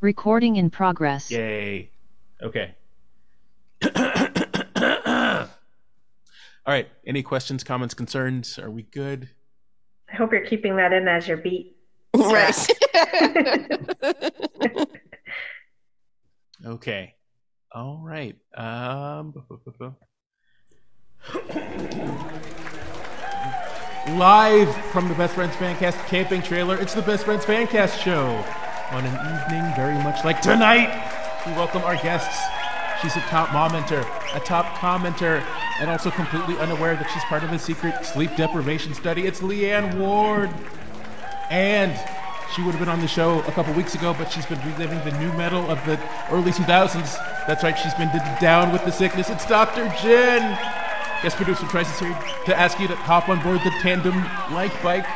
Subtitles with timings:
[0.00, 1.30] Recording in progress.
[1.30, 1.90] Yay.
[2.42, 2.74] Okay.
[3.84, 5.48] All
[6.66, 6.88] right.
[7.06, 8.58] Any questions, comments, concerns?
[8.58, 9.30] Are we good?
[10.10, 11.76] I hope you're keeping that in as your beat.
[12.14, 12.68] Right.
[16.66, 17.14] Okay.
[17.72, 18.36] All right.
[18.54, 19.32] Um,
[24.18, 28.44] Live from the Best Friends Fancast camping trailer, it's the Best Friends Fancast show.
[28.92, 30.90] On an evening very much like tonight,
[31.46, 32.42] we welcome our guests.
[33.00, 34.00] She's a top momenter,
[34.34, 35.44] a top commenter,
[35.78, 39.26] and also completely unaware that she's part of a secret sleep deprivation study.
[39.28, 40.50] It's Leeann Ward.
[41.50, 41.96] And
[42.52, 44.98] she would have been on the show a couple weeks ago, but she's been reliving
[45.04, 45.96] the nu metal of the
[46.32, 47.16] early 2000s.
[47.46, 49.30] That's right, she's been down with the sickness.
[49.30, 49.84] It's Dr.
[50.02, 50.58] Jen.
[51.22, 54.16] Guest producer Tryce is here to ask you to hop on board the tandem
[54.52, 55.06] like bike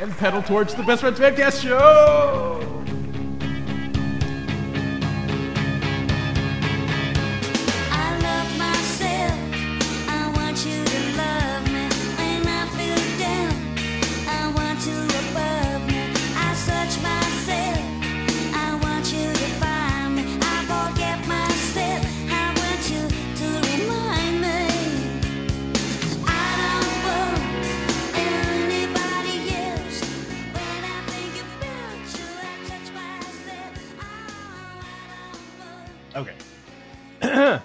[0.00, 2.79] and pedal towards the Best Friends Podcast show.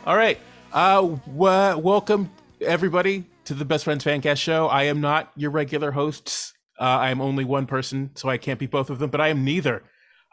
[0.05, 0.39] All right.
[0.71, 2.29] Uh, w- welcome
[2.61, 4.67] everybody to the Best Friends Fancast show.
[4.67, 6.53] I am not your regular hosts.
[6.79, 9.09] Uh, I am only one person, so I can't be both of them.
[9.09, 9.81] But I am neither.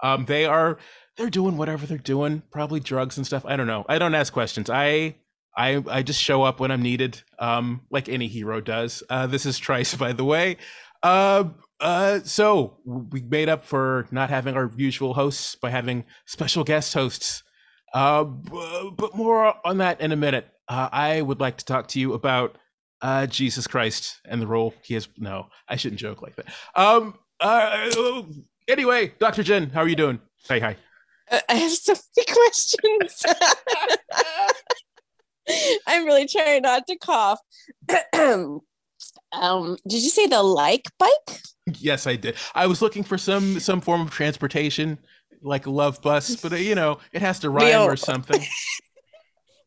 [0.03, 0.77] Um, they are.
[1.17, 2.43] They're doing whatever they're doing.
[2.53, 3.47] Probably drugs and stuff.
[3.47, 3.87] I don't know.
[3.89, 4.69] I don't ask questions.
[4.69, 5.17] I.
[5.55, 9.03] I, I just show up when I'm needed, um, like any hero does.
[9.11, 10.57] Uh, this is Tryce, by the way.
[11.03, 11.45] Uh,
[11.79, 16.95] uh, so we made up for not having our usual hosts by having special guest
[16.95, 17.43] hosts.
[17.93, 20.49] Uh, b- but more on that in a minute.
[20.69, 22.57] Uh, I would like to talk to you about
[23.03, 25.09] uh, Jesus Christ and the role he has.
[25.19, 26.47] No, I shouldn't joke like that.
[26.75, 27.15] Um.
[27.41, 28.23] Uh,
[28.69, 30.21] anyway, Doctor Jen, how are you doing?
[30.49, 30.77] Hey, hi.
[31.49, 33.25] I have so many questions.
[35.87, 37.41] I'm really trying not to cough.
[38.13, 38.61] um,
[39.89, 41.41] did you say the like bike?
[41.79, 42.37] Yes, I did.
[42.55, 44.99] I was looking for some some form of transportation,
[45.43, 47.85] like love bus, but uh, you know, it has to rhyme Leo.
[47.85, 48.43] or something.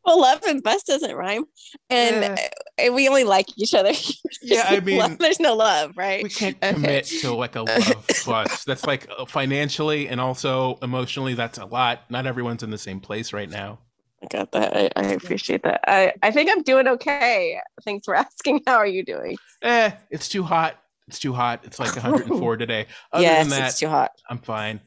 [0.05, 1.45] Well, love and bus doesn't rhyme,
[1.89, 3.91] and uh, we only like each other.
[4.43, 6.21] Yeah, I mean, love- there's no love, right?
[6.21, 6.73] we can't Okay.
[6.73, 8.63] commit to like a love bus.
[8.65, 11.33] That's like uh, financially and also emotionally.
[11.33, 12.01] That's a lot.
[12.11, 13.79] Not everyone's in the same place right now.
[14.21, 14.77] I got that.
[14.77, 15.81] I, I appreciate that.
[15.87, 17.59] I, I think I'm doing okay.
[17.83, 18.61] Thanks for asking.
[18.67, 19.37] How are you doing?
[19.63, 20.75] Eh, it's too hot.
[21.07, 21.61] It's too hot.
[21.63, 22.85] It's like 104 today.
[23.11, 24.11] Other yes, than that, it's too hot.
[24.29, 24.81] I'm fine.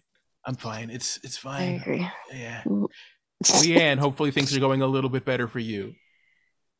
[0.48, 0.88] I'm fine.
[0.88, 1.74] It's it's fine.
[1.74, 1.80] I fine.
[1.82, 2.08] agree.
[2.32, 2.62] Yeah.
[3.44, 5.92] Leeann, hopefully things are going a little bit better for you.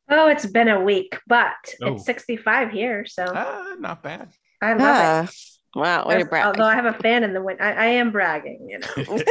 [0.09, 1.53] Oh, it's been a week, but
[1.83, 1.93] Oh.
[1.93, 4.31] it's 65 here, so Ah, not bad.
[4.59, 5.29] I love Ah, it.
[5.75, 6.47] wow, way to brag.
[6.47, 8.67] Although I have a fan in the wind, I, I am bragging.
[8.69, 8.87] You know,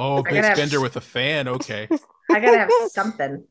[0.00, 1.46] oh, I big gotta have- spender with a fan.
[1.46, 1.86] Okay.
[2.32, 3.44] I gotta have something.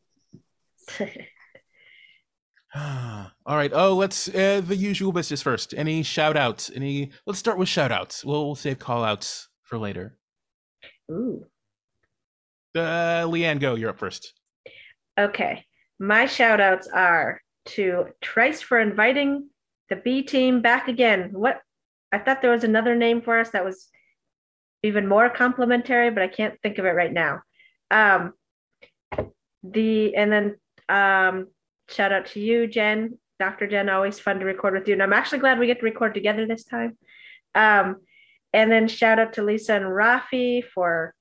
[2.75, 3.71] All right.
[3.73, 5.73] Oh, let's uh, the usual business first.
[5.77, 6.69] Any shout outs?
[6.75, 8.25] Any let's start with shout outs.
[8.25, 10.15] We'll, we'll save call outs for later.
[11.09, 11.47] Ooh.
[12.75, 13.73] Uh Leeann, go.
[13.73, 14.33] You're up first.
[15.19, 15.65] Okay.
[15.99, 19.49] My shout outs are to Tryce for inviting
[19.89, 21.29] the B team back again.
[21.31, 21.59] What
[22.11, 23.89] I thought there was another name for us that was
[24.83, 27.41] even more complimentary, but I can't think of it right now.
[27.89, 28.33] Um
[29.63, 30.55] the and then
[30.87, 31.47] um
[31.89, 33.65] shout out to you, Jen, Dr.
[33.65, 34.93] Jen, always fun to record with you.
[34.93, 36.95] And I'm actually glad we get to record together this time.
[37.55, 37.95] Um
[38.53, 41.13] and then shout out to Lisa and Rafi for,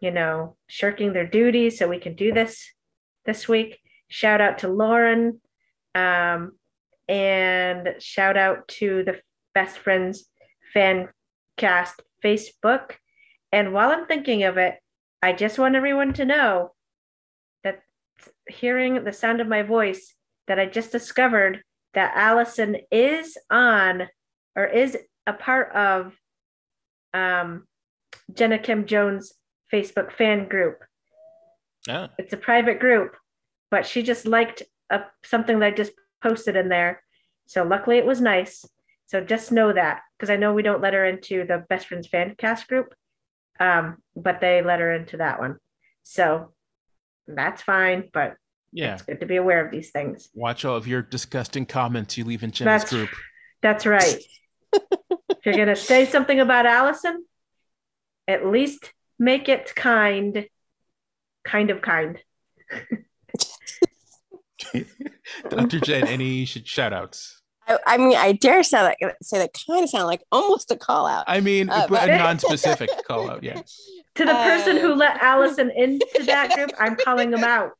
[0.00, 2.72] you know, shirking their duties so we can do this
[3.24, 3.80] this week.
[4.08, 5.40] Shout out to Lauren.
[5.94, 6.52] Um,
[7.08, 9.20] and shout out to the
[9.54, 10.28] Best Friends
[10.72, 11.08] Fan
[11.56, 12.92] Cast Facebook.
[13.52, 14.76] And while I'm thinking of it,
[15.22, 16.72] I just want everyone to know
[17.64, 17.80] that
[18.48, 20.14] hearing the sound of my voice,
[20.46, 21.62] that I just discovered
[21.94, 24.06] that Allison is on
[24.54, 24.96] or is
[25.26, 26.14] a part of
[27.16, 27.66] um,
[28.32, 29.32] Jenna Kim Jones
[29.72, 30.82] Facebook fan group
[31.88, 33.16] Ah, it's a private group,
[33.70, 35.92] but she just liked a, something that I just
[36.22, 37.02] posted in there.
[37.46, 38.64] So luckily it was nice.
[39.06, 42.08] So just know that because I know we don't let her into the best friends
[42.08, 42.92] fan cast group,
[43.60, 45.56] um, but they let her into that one.
[46.02, 46.52] So
[47.28, 48.34] that's fine, but
[48.72, 48.94] yeah.
[48.94, 50.28] it's good to be aware of these things.
[50.34, 53.10] Watch all of your disgusting comments you leave in Jenna's That's group.
[53.62, 54.20] That's right.
[54.72, 57.24] If you're gonna say something about Allison,
[58.28, 60.46] at least make it kind,
[61.44, 62.18] kind of kind.
[65.48, 65.80] Dr.
[65.80, 67.40] Jen, any shout outs?
[67.68, 70.76] I, I mean, I dare say that say that kind of sound like almost a
[70.76, 71.24] call out.
[71.26, 73.60] I mean, Uh, but a non specific call out, yeah.
[74.16, 77.72] To the person who Uh, let Allison into that group, I'm calling them out.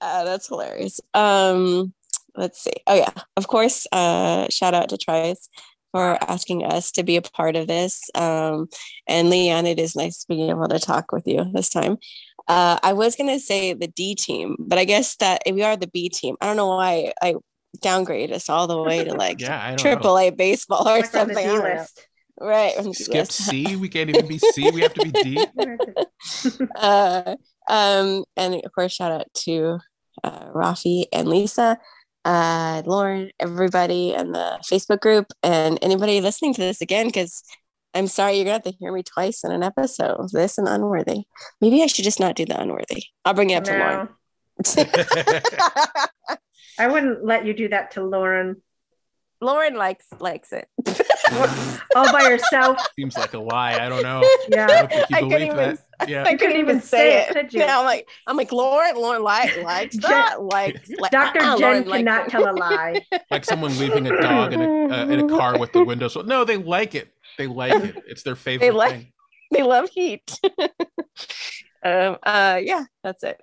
[0.00, 1.00] Uh, that's hilarious.
[1.14, 1.94] Um,
[2.36, 2.72] let's see.
[2.86, 3.86] Oh yeah, of course.
[3.92, 5.48] Uh, shout out to Tryce
[5.96, 8.02] for asking us to be a part of this.
[8.14, 8.68] Um,
[9.08, 11.96] and Leeann, it is nice being able to talk with you this time.
[12.48, 15.88] Uh, I was gonna say the D team, but I guess that we are the
[15.88, 16.36] B team.
[16.40, 17.34] I don't know why I
[17.78, 20.18] downgraded us all the way to like Yeah, triple know.
[20.20, 21.38] A baseball or Like on something.
[21.38, 21.88] I D don't
[22.38, 22.76] Right.
[22.76, 23.32] on the Skip list.
[23.32, 23.76] C.
[23.76, 24.70] We can't even be C.
[24.70, 25.46] We have to be D.
[26.76, 27.36] uh,
[27.68, 29.78] um, and of course, shout out to
[30.22, 31.78] uh, Rafi and Lisa,
[32.26, 37.44] uh, Lauren, everybody in the Facebook group, and anybody listening to this again, because
[37.94, 40.28] I'm sorry you're gonna have to hear me twice in an episode.
[40.32, 41.22] This and Upworthy.
[41.60, 43.04] Maybe I should just not do the Upworthy.
[43.24, 44.08] I'll bring it up to Lauren.
[46.78, 48.60] I wouldn't let you do that to Lauren
[49.40, 50.68] Lauren likes likes it.
[51.96, 52.78] all by herself.
[52.98, 53.74] Seems like a lie.
[53.84, 54.22] I don't know.
[54.48, 54.66] Yeah.
[54.66, 56.24] don't think you I couldn't even- Yeah.
[56.24, 57.32] I couldn't even say it.
[57.34, 57.52] could?
[57.52, 58.96] Yeah, I'm like, I'm like Lauren.
[58.96, 60.42] Lauren like likes that.
[60.42, 61.40] Like, like Dr.
[61.40, 62.30] uh-uh, Jen Lauren cannot it.
[62.30, 63.00] tell a lie.
[63.30, 66.12] Like someone leaving a dog in a uh, in a car with the windows.
[66.14, 67.12] So, no, they like it.
[67.38, 67.96] They like it.
[68.06, 69.12] It's their favorite They like- thing.
[69.52, 70.38] they love heat.
[71.84, 73.40] um, uh, yeah, that's it.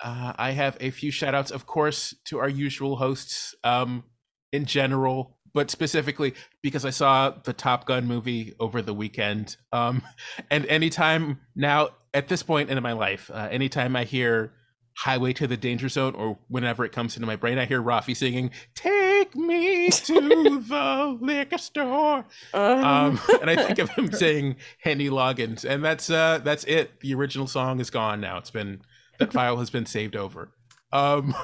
[0.00, 4.04] Uh, I have a few shout outs, of course, to our usual hosts um,
[4.52, 9.56] in general, but specifically because I saw the Top Gun movie over the weekend.
[9.72, 10.02] Um,
[10.52, 14.52] and anytime now, at this point in my life, uh, anytime I hear
[14.98, 18.16] Highway to the Danger Zone or whenever it comes into my brain, I hear Rafi
[18.16, 20.14] singing, Take me to
[20.68, 22.24] the liquor store.
[22.54, 27.00] Um, and I think of him saying Henny Loggins, and that's uh, that's it.
[27.00, 28.38] The original song is gone now.
[28.38, 28.82] It's been
[29.18, 30.52] that file has been saved over.
[30.92, 31.34] Um,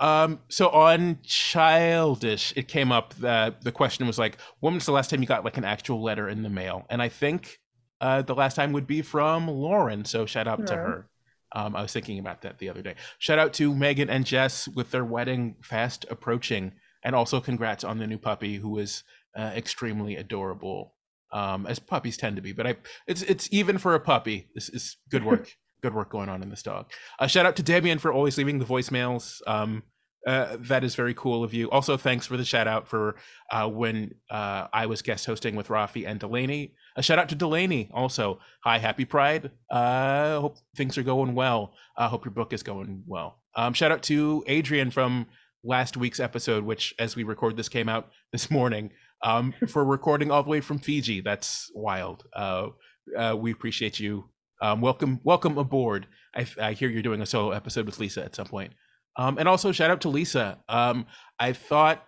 [0.00, 4.92] um, so on childish, it came up that the question was like, when was the
[4.92, 6.86] last time you got like an actual letter in the mail?
[6.88, 7.60] And I think
[8.00, 10.06] uh, the last time would be from Lauren.
[10.06, 11.06] So shout out to her.
[11.52, 12.94] Um, I was thinking about that the other day.
[13.18, 17.98] Shout out to Megan and Jess with their wedding fast approaching, and also congrats on
[17.98, 19.02] the new puppy who is
[19.36, 20.94] uh, extremely adorable,
[21.32, 22.52] um, as puppies tend to be.
[22.52, 22.76] But I,
[23.06, 24.48] it's it's even for a puppy.
[24.54, 25.56] This is good work.
[25.82, 26.90] good work going on in this dog.
[27.18, 29.40] Uh, shout out to Damien for always leaving the voicemails.
[29.46, 29.82] Um,
[30.26, 31.70] uh, that is very cool of you.
[31.70, 33.16] Also, thanks for the shout out for
[33.50, 36.74] uh, when uh, I was guest hosting with Rafi and Delaney.
[36.96, 38.38] A shout out to Delaney also.
[38.64, 39.50] Hi, happy Pride.
[39.70, 41.72] Uh, hope things are going well.
[41.96, 43.38] I hope your book is going well.
[43.56, 45.26] Um, shout out to Adrian from
[45.64, 48.90] last week's episode, which, as we record this, came out this morning.
[49.22, 51.20] Um, for recording all the way from Fiji.
[51.20, 52.24] That's wild.
[52.34, 52.68] Uh,
[53.16, 54.30] uh, we appreciate you.
[54.60, 56.06] Um, welcome, welcome aboard.
[56.34, 58.72] I, I hear you're doing a solo episode with Lisa at some point.
[59.16, 60.58] Um, and also shout out to Lisa.
[60.68, 61.06] Um,
[61.38, 62.04] I thought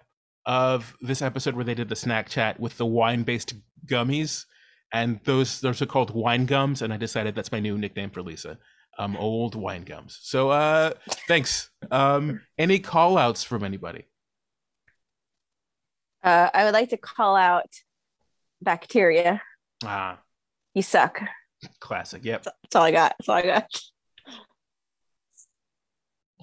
[0.46, 3.54] of this episode where they did the snack chat with the wine-based
[3.86, 4.44] gummies,
[4.92, 6.82] and those those are called wine gums.
[6.82, 8.58] And I decided that's my new nickname for Lisa.
[8.98, 10.18] Um, old wine gums.
[10.22, 10.92] So uh,
[11.26, 11.70] thanks.
[11.90, 14.04] Um, any call outs from anybody?
[16.22, 17.70] Uh, I would like to call out
[18.60, 19.42] bacteria.
[19.84, 20.20] Ah,
[20.74, 21.20] You suck.
[21.80, 22.24] Classic.
[22.24, 22.44] Yep.
[22.44, 23.14] That's all I got.
[23.18, 23.80] That's all I got.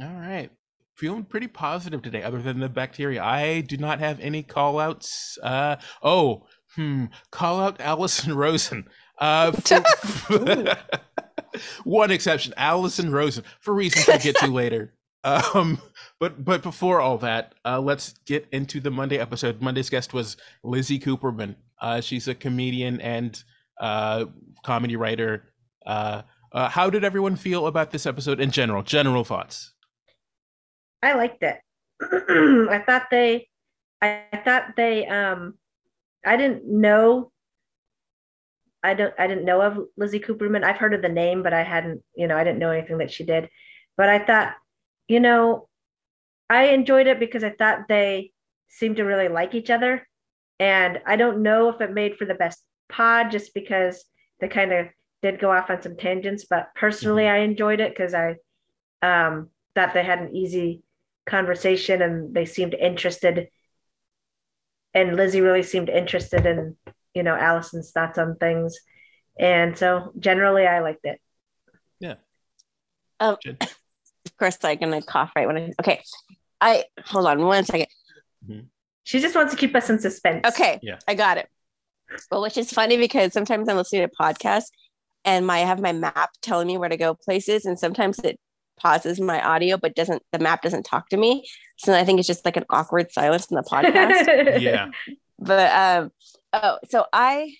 [0.02, 0.50] All right.
[0.96, 3.24] Feeling pretty positive today, other than the bacteria.
[3.24, 5.38] I do not have any call outs.
[5.42, 6.46] Uh, oh,
[6.76, 7.06] hmm.
[7.32, 8.86] Call out Allison Rosen.
[9.18, 10.76] Uh, for-
[11.84, 14.94] one exception, Allison Rosen, for reasons we'll get to later.
[15.24, 15.82] Um,
[16.20, 19.62] but but before all that, uh, let's get into the Monday episode.
[19.62, 21.56] Monday's guest was Lizzie Cooperman.
[21.82, 23.42] Uh, she's a comedian and
[23.80, 24.26] uh,
[24.64, 25.52] comedy writer.
[25.86, 28.84] Uh, uh, how did everyone feel about this episode in general?
[28.84, 29.74] General thoughts.
[31.02, 31.58] I liked it.
[32.02, 33.48] I thought they,
[34.02, 35.56] I thought they, um,
[36.26, 37.32] I didn't know.
[38.82, 40.64] I don't, I didn't know of Lizzie Cooperman.
[40.64, 43.12] I've heard of the name, but I hadn't, you know, I didn't know anything that
[43.12, 43.50] she did.
[43.98, 44.54] But I thought,
[45.08, 45.68] you know,
[46.50, 48.32] I enjoyed it because I thought they
[48.70, 50.08] seemed to really like each other.
[50.60, 54.03] And I don't know if it made for the best pod just because
[54.39, 54.88] they kind of
[55.22, 58.36] did go off on some tangents, but personally, I enjoyed it because I
[59.01, 60.81] um, thought they had an easy
[61.25, 63.50] conversation and they seemed interested.
[64.93, 66.75] And Lizzie really seemed interested in,
[67.13, 68.77] you know, Allison's thoughts on things.
[69.38, 71.22] And so generally, I liked it.
[73.19, 73.58] Um, Jen?
[73.62, 75.72] of course, I'm gonna cough right when I.
[75.79, 76.01] Okay,
[76.62, 77.88] I hold on one second.
[79.03, 80.46] She just wants to keep us in suspense.
[80.48, 81.00] Okay, Yeah.
[81.08, 81.50] I got it.
[82.32, 84.68] Well, which is funny because sometimes I'm listening to podcasts
[85.25, 88.39] and my I have my map telling me where to go places, and sometimes it
[88.80, 91.46] pauses my audio, but doesn't the map doesn't talk to me.
[91.78, 94.60] So I think it's just like an awkward silence in the podcast.
[94.62, 94.92] Yeah.
[95.38, 96.12] but um,
[96.54, 97.54] oh, so I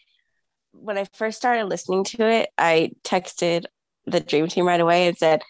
[0.72, 3.66] when I first started listening to it, I texted
[4.06, 5.42] the dream team right away and said,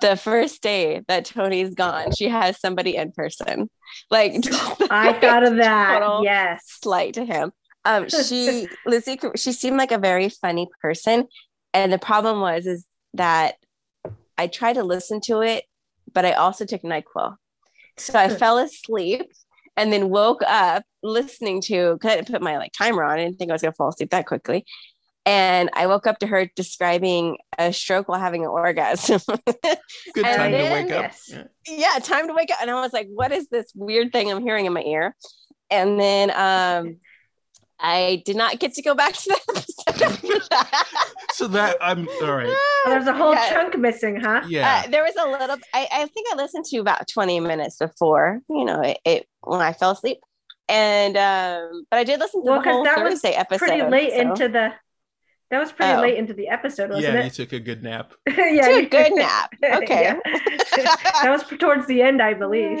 [0.00, 3.70] the first day that Tony's gone, she has somebody in person.
[4.10, 4.32] Like
[4.90, 6.00] I thought of that.
[6.00, 6.62] Total Yes.
[6.82, 7.52] slight to him.
[7.84, 11.26] Um, she Lizzie, she seemed like a very funny person,
[11.72, 13.54] and the problem was is that
[14.36, 15.64] I tried to listen to it,
[16.12, 17.36] but I also took Nyquil,
[17.96, 19.30] so I fell asleep
[19.76, 21.98] and then woke up listening to.
[22.00, 23.18] Cause I didn't put my like timer on.
[23.18, 24.64] I didn't think I was gonna fall asleep that quickly.
[25.26, 29.20] And I woke up to her describing a stroke while having an orgasm.
[30.14, 31.12] Good And time to wake up.
[31.28, 31.44] Yeah.
[31.66, 32.58] yeah, time to wake up.
[32.60, 35.16] And I was like, what is this weird thing I'm hearing in my ear?
[35.70, 36.96] And then um
[37.80, 41.18] I did not get to go back to that episode.
[41.32, 42.46] So that I'm all right.
[42.48, 43.50] Oh, there's a whole Yeah.
[43.50, 44.42] chunk missing, huh?
[44.46, 44.82] Yeah.
[44.86, 48.40] Uh, there was a little I, I think I listened to about 20 minutes before,
[48.48, 50.18] you know, it, it when I fell asleep.
[50.68, 53.66] And um, but I did listen to Well, the 'cause whole that was Thursday episode.
[53.66, 54.72] Pretty late so- into the.
[55.50, 56.00] That was pretty Oh.
[56.00, 58.12] late into the episode, wasn't yeah, you took a good nap.
[58.26, 59.52] yeah, Took a good nap.
[59.62, 60.14] Okay.
[60.76, 62.78] That was towards the end, I believe.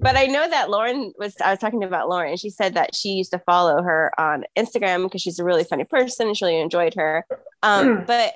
[0.00, 2.94] but I know that Lauren was I was talking about Lauren and she said that
[2.94, 6.44] she used to follow her on Instagram because she's a really funny person and she
[6.44, 7.24] really enjoyed her.
[7.62, 8.34] Um, but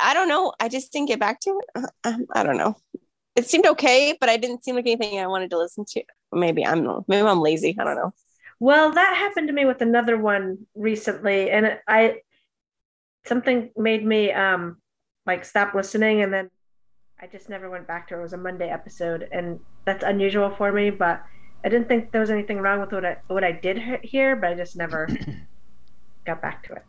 [0.00, 0.52] I don't know.
[0.60, 1.84] I just didn't get back to it.
[2.04, 2.76] Um, I don't know.
[3.36, 6.02] It seemed okay, but I didn't seem like anything I wanted to listen to.
[6.32, 7.76] Maybe I'm maybe I'm lazy.
[7.78, 8.12] I don't know.
[8.60, 12.20] Well, that happened to me with another one recently, and I
[13.26, 14.76] something made me um
[15.26, 16.50] like stop listening, and then
[17.20, 18.18] I just never went back to it.
[18.18, 20.90] It was a Monday episode, and that's unusual for me.
[20.90, 21.22] But
[21.64, 24.36] I didn't think there was anything wrong with what I what I did he- hear,
[24.36, 25.08] but I just never
[26.26, 26.82] got back to it.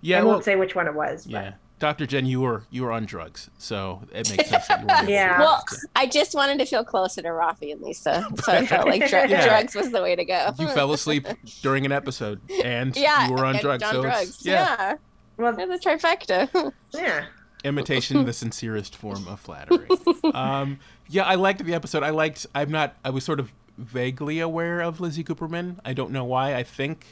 [0.00, 1.26] Yeah, I well, won't say which one it was.
[1.26, 1.54] But.
[1.80, 1.88] Yeah.
[1.88, 2.06] Dr.
[2.06, 5.10] Jen, you were you were on drugs, so it makes sense that you were.
[5.10, 5.38] Yeah.
[5.40, 5.64] Well,
[5.96, 9.30] I just wanted to feel closer to Rafi and Lisa, so I felt like dr-
[9.30, 9.46] Yeah.
[9.46, 10.52] drugs was the way to go.
[10.58, 11.26] you fell asleep
[11.62, 13.82] during an episode, and yeah, you were on drugs.
[13.82, 14.46] on so it's- drugs.
[14.46, 14.94] yeah, yeah,
[15.36, 16.72] Well, it's a trifecta.
[16.92, 17.24] yeah.
[17.64, 19.86] imitation the sincerest form of flattery.
[20.34, 22.02] um, yeah, I liked the episode.
[22.02, 22.46] I liked.
[22.54, 22.94] I'm not.
[23.04, 25.78] I was sort of vaguely aware of Lizzie Cooperman.
[25.84, 26.54] I don't know why.
[26.54, 27.06] I think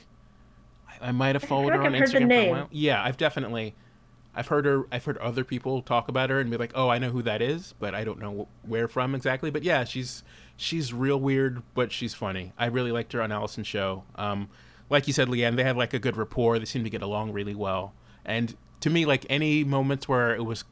[0.89, 2.69] I, I might have followed like her on I've heard the Instagram for a while.
[2.71, 3.75] Yeah, I've definitely.
[4.39, 4.87] I've heard her.
[4.93, 7.43] I've heard other people talk about her and be like, "Oh, I know who that
[7.43, 9.51] is," but I don't know where from exactly.
[9.51, 10.23] But yeah, she's
[10.57, 12.53] she's real weird, but she's funny.
[12.57, 14.05] I really liked her on Allison's show.
[14.15, 14.49] Um,
[14.89, 16.59] like you said, Leeann, they had like a good rapport.
[16.61, 17.95] They seemed to get along really well.
[18.25, 20.65] And to me, like any moments where it was,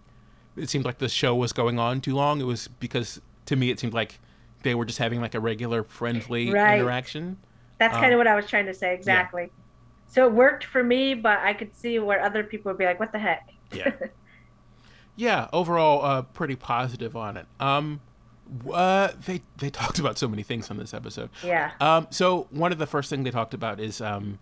[0.56, 2.40] it seemed like the show was going on too long.
[2.40, 4.20] It was because to me it seemed like
[4.62, 6.78] they were just having like a regular friendly Right.
[6.78, 7.38] interaction.
[7.78, 9.50] That's Um, kind of what I was trying to say exactly.
[10.08, 13.00] So it worked for me, but I could see where other people would be like,
[13.00, 13.92] "What the heck?" Yeah.
[15.16, 17.46] yeah, overall, uh, pretty positive on it.
[17.60, 18.00] Um,
[18.72, 21.30] uh, they they talked about so many things on this episode.
[21.44, 21.72] Yeah.
[21.80, 24.38] Um, so one of the first thing they talked about is um,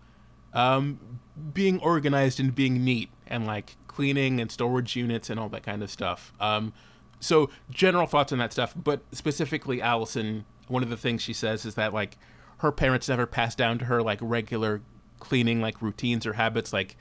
[0.52, 1.20] um,
[1.52, 5.82] being organized and being neat and like cleaning and storage units and all that kind
[5.82, 6.32] of stuff.
[6.40, 6.72] Um,
[7.20, 11.64] so general thoughts on that stuff, but specifically Allison, one of the things she says
[11.64, 12.18] is that like
[12.58, 14.82] her parents never passed down to her like regular
[15.20, 16.96] cleaning like routines or habits like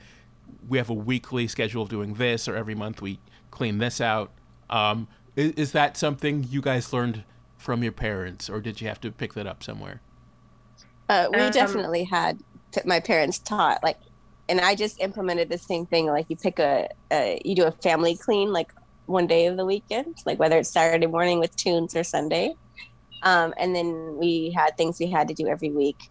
[0.68, 3.18] we have a weekly schedule of doing this or every month we
[3.50, 4.30] clean this out
[4.70, 7.24] um, is, is that something you guys learned
[7.58, 10.00] from your parents or did you have to pick that up somewhere
[11.08, 12.40] Uh, we Um, definitely had
[12.84, 13.98] my parents taught like,
[14.48, 16.06] and I just implemented the same thing.
[16.06, 18.72] Like you pick a, a you do a family clean like
[19.06, 22.54] one day of the weekend, like whether it's Saturday morning with tunes or Sunday,
[23.22, 26.10] um, and then we had things we had to do every week.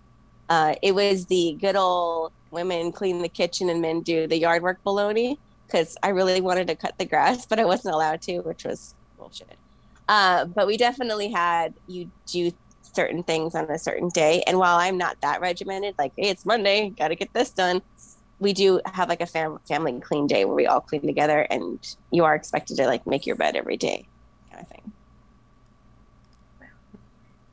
[0.49, 4.63] Uh, it was the good old women clean the kitchen and men do the yard
[4.63, 8.39] work baloney because I really wanted to cut the grass, but I wasn't allowed to,
[8.41, 9.57] which was bullshit.
[10.07, 14.43] Uh, but we definitely had you do certain things on a certain day.
[14.45, 17.81] And while I'm not that regimented, like, hey, it's Monday, got to get this done,
[18.39, 21.79] we do have like a fam- family clean day where we all clean together and
[22.11, 24.05] you are expected to like make your bed every day
[24.51, 24.91] kind of thing.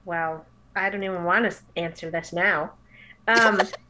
[0.05, 2.73] Well, I don't even want to answer this now.
[3.29, 3.61] Um,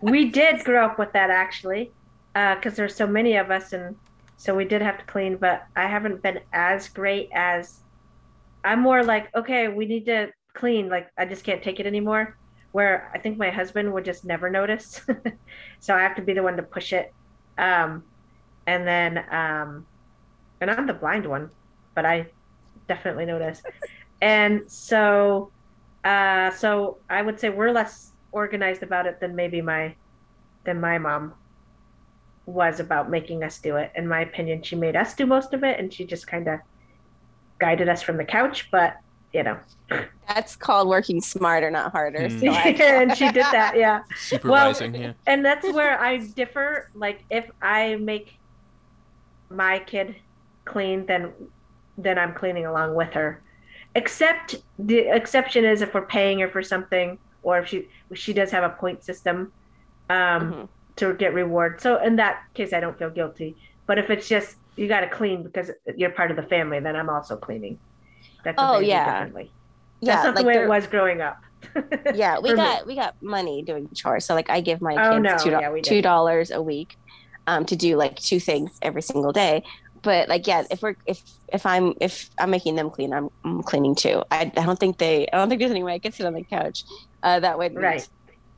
[0.00, 1.92] we did grow up with that actually,
[2.34, 3.96] because there's so many of us, and
[4.36, 5.36] so we did have to clean.
[5.36, 7.82] But I haven't been as great as.
[8.64, 10.88] I'm more like, okay, we need to clean.
[10.88, 12.36] Like I just can't take it anymore.
[12.72, 15.00] Where I think my husband would just never notice,
[15.80, 17.12] so I have to be the one to push it.
[17.56, 18.04] Um,
[18.66, 19.86] and then, um,
[20.60, 21.50] and I'm the blind one,
[21.94, 22.26] but I
[22.86, 23.62] definitely notice.
[24.20, 25.50] And so,
[26.04, 29.94] uh, so I would say we're less organized about it than maybe my,
[30.64, 31.34] than my mom.
[32.46, 33.92] was about making us do it.
[33.94, 36.60] In my opinion, she made us do most of it and she just kind of
[37.58, 38.96] guided us from the couch, but
[39.32, 39.58] you know.
[40.26, 42.28] That's called working smarter, not harder.
[42.28, 42.38] Hmm.
[42.38, 44.02] So I, and she did that, yeah.
[44.16, 45.12] Supervising, yeah.
[45.26, 46.90] And that's where I differ.
[46.94, 48.38] Like if I make
[49.50, 50.16] my kid
[50.64, 51.32] clean, then
[51.96, 53.42] then I'm cleaning along with her.
[53.94, 58.50] Except the exception is if we're paying her for something or if she she does
[58.50, 59.52] have a point system
[60.08, 60.68] um, Mhm.
[60.96, 61.80] to get reward.
[61.80, 63.58] So in that case, I don't feel guilty.
[63.86, 66.96] But if it's just you got to clean because you're part of the family, then
[66.96, 67.80] I'm also cleaning.
[68.44, 69.28] That's Oh, yeah.
[70.00, 71.38] yeah, That's not like the way it was growing up.
[72.10, 72.64] yeah, we for me.
[72.64, 74.26] got we got money doing chores.
[74.26, 76.96] So like I give my Oh, kids no, two yeah, two dollars a week
[77.46, 79.62] um, to do like two things every single day.
[80.02, 81.20] But like yeah, if we're if
[81.52, 84.22] if I'm if I'm making them clean, I'm, I'm cleaning too.
[84.30, 86.34] I, I don't think they I don't think there's any way I could sit on
[86.34, 86.84] the couch.
[87.22, 88.08] Uh, that would Right.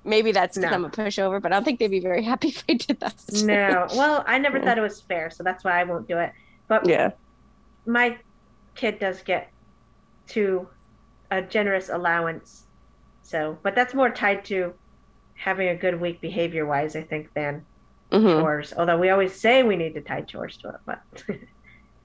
[0.04, 0.74] Maybe that's because No.
[0.74, 3.16] I'm a pushover, but I don't think they'd be very happy if I did that.
[3.30, 4.60] no, well, I never Yeah.
[4.60, 6.32] thought it was fair, so that's why I won't do it.
[6.68, 7.12] But Yeah.
[7.86, 8.18] my
[8.76, 9.50] kid does get
[10.30, 10.68] to
[11.30, 12.66] a generous allowance.
[13.22, 14.74] So, but that's more tied to
[15.36, 17.66] having a good week behavior wise, I think, than
[18.12, 18.72] hmm chores.
[18.76, 21.00] Although we always say we need to tie chores to it, but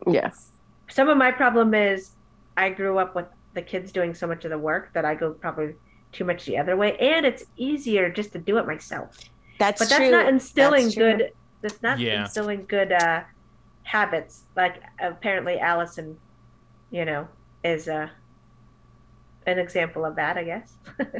[0.08, 0.52] yes,
[0.90, 2.12] some of my problem is
[2.58, 5.34] I grew up with the kids doing so much of the work that I go
[5.34, 5.76] probably
[6.16, 9.18] too much the other way, and it's easier just to do it myself.
[9.60, 10.12] That's but that's true.
[10.12, 11.32] not instilling That's good.
[11.62, 12.24] That's not Yeah.
[12.24, 13.22] instilling good uh,
[13.84, 14.44] habits.
[14.56, 16.18] Like apparently Allison,
[16.92, 17.28] you know,
[17.64, 18.08] is uh,
[19.46, 20.38] an example of that.
[20.38, 20.74] I guess.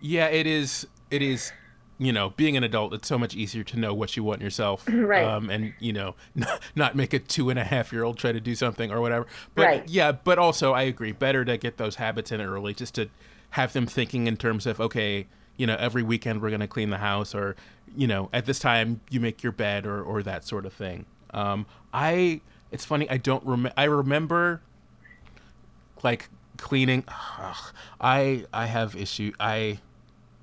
[0.00, 0.86] Yeah, it is.
[1.10, 1.52] It is.
[1.96, 4.84] You know, being an adult, it's so much easier to know what you want yourself,
[4.92, 5.24] Right.
[5.24, 8.32] Um, and you know, not, not make a two and a half year old try
[8.32, 9.26] to do something or whatever.
[9.54, 9.88] But Right.
[9.88, 11.12] yeah, but also I agree.
[11.12, 13.08] Better to get those habits in early, just to
[13.54, 16.90] have them thinking in terms of okay, you know, every weekend we're going to clean
[16.90, 17.56] the house, or
[17.96, 21.06] you know, at this time you make your bed, or or that sort of thing.
[21.32, 22.40] Um, I.
[22.70, 23.08] It's funny.
[23.08, 23.72] I don't remember.
[23.76, 24.60] I remember
[26.02, 29.78] like cleaning ugh, i i have issue i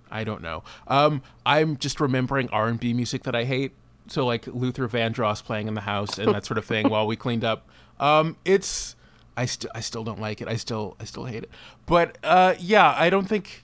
[0.10, 3.72] i don't know um i'm just remembering r&b music that i hate
[4.08, 7.16] so like luther vandross playing in the house and that sort of thing while we
[7.16, 8.96] cleaned up um it's
[9.42, 10.48] i still i still don't like it.
[10.48, 11.50] I still i still hate it.
[11.86, 13.64] But uh yeah i don't think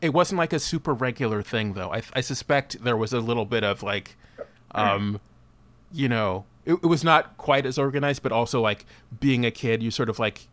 [0.00, 1.90] it wasn't like a super regular thing though.
[1.92, 4.16] I i suspect there was a little bit of like
[4.84, 5.20] um
[5.92, 8.84] you know, it, it was not quite as organized, but also like
[9.18, 10.46] being a kid, you sort of like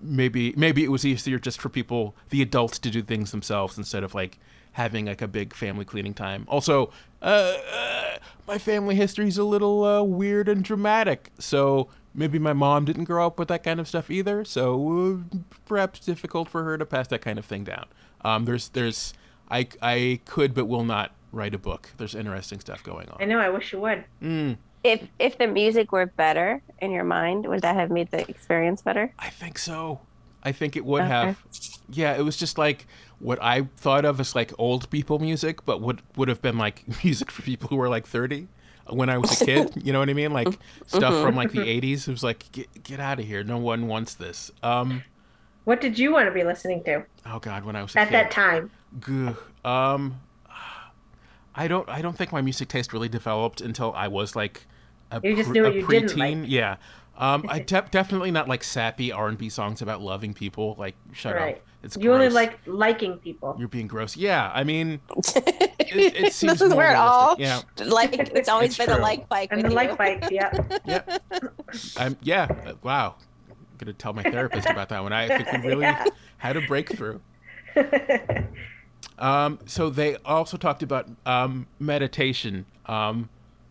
[0.00, 4.04] maybe maybe it was easier just for people, the adults, to do things themselves instead
[4.04, 4.38] of like
[4.74, 6.44] having like a big family cleaning time.
[6.48, 12.38] Also, uh, uh, my family history is a little uh, weird and dramatic, so maybe
[12.38, 14.44] my mom didn't grow up with that kind of stuff either.
[14.44, 17.86] So uh, perhaps difficult for her to pass that kind of thing down.
[18.24, 19.14] Um, there's there's
[19.50, 21.90] I I could but will not write a book.
[21.96, 23.16] There's interesting stuff going on.
[23.20, 23.38] I know.
[23.38, 24.04] I wish you would.
[24.22, 24.56] Mm.
[24.82, 28.82] If if the music were better in your mind, would that have made the experience
[28.82, 29.12] better?
[29.18, 30.00] I think so.
[30.44, 31.08] I think it would Okay.
[31.10, 31.38] have.
[31.90, 32.86] Yeah, it was just like
[33.18, 36.84] what I thought of as like old people music, but would would have been like
[37.04, 38.48] music for people who were like thirty
[38.88, 39.72] when I was a kid.
[39.84, 40.32] you know what I mean?
[40.32, 42.06] Like stuff from like the eighties.
[42.08, 43.42] It was like get get out of here.
[43.44, 44.50] No one wants this.
[44.62, 45.02] Um.
[45.64, 48.14] What did you want to be listening to Oh God, when I was at kid.
[48.14, 48.70] that time?
[49.00, 49.34] Gah.
[49.64, 50.20] Um.
[51.54, 51.88] I don't.
[51.88, 54.66] I don't think my music taste really developed until I was like
[55.10, 56.40] a, You just pre- knew what you didn't preteen.
[56.42, 56.50] like.
[56.50, 56.76] Yeah.
[57.16, 57.44] Um.
[57.48, 60.74] I de- definitely not like sappy R and B songs about loving people.
[60.78, 61.56] Like shut Right.
[61.56, 61.62] up.
[61.82, 63.54] It's You only like liking people.
[63.58, 64.16] You're being gross.
[64.16, 64.50] Yeah.
[64.54, 65.00] I mean,
[65.36, 67.36] it, it seems this is where it all.
[67.38, 67.60] Yeah.
[67.84, 68.96] like it's always It's been true.
[68.96, 69.76] a like bike And with the you.
[69.88, 70.78] like bikes, yeah.
[70.86, 71.18] Yeah.
[71.98, 72.16] I'm.
[72.22, 72.46] Yeah.
[72.66, 73.16] uh, Wow.
[73.50, 75.12] I'm gonna tell my therapist about that one.
[75.12, 76.06] I think we really Yeah.
[76.38, 77.20] had a breakthrough.
[79.18, 82.66] Um, so they also talked about um, meditation.
[82.86, 83.28] Um,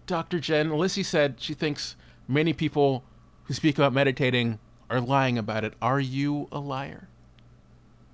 [0.07, 0.39] Dr.
[0.39, 1.95] Jen Lizzie said she thinks
[2.27, 3.03] many people
[3.45, 5.73] who speak about meditating are lying about it.
[5.81, 7.07] Are you a liar?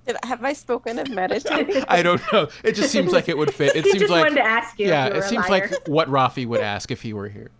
[0.06, 1.84] Did, have I spoken of meditating?
[1.88, 2.48] I don't know.
[2.64, 3.76] It just seems like it would fit.
[3.76, 4.88] It he seems just like wanted to ask you.
[4.88, 5.68] yeah, if you it were a seems liar.
[5.70, 7.50] like what Rafi would ask if he were here.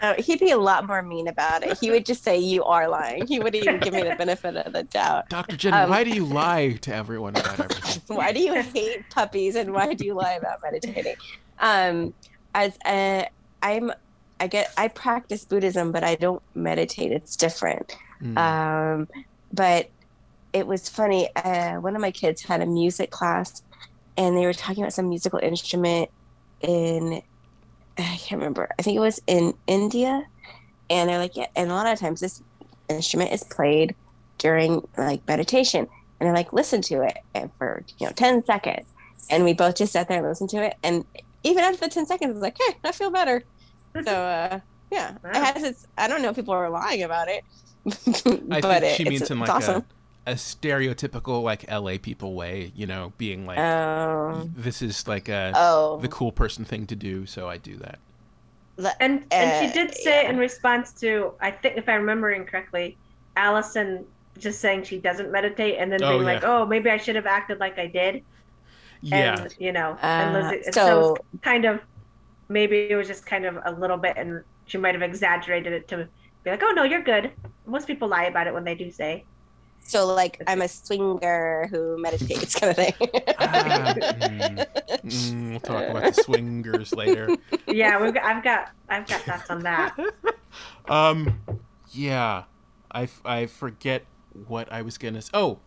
[0.00, 1.76] Uh, he'd be a lot more mean about it.
[1.78, 3.26] He would just say you are lying.
[3.26, 5.28] He wouldn't even give me the benefit of the doubt.
[5.28, 5.56] Dr.
[5.56, 8.02] Jen, Um, why do you lie to everyone about everything?
[8.16, 11.16] Why do you hate puppies and why do you lie about meditating?
[11.58, 12.14] Um,
[12.54, 13.28] as a,
[13.62, 13.92] I'm,
[14.40, 17.12] I get, I practice Buddhism, but I don't meditate.
[17.12, 17.96] It's different.
[18.22, 18.38] Mm.
[18.38, 19.08] Um,
[19.52, 19.90] but
[20.52, 21.28] it was funny.
[21.36, 23.62] Uh, one of my kids had a music class,
[24.16, 26.10] and they were talking about some musical instrument
[26.60, 27.22] in
[27.98, 28.68] I can't remember.
[28.78, 30.24] I think it was in India,
[30.88, 31.46] and they're like, yeah.
[31.56, 32.42] And a lot of times, this
[32.88, 33.94] instrument is played
[34.38, 38.86] during like meditation, and they're like, listen to it and for you know ten seconds,
[39.30, 41.04] and we both just sat there and listened to it, and
[41.42, 43.42] even after the ten seconds, I was like, hey, I feel better.
[44.04, 45.30] So uh, yeah, Wow.
[45.30, 45.86] it has its.
[45.96, 47.44] I don't know if people are lying about it,
[47.86, 49.84] I but think it, she it's, means in like awesome.
[50.26, 55.28] a, a stereotypical like LA people way, you know, being like Um, this is like
[55.28, 57.98] a oh, the cool person thing to do, so I do that.
[58.76, 60.30] the- And and she Uh, did say yeah.
[60.30, 62.96] in response to I think if I'm remembering correctly,
[63.36, 64.04] Allison
[64.38, 66.34] just saying she doesn't meditate and then Oh, being yeah.
[66.34, 68.22] like, oh, maybe I should have acted like I did.
[69.00, 69.42] Yeah.
[69.42, 71.80] And you know, and Uh, Lizzie, so, so- kind of
[72.48, 75.88] maybe it was just kind of a little bit, and she might have exaggerated it
[75.88, 76.08] to
[76.44, 77.32] be like, oh no, you're good.
[77.66, 79.24] Most people lie about it when they do say.
[79.80, 82.92] so like I'm a swinger who meditates, kind of thing.
[83.38, 84.66] Ah, mm,
[85.04, 87.28] mm, we'll talk about the swingers later.
[87.66, 89.96] Yeah, we've got, I've got I've got thoughts on that.
[90.88, 91.40] Um,
[91.90, 92.44] yeah,
[92.90, 94.04] i i forget
[94.46, 95.18] what I was gonna.
[95.18, 95.58] s- Oh,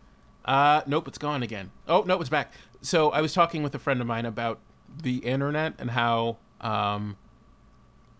[0.45, 1.69] uh, nope, it's gone again.
[1.87, 2.51] Oh, no, it's back.
[2.81, 4.59] So I was talking with a friend of mine about
[5.03, 7.17] the internet and how um,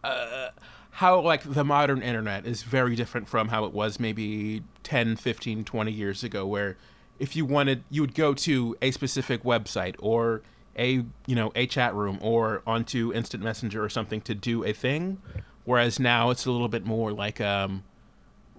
[0.03, 0.49] uh,
[0.91, 5.63] how like the modern internet is very different from how it was maybe 10, 15,
[5.63, 6.77] 20 years ago, where
[7.19, 10.41] if you wanted, you would go to a specific website or
[10.77, 14.73] a you know a chat room or onto instant messenger or something to do a
[14.73, 15.21] thing.
[15.63, 17.83] Whereas now it's a little bit more like um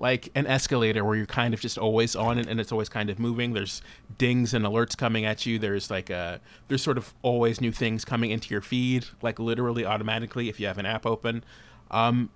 [0.03, 3.09] like an escalator where you're kind of just always on it and it's always kind
[3.09, 3.53] of moving.
[3.53, 3.81] There's
[4.19, 5.61] dings and alerts coming at you.
[5.61, 9.87] There's like a there's sort of always new things coming into your feed like literally
[9.87, 11.45] automatically if you have an app open.
[11.93, 12.31] Um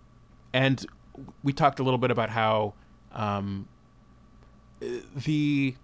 [0.53, 0.87] and
[1.43, 2.75] we talked a little bit about how
[3.11, 3.67] um
[4.81, 5.75] the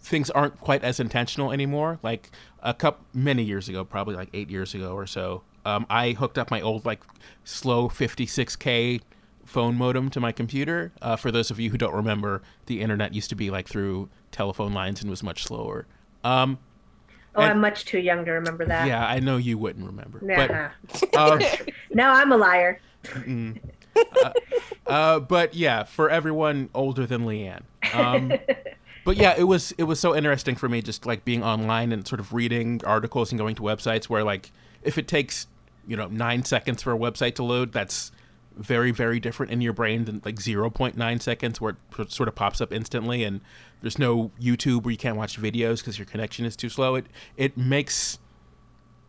[0.00, 1.98] things aren't quite as intentional anymore.
[2.02, 2.30] Like
[2.62, 6.38] a couple many years ago, probably like eight years ago or so, um, I hooked
[6.38, 7.02] up my old like
[7.44, 9.02] slow 56k
[9.44, 10.92] phone modem to my computer.
[11.02, 14.08] Uh, for those of you who don't remember, the internet used to be like through
[14.30, 15.86] telephone lines and was much slower.
[16.22, 16.58] Um,
[17.36, 18.86] Oh, And- I'm much too young to remember that.
[18.86, 20.68] yeah, I know you wouldn't remember, Nah.
[21.02, 21.40] but um,
[21.92, 22.80] now I'm a liar.
[23.96, 24.30] Uh,
[24.86, 27.62] uh, but yeah, for everyone older than Leeann.
[27.92, 28.32] Um,
[29.04, 32.06] but yeah, it was it was so interesting for me just like being online and
[32.06, 34.50] sort of reading articles and going to websites where like
[34.82, 35.46] if it takes
[35.86, 38.10] you know nine seconds for a website to load, that's
[38.56, 42.60] very very different in your brain than like 0.9 seconds where it sort of pops
[42.60, 43.40] up instantly and
[43.84, 46.94] there's no YouTube where you can't watch videos because your connection is too slow.
[46.94, 48.18] It it makes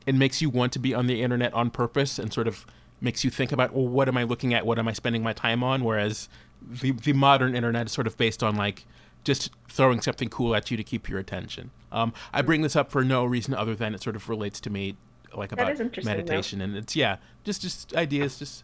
[0.05, 2.65] it makes you want to be on the internet on purpose and sort of
[3.01, 5.33] makes you think about well what am i looking at what am i spending my
[5.33, 6.29] time on whereas
[6.61, 8.85] the, the modern internet is sort of based on like
[9.23, 12.89] just throwing something cool at you to keep your attention um, i bring this up
[12.89, 14.95] for no reason other than it sort of relates to me
[15.35, 16.17] like about interesting, though.
[16.17, 18.63] meditation and it's yeah just just ideas just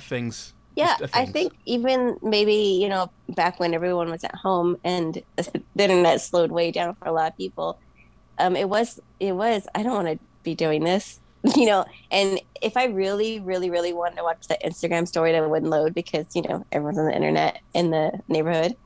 [0.00, 4.78] things Yeah, uh, I think even maybe, you know, back when everyone was at home
[4.84, 7.78] and the internet slowed way down for a lot of people,
[8.38, 11.20] um, it was, it was, I don't want to be doing this,
[11.56, 15.48] you know, and if I really, really, really wanted to watch the Instagram story that
[15.48, 18.76] wouldn't load because, you know, everyone's on the internet in the neighborhood.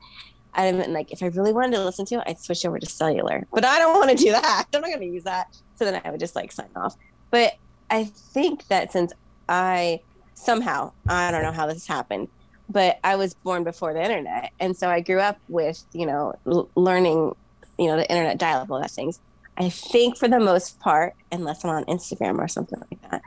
[0.53, 3.45] I'm like, if I really wanted to listen to it, I'd switch over to cellular,
[3.53, 4.65] but I don't want to do that.
[4.73, 5.55] I'm not going to use that.
[5.75, 6.95] So then I would just like sign off.
[7.29, 7.53] But
[7.91, 9.13] I think that since
[9.47, 10.01] I
[10.37, 10.91] somehow.
[11.07, 12.29] I don't know how this happened
[12.69, 14.51] but i was born before the internet.
[14.59, 17.35] And so i grew up with you know l- learning
[17.77, 19.19] you know the internet dial-up all that things.
[19.57, 23.21] I think for the most part unless i'm on instagram or something like that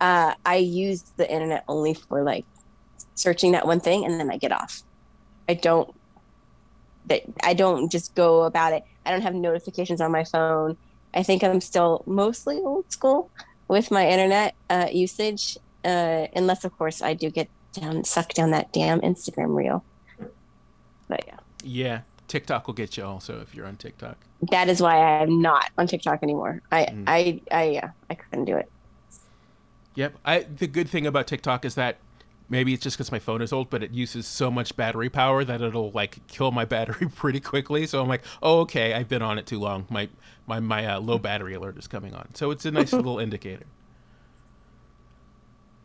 [0.00, 2.44] uh, i use the internet only for like
[3.14, 4.82] searching that one thing and then i get off.
[5.48, 5.94] I don't
[7.06, 8.82] that i don't just go about it.
[9.04, 10.76] I don't have notifications on my phone.
[11.12, 13.30] I think i'm still mostly old school
[13.68, 18.50] with my internet uh, usage uh, unless of course I do get down sucked down
[18.50, 19.84] that damn Instagram reel.
[21.08, 24.16] But yeah, yeah tiktok will get you also if you're on tiktok
[24.48, 26.62] that is why I am not on TikTok anymore.
[26.72, 27.04] I Mm.
[27.06, 28.70] I I yeah, I couldn't do it.
[29.94, 30.14] Yep.
[30.24, 31.98] I the good thing about TikTok is that
[32.48, 35.44] maybe it's just because my phone is old, but it uses so much battery power
[35.44, 37.86] that it'll like kill my battery pretty quickly.
[37.86, 39.86] So I'm like, oh okay, I've been on it too long.
[39.90, 40.08] My
[40.46, 42.34] my my uh, low battery alert is coming on.
[42.34, 43.66] So it's a nice little indicator.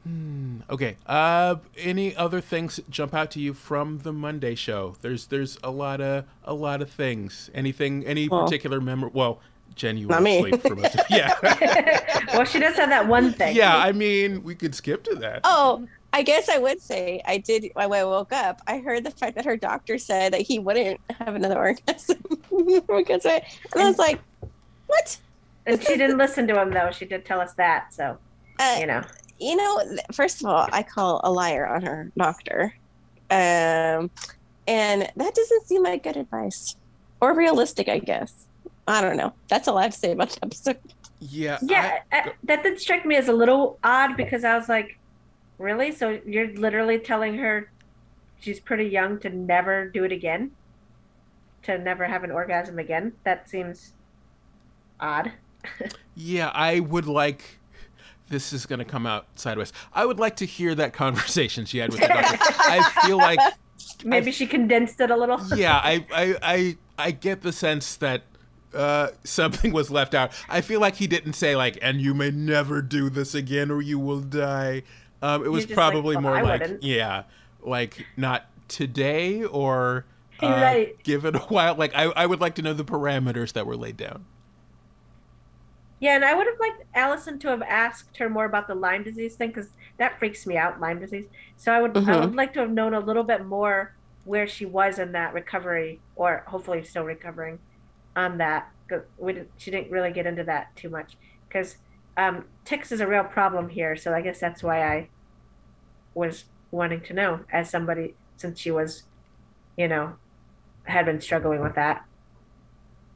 [0.06, 0.98] Hmm, okay.
[1.08, 4.96] Uh, any other things jump out to you from the Monday show?
[5.02, 7.50] There's there's a lot of a lot of things.
[7.56, 8.06] Anything?
[8.06, 9.08] Any Well- particular member?
[9.08, 9.40] Well,
[9.74, 10.38] Jen, you were Not me.
[10.38, 11.34] asleep for most of yeah.
[12.34, 13.56] well, she does have that one thing.
[13.56, 13.76] yeah.
[13.76, 15.42] I mean, we could skip to that.
[15.44, 18.62] Oh, I guess I would say I did when I woke up.
[18.68, 22.20] I heard the fact that her doctor said that he wouldn't have another orgasm
[22.88, 24.22] because I, and I was like,
[24.88, 25.18] what?
[25.66, 26.92] And she didn't listen to him though.
[26.92, 27.94] She did tell us that.
[27.94, 28.18] So
[28.60, 29.02] Uh, you know,
[29.40, 32.74] you know, first of all, I call a liar on her doctor.
[33.30, 34.10] Um,
[34.68, 36.76] and that doesn't seem like good advice
[37.22, 38.48] or realistic, I guess.
[38.88, 39.34] I don't know.
[39.48, 40.78] That's all I have to say about the episode.
[41.20, 41.58] Yeah.
[41.62, 44.98] Yeah, uh, that did strike me as a little odd because I was like,
[45.58, 45.92] really?
[45.92, 47.72] So you're literally telling her
[48.40, 50.52] she's pretty young to never do it again?
[51.64, 53.14] To never have an orgasm again?
[53.24, 53.94] That seems
[55.00, 55.32] odd.
[56.18, 57.60] Yeah, I would like.
[58.30, 59.72] This is going to come out sideways.
[59.94, 62.38] I would like to hear that conversation she had with the doctor.
[62.60, 63.40] I feel like,
[64.04, 65.40] Maybe I- she condensed it a little.
[65.56, 68.24] yeah, I, I, I, I get the sense that
[68.74, 70.32] uh, something was left out.
[70.50, 73.82] I feel like he didn't say like, "and you may never do this again, or
[73.82, 74.84] you will die."
[75.22, 77.24] Um, it was just like, probably "Well, more I like, wouldn't." yeah,
[77.62, 80.06] like not today or.
[80.42, 81.02] Uh, right.
[81.04, 81.76] Give it a while.
[81.76, 84.26] Like I, I would like to know the parameters that were laid down.
[86.00, 89.04] Yeah, and I would have liked Allison to have asked her more about the Lyme
[89.04, 91.26] disease thing because that freaks me out, Lyme disease.
[91.58, 92.22] So I would, I Mhm.
[92.22, 96.02] would like to have known a little bit more where she was in that recovery,
[96.16, 97.60] or hopefully still recovering
[98.16, 98.68] on that.
[99.18, 101.76] We did, she didn't really get into that too much because
[102.18, 103.96] um, ticks is a real problem here.
[103.96, 105.10] So I guess that's why I
[106.14, 109.04] was wanting to know as somebody since she was,
[109.78, 110.18] you know,
[110.86, 112.02] had been struggling with that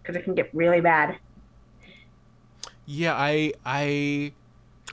[0.04, 1.20] because it can get really bad.
[2.92, 4.32] Yeah, I I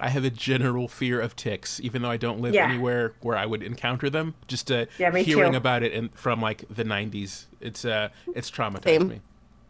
[0.01, 2.65] I have a general fear of ticks, even though I don't live Yeah.
[2.65, 4.35] anywhere where I would encounter them.
[4.47, 5.57] Just uh, Yeah, hearing too.
[5.57, 9.09] about it in, from like the '90s, it's uh, it's traumatized Same.
[9.09, 9.21] me.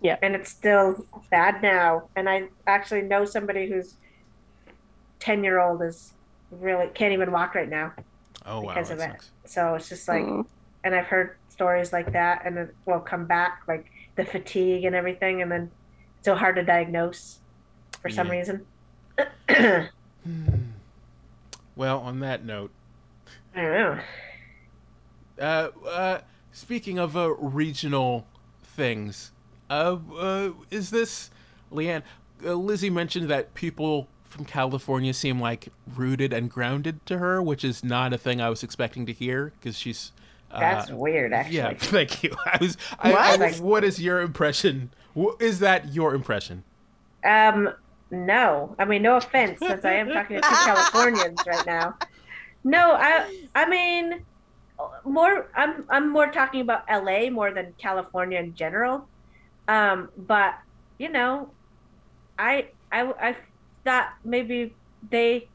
[0.01, 2.11] Yeah, and it's still bad now.
[2.17, 3.97] And I actually know somebody who's
[5.21, 6.13] ten year old is
[6.51, 7.93] really can't even walk right now.
[8.45, 9.17] Oh wow, Because that of it.
[9.47, 10.47] So it's just like, Mm.
[10.85, 13.87] and I've heard stories like that, and it will come back like
[14.17, 15.73] the fatigue and everything, and then
[16.19, 17.41] it's so hard to diagnose
[18.01, 18.33] for some Yeah.
[18.33, 18.67] reason.
[21.75, 22.71] Well, on that note,
[23.55, 24.01] I don't know.
[25.39, 28.27] uh, uh, speaking of uh, regional
[28.63, 29.31] things,
[29.69, 31.31] uh, uh, is this
[31.71, 32.03] Leeann?
[32.45, 37.63] Uh, Lizzie mentioned that people from California seem like rooted and grounded to her, which
[37.63, 40.13] is not a thing I was expecting to hear because she's.
[40.51, 41.57] Uh, That's weird, actually.
[41.57, 42.35] Yeah, thank you.
[42.47, 42.79] I was.
[42.99, 43.61] I, I, What?
[43.61, 44.91] what is your impression?
[45.41, 46.65] Is that your impression?
[47.23, 47.71] Um,
[48.11, 48.75] no.
[48.79, 51.95] I mean, no offense, since I am talking to two Californians right now.
[52.65, 54.25] No, I, I mean,
[55.05, 55.51] more.
[55.55, 59.09] I'm, I'm more talking about LA more than California in general.
[59.69, 60.55] Um, but
[60.99, 61.51] you know,
[62.39, 63.37] I, I, I
[63.85, 64.75] thought maybe
[65.11, 65.49] they,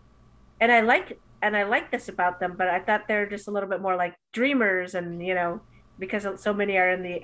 [0.59, 3.51] and I like, and I like this about them, but I thought they're just a
[3.51, 5.61] little bit more like dreamers, and you know,
[5.99, 7.23] because so many are in the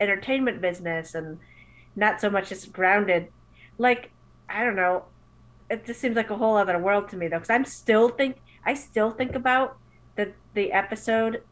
[0.00, 1.38] entertainment business and
[1.94, 3.28] not so much just grounded
[3.80, 4.10] like
[4.50, 5.04] I don't know.
[5.70, 8.36] It just seems like a whole other world to me though, because I'm still think
[8.64, 9.78] I still think about
[10.16, 11.42] the the episode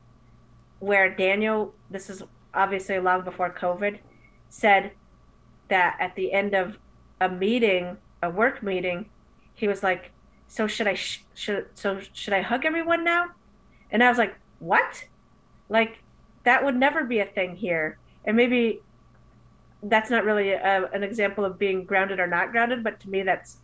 [0.81, 1.75] where Daniel.
[1.91, 3.99] This is obviously long before COVID.
[4.51, 4.93] Said
[5.69, 6.79] that at the end of
[7.21, 9.09] a meeting, a work meeting,
[9.55, 10.11] he was like,
[10.49, 13.27] "So should I sh- should so should I hug everyone now?"
[13.91, 15.07] And I was like, "What?
[15.69, 16.03] Like
[16.45, 18.81] that would never be a thing here." And maybe
[19.83, 23.23] that's not really a, an example of being grounded or not grounded, but to me,
[23.23, 23.59] that's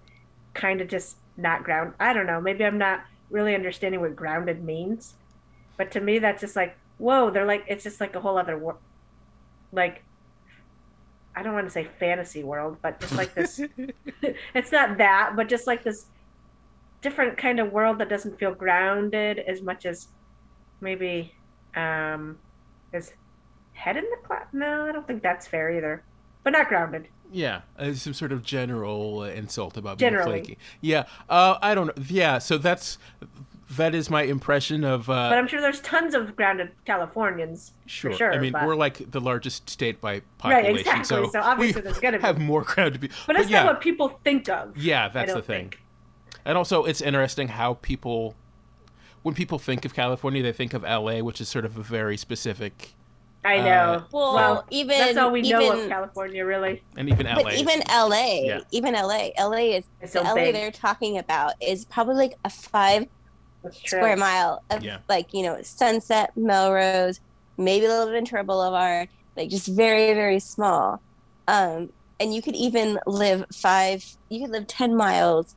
[0.52, 1.94] kind of just not ground.
[1.98, 2.40] I don't know.
[2.40, 5.14] Maybe I'm not really understanding what grounded means,
[5.76, 8.56] but to me, that's just like, whoa, they're like, it's just like a whole other
[8.56, 8.78] world.
[9.72, 10.04] Like,
[11.34, 13.60] I don't want to say fantasy world, but just like this,
[14.54, 16.06] it's not that, but just like this
[17.02, 20.08] different kind of world that doesn't feel grounded as much as
[20.80, 21.34] maybe,
[21.74, 22.38] um,
[22.92, 23.12] is
[23.74, 24.46] head in the cloud.
[24.52, 26.02] No, I don't think that's fair either,
[26.42, 27.08] but not grounded.
[27.32, 30.56] Yeah, uh, some sort of general uh, insult about being flaky.
[30.80, 32.04] Yeah, uh, I don't know.
[32.08, 32.96] Yeah, so that's
[33.76, 35.10] that is my impression of.
[35.10, 37.72] Uh, But I'm sure there's tons of grounded Californians.
[37.86, 38.12] Sure.
[38.12, 40.72] sure, I mean, but- we're like the largest state by population.
[40.72, 41.04] Right, exactly.
[41.04, 43.10] so, So obviously we there's gonna be- have more ground to be.
[43.26, 44.76] But that's yeah, not what people think of.
[44.76, 45.70] yeah, that's the thing.
[45.70, 45.80] think.
[46.44, 48.34] And also, it's interesting how people,
[49.22, 52.16] when people think of California, they think of LA, which is sort of a very
[52.18, 52.92] specific,
[53.44, 54.04] I Uh, know.
[54.10, 56.82] Well, well, even that's all we know of California, really.
[56.96, 57.42] and even LA.
[57.42, 58.60] But even LA, Yeah.
[58.72, 60.54] even LA, LA is It's the so LA big.
[60.54, 63.04] they're talking about is probably like a five
[63.86, 64.98] square mile of Yeah.
[65.08, 67.20] like you know Sunset, Melrose,
[67.58, 71.02] maybe a little bit Ventura Boulevard, like just very very small.
[71.46, 75.54] Um, and you could even live five, you could live ten miles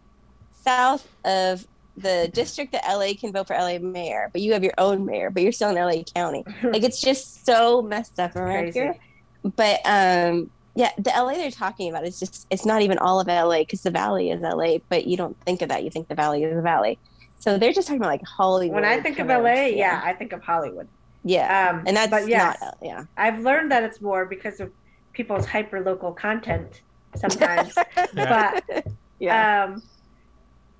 [0.51, 1.65] south of
[1.97, 5.29] the district that LA can vote for LA mayor, but you have your own mayor,
[5.31, 6.43] but you're still in LA County.
[6.63, 8.95] Like it's just so messed up around here.
[9.43, 13.27] But um, yeah, the LA they're talking about is just it's not even all of
[13.27, 15.83] LA because the Valley is LA, but you don't think of that.
[15.83, 16.99] You think the Valley is the Valley.
[17.39, 18.75] So they're just talking about like Hollywood.
[18.75, 20.87] When I think of LA, yeah, I think of Hollywood.
[21.23, 23.05] yeah, Um, and that's but yes, not yeah.
[23.15, 24.71] I've learned that it's more because of
[25.13, 26.81] people's hyper local content
[27.15, 27.73] sometimes.
[28.13, 28.61] Yeah.
[28.63, 28.87] But
[29.19, 29.63] Yeah.
[29.65, 29.81] Um,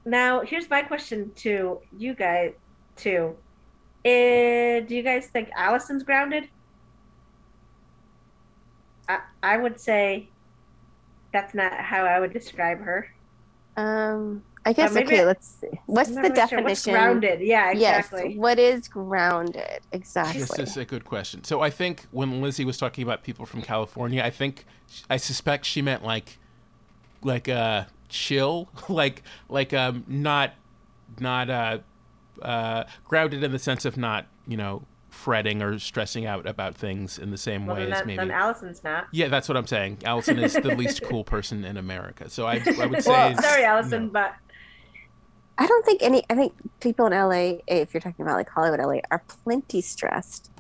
[0.08, 2.54] now here's my question to you guys
[2.96, 3.36] too.
[4.06, 6.50] Eh, do you guys think Allison's grounded?
[9.10, 10.30] I I would say
[11.34, 13.08] that's not how I would describe her.
[13.76, 15.22] Um, I guess maybe okay.
[15.22, 15.68] I- Let's see.
[15.86, 16.62] What's the not really sure.
[16.64, 16.94] What's definition?
[16.94, 17.42] grounded?
[17.42, 18.30] Yeah, exactly.
[18.30, 18.38] Yes.
[18.38, 20.42] What is grounded exactly?
[20.42, 21.44] This is a good question.
[21.44, 24.66] So I think when Lizzie was talking about people from California, I think
[25.10, 26.40] I suspect she meant like
[27.24, 30.54] like uh chill, like like um not
[31.20, 31.80] not uh
[32.42, 37.18] uh grounded in the sense of not, you know, fretting or stressing out about things
[37.18, 39.08] in the same Well, way as maybe then Allison's not.
[39.12, 40.00] Yeah, that's what I'm saying.
[40.06, 42.30] Allison is the least cool person in America.
[42.30, 44.10] So I, I would say Well, sorry, Allison, no.
[44.12, 44.34] but
[45.58, 46.24] I don't think any.
[46.30, 50.52] I think people in LA, if you're talking about like Hollywood, LA, are plenty stressed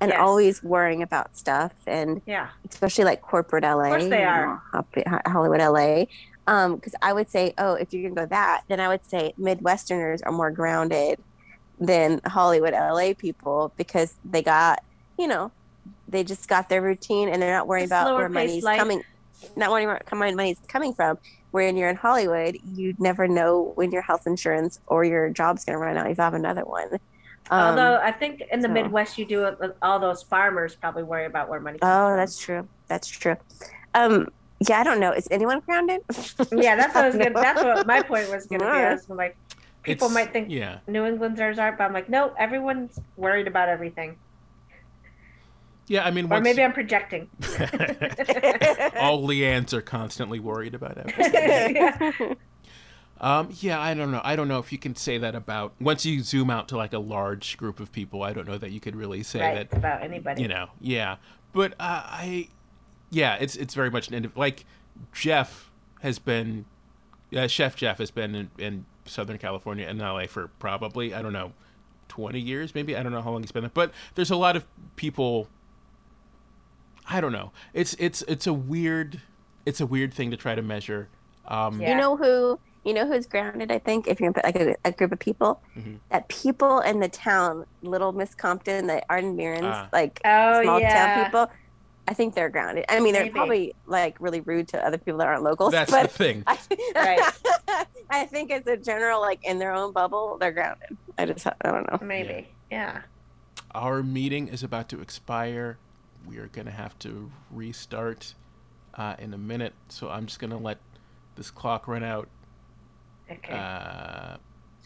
[0.00, 0.18] and Yes.
[0.20, 3.90] always worrying about stuff, and yeah, especially like corporate LA.
[3.90, 4.60] course they are.
[5.26, 6.06] Hollywood LA.
[6.46, 9.34] Um, because I would say, oh, if you're gonna go that, then I would say
[9.38, 11.20] Midwesterners are more grounded
[11.78, 14.82] than Hollywood LA people because they got,
[15.18, 15.50] you know,
[16.08, 18.78] they just got their routine and they're not worrying about where money's life.
[18.78, 19.02] coming,
[19.56, 21.18] not worrying about where money's coming from.
[21.52, 25.78] When you're in Hollywood, you never know when your health insurance or your job's gonna
[25.78, 26.08] run out.
[26.10, 26.98] If you have another one.
[27.50, 31.02] Um, although I think in the so- Midwest you do it all those farmers probably
[31.02, 31.78] worry about where money.
[31.82, 32.16] oh, from.
[32.16, 32.68] that's true.
[32.86, 33.36] That's true.
[33.94, 34.28] Um,
[34.68, 35.12] yeah, I don't know.
[35.12, 36.02] Is anyone grounded?
[36.52, 36.76] yeah.
[36.76, 37.24] That's what I was No.
[37.24, 37.40] gonna.
[37.40, 38.70] That's what my point was gonna be.
[38.70, 38.98] I Yeah.
[39.08, 39.36] like,
[39.82, 40.78] people It's- might think Yeah.
[40.86, 44.16] New Englanders aren't, but I'm like, no, everyone's worried about everything.
[45.86, 47.28] Yeah, I mean Or once maybe I'm projecting.
[49.00, 51.76] all Leeanns are constantly worried about everything.
[51.76, 52.12] Yeah.
[53.20, 54.20] Um, yeah, I don't know.
[54.24, 56.92] I don't know if you can say that about once you zoom out to like
[56.94, 58.22] a large group of people.
[58.22, 59.76] I don't know that you could really say right that.
[59.76, 60.40] about anybody.
[60.42, 61.16] You know, yeah.
[61.52, 62.48] But uh, I,
[63.10, 64.64] yeah, it's it's very much an indiv- like
[65.12, 65.70] Jeff
[66.02, 66.64] has been,
[67.36, 71.32] uh, Chef Jeff has been in, in Southern California and LA for probably I don't
[71.32, 71.52] know,
[72.08, 72.96] twenty years maybe.
[72.96, 73.70] I don't know how long he's been there.
[73.74, 74.64] But there's a lot of
[74.96, 75.48] people.
[77.08, 77.50] I don't know.
[77.74, 79.20] It's it's it's a weird,
[79.66, 81.08] it's a weird thing to try to measure.
[81.48, 81.90] Um, Yeah.
[81.90, 82.60] You know who?
[82.84, 83.70] You know who's grounded?
[83.70, 85.98] I think if you're gonna put like a, a group of people, Mhm.
[86.10, 89.88] that people in the town, Little Miss Compton, the Arden Mirrens, Ah.
[89.92, 90.94] like Oh small yeah.
[91.16, 91.50] town people.
[92.10, 92.86] I think they're grounded.
[92.88, 93.32] I mean, they're Maybe.
[93.32, 95.70] probably like really rude to other people that aren't locals.
[95.70, 96.42] That's but the thing.
[96.46, 96.58] I,
[96.92, 97.86] Right.
[98.10, 100.96] I think as a general, like in their own bubble, they're grounded.
[101.16, 102.04] I just, I don't know.
[102.04, 102.48] Maybe.
[102.68, 103.02] Yeah.
[103.76, 105.78] Our meeting is about to expire.
[106.26, 108.34] We are going to have to restart
[108.94, 109.74] uh, in a minute.
[109.88, 110.78] So I'm just going to let
[111.36, 112.28] this clock run out.
[113.30, 113.54] Okay.
[113.54, 114.38] Uh,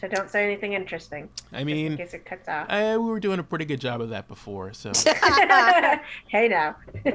[0.05, 1.29] so don't say anything interesting.
[1.53, 2.67] I in mean, case it cuts off.
[2.69, 4.73] I, we were doing a pretty good job of that before.
[4.75, 4.93] So
[6.29, 6.77] hey now.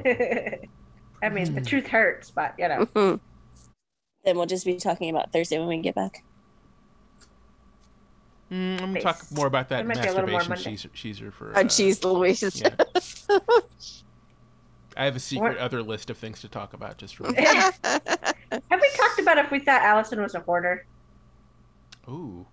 [1.21, 2.85] I mean, the truth hurts, but you know.
[2.87, 3.19] Mhm.
[4.25, 6.23] Then we'll just be talking about Thursday when we get back.
[8.51, 9.03] Mm, I'm going to Face.
[9.03, 11.49] talk more about that It might be a little masturbation cheeser, cheeser for.
[11.55, 12.59] Oh, uh, jeez, Louise.
[12.59, 13.39] yeah.
[14.97, 16.97] I have a secret What- other list of things to talk about.
[16.97, 17.35] Just for Have
[17.83, 20.85] we talked about if we thought Allison was a hoarder?
[22.09, 22.47] ooh,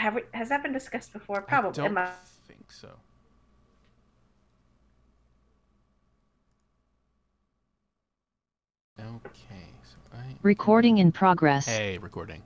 [0.00, 0.22] Have we?
[0.32, 1.36] Has that been discussed before?
[1.38, 1.72] I Probably.
[1.72, 2.10] don't I-
[2.48, 2.88] think so.
[8.98, 11.66] Okay, so I Recording in progress.
[11.66, 12.42] Hey, recording.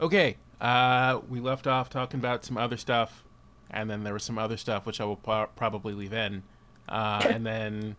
[0.00, 3.22] Okay, uh, we left off talking about some other stuff,
[3.70, 6.42] and then there was some other stuff which I will pro- probably leave in,
[6.88, 7.96] uh, and then,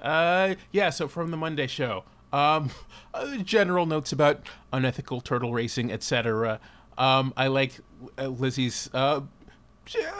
[0.00, 0.90] uh, yeah.
[0.90, 2.70] So from the Monday show, um,
[3.14, 6.60] uh, general notes about unethical turtle racing, etc.
[6.98, 7.74] Um, I like
[8.18, 9.20] uh, Lizzie's uh,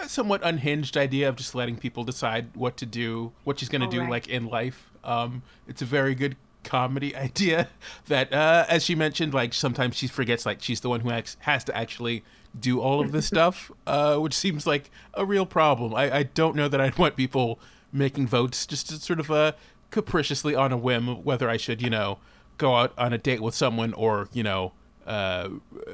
[0.07, 3.89] somewhat unhinged idea of just letting people decide what to do, what she's going to
[3.89, 4.11] do, right.
[4.11, 4.91] like in life.
[5.05, 7.69] Um, it's a very good comedy idea
[8.07, 11.65] that, uh, as she mentioned, like sometimes she forgets like she's the one who has
[11.65, 12.25] to actually
[12.59, 15.95] do all of this stuff, uh, which seems like a real problem.
[15.95, 17.59] I, I don't know that I'd want people
[17.93, 19.53] making votes just to sort of uh,
[19.91, 22.19] capriciously on a whim whether I should, you know,
[22.59, 24.73] go out on a date with someone or, you know,
[25.07, 25.49] uh,
[25.87, 25.93] uh,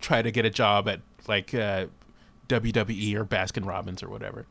[0.00, 1.86] try to get a job at like uh,
[2.48, 4.46] WWE or Baskin Robbins or whatever.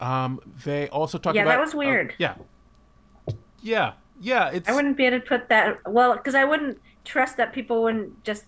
[0.00, 2.14] Um, they also talk Yeah, about Yeah, that was oh, weird.
[2.18, 2.34] yeah,
[3.62, 4.50] yeah, yeah.
[4.50, 5.78] It's I wouldn't be able to put that.
[5.86, 8.44] Well, because I wouldn't trust that people wouldn't just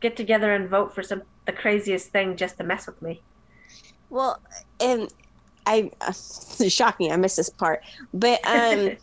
[0.00, 3.20] get together and vote for some the craziest thing just to mess with me.
[4.10, 4.40] Well,
[4.80, 5.12] and
[5.66, 7.10] I uh, it's shocking.
[7.12, 7.82] I missed this part,
[8.14, 8.96] but um,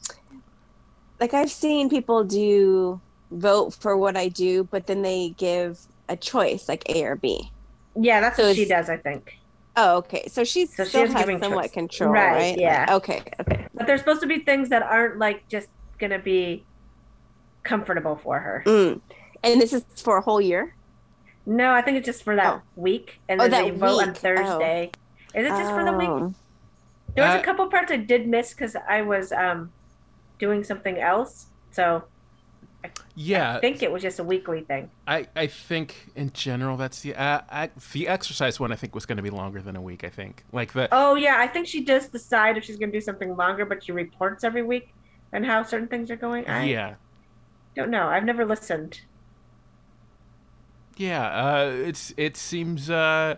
[1.20, 3.02] like I've seen people do
[3.32, 7.52] vote for what I do, but then they give a choice like A or B.
[7.96, 9.32] Yeah, that's So what she does, I think.
[9.76, 10.28] Oh, okay.
[10.28, 11.72] So she's So she still is has giving somewhat choice.
[11.72, 12.60] control, Right, right?
[12.60, 12.86] yeah.
[12.92, 13.22] Okay.
[13.42, 13.68] Okay.
[13.74, 15.68] But there's supposed to be things that aren't like just
[16.00, 16.68] gonna be
[17.64, 18.64] comfortable for her.
[18.66, 19.02] Mm.
[19.44, 20.76] And this is for a whole year.
[21.46, 22.62] No, I think it's just for that Oh.
[22.76, 24.18] week, and Oh, then that they vote on week.
[24.18, 24.22] Oh.
[24.22, 24.92] Thursday.
[25.34, 26.10] Is it just for the week?
[26.10, 26.34] Oh.
[27.16, 29.74] There was Uh, a couple parts I did miss because I was um
[30.40, 31.48] doing something else.
[31.72, 32.04] So
[33.16, 34.90] Yeah, I think it was just a weekly thing.
[35.08, 38.72] I, I think in general that's the uh, I, the exercise one.
[38.72, 40.04] I think was going to be longer than a week.
[40.04, 43.02] I think like the Oh yeah, I think she does decide if she's gonna do
[43.02, 44.94] something longer, but she reports every week
[45.32, 46.48] and how certain things are going.
[46.48, 46.96] I yeah
[47.76, 48.08] don't know.
[48.08, 49.02] I've never listened.
[50.98, 51.28] yeah.
[51.28, 53.36] Uh, it's it seems uh,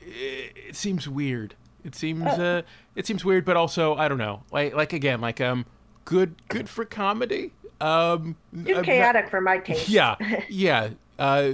[0.00, 1.54] it, it seems weird.
[1.84, 2.62] It seems uh,
[2.94, 4.42] it seems weird, but also I don't know.
[4.50, 5.66] Like like again, like um,
[6.04, 7.52] good good for comedy.
[7.82, 9.88] Um, I'm Too not- chaotic for my taste.
[9.88, 10.16] yeah,
[10.48, 10.90] yeah.
[11.18, 11.52] Uh,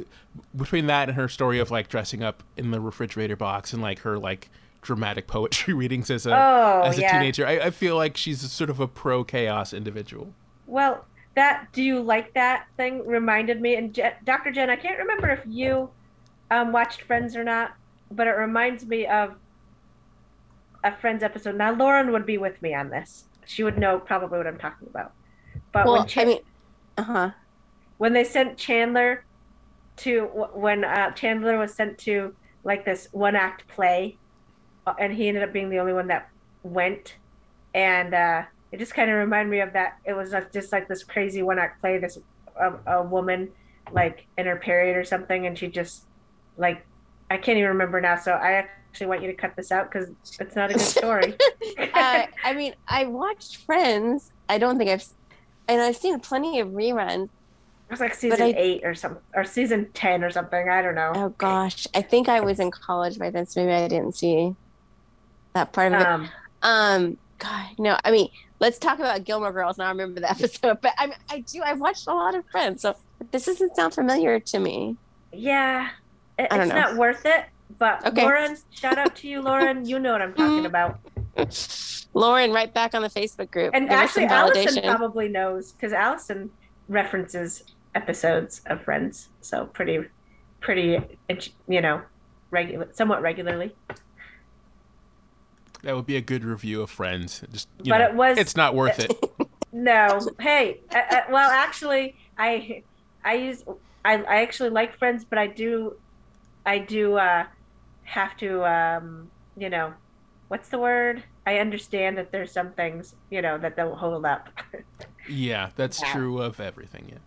[0.56, 4.00] between that and her story of like dressing up in the refrigerator box and like
[4.00, 4.48] her like
[4.82, 7.12] dramatic poetry readings as a Oh, as a yeah.
[7.12, 10.32] teenager, I, I feel like she's sort of a pro chaos individual.
[10.66, 11.04] Well,
[11.34, 14.50] that do you like that thing reminded me and Je- Dr.
[14.52, 15.90] Jen, I can't remember if you
[16.50, 17.74] um, watched Friends or not,
[18.10, 19.34] but it reminds me of
[20.84, 21.56] a Friends episode.
[21.56, 23.24] Now Lauren would be with me on this.
[23.44, 25.12] She would know probably what I'm talking about.
[25.72, 26.38] But Well, when Cha- I mean,
[26.96, 27.30] uh huh.
[27.98, 29.24] when they sent Chandler
[29.98, 30.22] to
[30.54, 34.18] when uh, Chandler was sent to like this one act play,
[34.86, 36.28] uh, and he ended up being the only one that
[36.62, 37.16] went,
[37.74, 38.42] and uh,
[38.72, 39.94] it just kind of reminded me of that.
[40.04, 41.98] It was like, just like this crazy one act play.
[41.98, 42.18] This
[42.58, 43.50] a, a woman
[43.92, 46.06] like in her period or something, and she just
[46.56, 46.86] like
[47.30, 48.16] I can't even remember now.
[48.16, 50.10] So I actually want you to cut this out because
[50.40, 51.36] it's not a good story.
[51.94, 54.30] uh, I mean, I watched Friends.
[54.48, 55.04] I don't think I've,
[55.68, 57.24] and I've seen plenty of reruns.
[57.24, 60.68] it was like season I- eight or some or season ten or something.
[60.68, 61.12] I don't know.
[61.14, 64.54] Oh gosh, I think I was in college by then, so maybe I didn't see
[65.54, 66.06] that part of it.
[66.06, 66.28] Um,
[66.62, 67.96] Um, God, no.
[68.04, 68.28] I mean,
[68.60, 69.78] let's talk about Gilmore Girls.
[69.78, 71.62] Now I remember the episode, but I, I do.
[71.62, 72.96] I've watched a lot of Friends, so
[73.30, 74.96] this doesn't sound familiar to me.
[75.32, 75.88] Yeah,
[76.38, 76.74] it, it's know.
[76.74, 77.44] not worth it.
[77.78, 78.22] But Okay.
[78.22, 79.86] Lauren, shout out to you, Lauren.
[79.86, 80.66] You know what I'm talking Mm.
[80.66, 80.98] about.
[82.14, 83.74] Lauren, right back on the Facebook group.
[83.74, 84.96] And Give us actually, some Allison validation.
[84.96, 86.50] probably knows because Allison
[86.88, 87.64] references
[87.94, 90.00] episodes of Friends, so pretty,
[90.60, 90.98] pretty,
[91.68, 92.02] you know,
[92.50, 93.74] regular, somewhat regularly.
[95.82, 97.42] That would be a good review of Friends.
[97.52, 99.12] Just you But know, it was- it's not worth it.
[99.70, 102.82] No, hey, uh, uh, well, actually, I,
[103.22, 103.62] I use,
[104.02, 105.94] I, I actually like Friends, but I do,
[106.64, 107.44] I do uh,
[108.04, 109.92] have to, um, you know,
[110.48, 111.24] what's the word?
[111.46, 114.48] I understand that there's some things, you know, that don't hold up.
[115.26, 116.02] yeah, that's Yeah.
[116.02, 117.08] true of everything.
[117.10, 117.18] Yeah.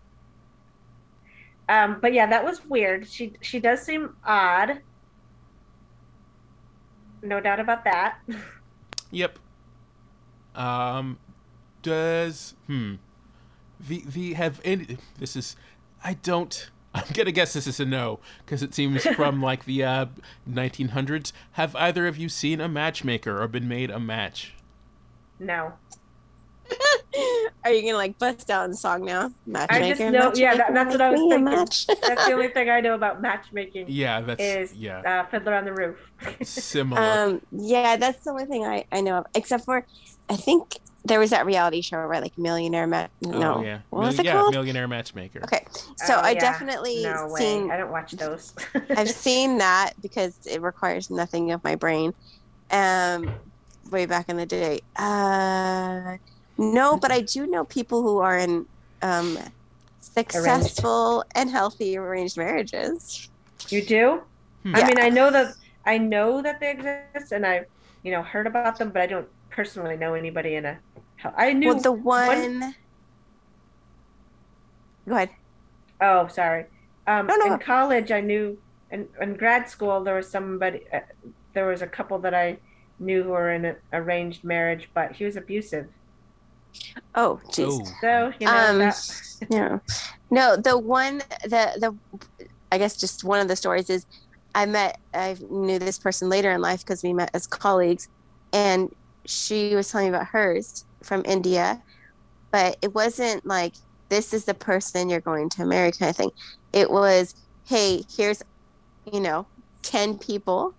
[1.68, 3.08] Um, but yeah, that was weird.
[3.08, 4.80] She she does seem odd.
[7.22, 8.18] No doubt about that.
[9.10, 9.38] Yep.
[10.54, 11.18] Um,
[11.82, 12.94] does hmm
[13.80, 14.98] the the have any?
[15.18, 15.56] This is
[16.04, 16.70] I don't.
[16.94, 20.06] I'm gonna guess this is a no because it seems from like the uh,
[20.48, 21.32] 1900s.
[21.52, 24.54] Have either of you seen a matchmaker or been made a match?
[25.38, 25.72] No.
[27.64, 29.30] Are you gonna like bust out in song now?
[29.46, 29.84] Matchmaker.
[29.84, 31.44] I just know- yeah, that- that's what I was make me a thinking.
[31.44, 31.86] match.
[31.86, 35.64] That's the only thing I know about matchmaking Yeah, that's is yeah uh, Fiddler on
[35.64, 35.98] the Roof.
[36.42, 37.00] similar.
[37.02, 39.26] Um, yeah, that's the only thing I, I know of.
[39.34, 39.86] Except for,
[40.30, 43.58] I think there was that reality show, where Like Millionaire Ma- No.
[43.58, 44.54] oh yeah, What was Mil- it yeah, called?
[44.54, 45.44] Millionaire Matchmaker.
[45.44, 46.40] Okay, so Oh, I yeah.
[46.40, 47.42] definitely no way.
[47.44, 47.70] seen.
[47.70, 48.52] I don't watch those.
[48.96, 52.12] I've seen that because it requires nothing of my brain.
[52.70, 53.34] Um,
[53.90, 54.80] way back in the day.
[54.96, 56.16] Uh,
[56.58, 58.66] no, but I do know people who are in
[59.02, 59.38] um
[60.00, 63.30] successful and healthy arranged marriages.
[63.70, 64.20] you do?
[64.64, 64.74] Hmm.
[64.74, 64.86] I Yeah.
[64.86, 67.62] mean, I know that I know that they exist, and I,
[68.02, 70.78] you know, heard about them, but I don't personally know anybody in a.
[71.36, 71.68] I knew.
[71.68, 72.74] Well, the one.
[75.08, 75.30] Go ahead.
[76.00, 76.66] Oh, sorry.
[77.06, 77.52] Um, No, no.
[77.54, 78.58] In college, I knew,
[78.90, 81.00] in, in grad school, there was somebody, uh,
[81.54, 82.58] there was a couple that I
[82.98, 85.86] knew who were in an arranged marriage, but he was abusive.
[87.14, 87.80] Oh, jeez.
[87.80, 89.78] Oh, So, you know, Um, that, Yeah.
[90.30, 91.94] No, the one the the
[92.70, 94.06] I guess just one of the stories is
[94.54, 98.08] I met I knew this person later in life because we met as colleagues
[98.54, 98.94] and
[99.26, 101.82] she was telling me about hers from India,
[102.50, 103.74] but it wasn't like
[104.08, 106.30] this is the person you're going to marry kind of thing.
[106.72, 107.34] It was,
[107.66, 108.42] hey, here's
[109.12, 109.46] you know,
[109.82, 110.74] 10 people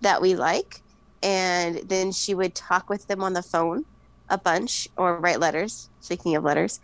[0.00, 0.82] that we like.
[1.22, 3.84] And then she would talk with them on the phone
[4.28, 6.80] a bunch or write letters, speaking of letters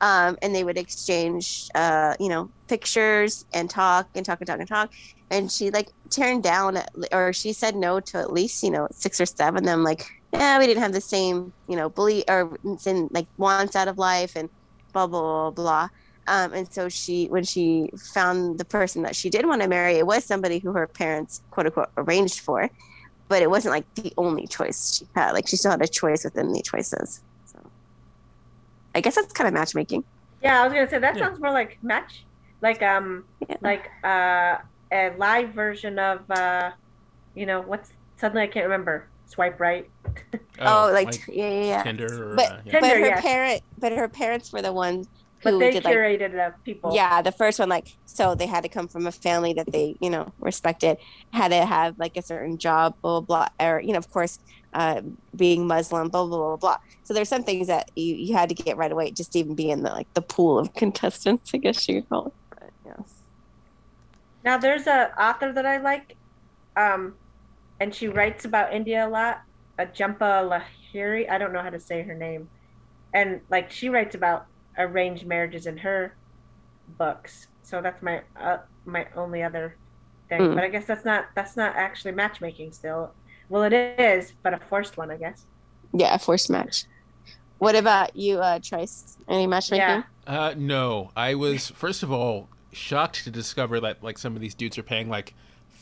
[0.00, 4.60] um, and they would exchange uh, you know pictures and talk and talk and talk
[4.60, 4.92] and talk.
[5.30, 8.88] And she like turned down at- or she said no to at least you know
[8.92, 12.24] six or seven of them like yeah we didn't have the same you know belief
[12.28, 14.48] or same like wants out of life and
[14.92, 15.88] blah blah blah blah.
[16.26, 19.94] Um, and so she, when she found the person that she did want to marry,
[19.94, 22.68] it was somebody who her parents quote unquote arranged for,
[23.28, 25.32] but it wasn't like the only choice she had.
[25.32, 27.22] Like she still had a choice within the choices.
[27.46, 27.72] So
[28.94, 30.04] I guess that's kind of matchmaking.
[30.42, 31.26] Yeah, I was gonna say that Yeah.
[31.26, 32.26] sounds more like match,
[32.62, 33.56] like um, Yeah.
[33.60, 34.58] like uh,
[34.92, 36.70] a live version of uh,
[37.34, 39.10] you know what's suddenly I can't remember.
[39.28, 39.88] Swipe right.
[40.60, 41.82] Oh, like, yeah, yeah, yeah.
[41.84, 42.32] Tinder.
[42.32, 42.72] Or, But- uh, yeah.
[42.72, 43.22] Tinder, but her yes.
[43.22, 45.06] parent, but her parents were the ones
[45.44, 46.92] But who they did like curated the people.
[46.92, 49.94] yeah the first one like so they had to come from a family that they
[50.00, 50.96] you know respected
[51.32, 54.40] had to have like a certain job blah blah blah or you know of course
[54.74, 55.00] uh,
[55.36, 58.54] being muslim blah blah blah blah so there's some things that you, you had to
[58.56, 61.88] get right away just even be in the like the pool of contestants i guess
[61.88, 62.94] you could call it but yeah
[64.44, 66.16] Now there's a author that I like,
[66.76, 67.14] um,
[67.80, 69.42] and she writes about India a lot.
[69.78, 70.62] A Jhumpa
[70.92, 71.30] Lahiri.
[71.30, 72.48] I don't know how to say her name,
[73.14, 76.16] and like she writes about arranged marriages in her
[76.98, 77.48] books.
[77.62, 79.76] So that's my uh, my only other
[80.28, 80.40] thing.
[80.40, 80.54] Mm.
[80.54, 83.12] But I guess that's not that's not actually matchmaking still.
[83.48, 85.46] Well, it is, but a forced one, I guess.
[85.94, 86.84] yeah a forced match
[87.58, 90.02] what about you uh Tryce any matchmaking Yeah.
[90.26, 94.54] Uh, no, I was first of all shocked to discover that like some of these
[94.54, 95.34] dudes are paying like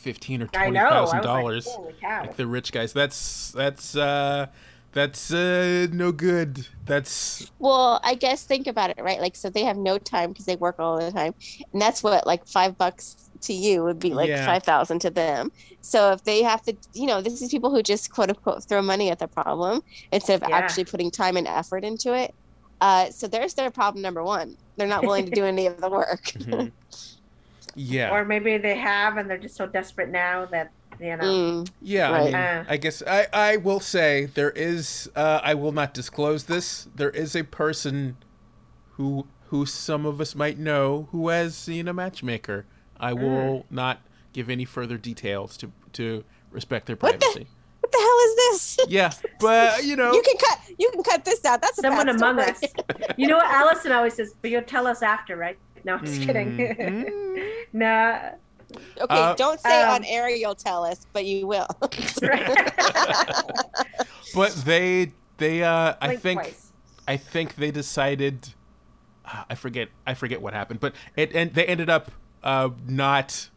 [0.07, 0.87] fifteen or I twenty know.
[0.87, 1.67] I thousand was like, dollars,
[2.03, 2.93] like the rich guys.
[2.93, 4.47] That's that's uh
[4.93, 6.67] that's uh no good.
[6.85, 9.19] That's Well, I guess think about it, right?
[9.19, 11.33] Like, so they have no time because they work all the time,
[11.73, 14.45] and that's what like five bucks to you would be like Yeah.
[14.45, 15.51] five thousand to them.
[15.81, 18.81] So if they have to, you know, this is people who just quote unquote throw
[18.81, 19.81] money at the problem
[20.11, 20.57] instead of Yeah.
[20.57, 22.33] actually putting time and effort into it.
[22.81, 24.55] Uh, so there's their problem number one.
[24.77, 26.23] They're not willing to do any of the work.
[26.25, 26.71] mhm.
[27.77, 28.11] yeah.
[28.11, 31.23] Or maybe they have, and they're just so desperate now that you know.
[31.23, 32.65] Mm, Yeah, I mean, Uh.
[32.67, 35.09] I guess I, I will say there is.
[35.15, 36.87] Uh, I will not disclose this.
[36.95, 38.17] There is a person
[38.93, 42.65] who who some of us might know who has seen a matchmaker.
[42.99, 43.21] I Mm.
[43.21, 44.01] will not
[44.33, 47.17] give any further details to to respect their privacy.
[47.17, 47.51] What the- privacy.
[47.81, 48.77] what the hell is this?
[48.89, 50.59] Yeah, but you know, You can cut.
[50.79, 51.61] You can cut this out.
[51.61, 52.71] That's a Someone bad among story.
[53.05, 53.13] us.
[53.17, 55.57] You know what Allison always says, but you'll tell us after, right?
[55.87, 56.57] No, I'm just kidding.
[56.57, 57.51] Mhm.
[57.73, 58.19] nah.
[58.99, 61.67] Okay, Uh, don't say Um, on air you'll tell us, but you will.
[64.35, 66.73] but they they uh, I Blink think twice.
[67.07, 68.53] I think they decided.
[69.25, 69.87] ah, I forget.
[70.05, 72.11] I forget what happened, but it and they ended up
[72.43, 73.49] uh, not.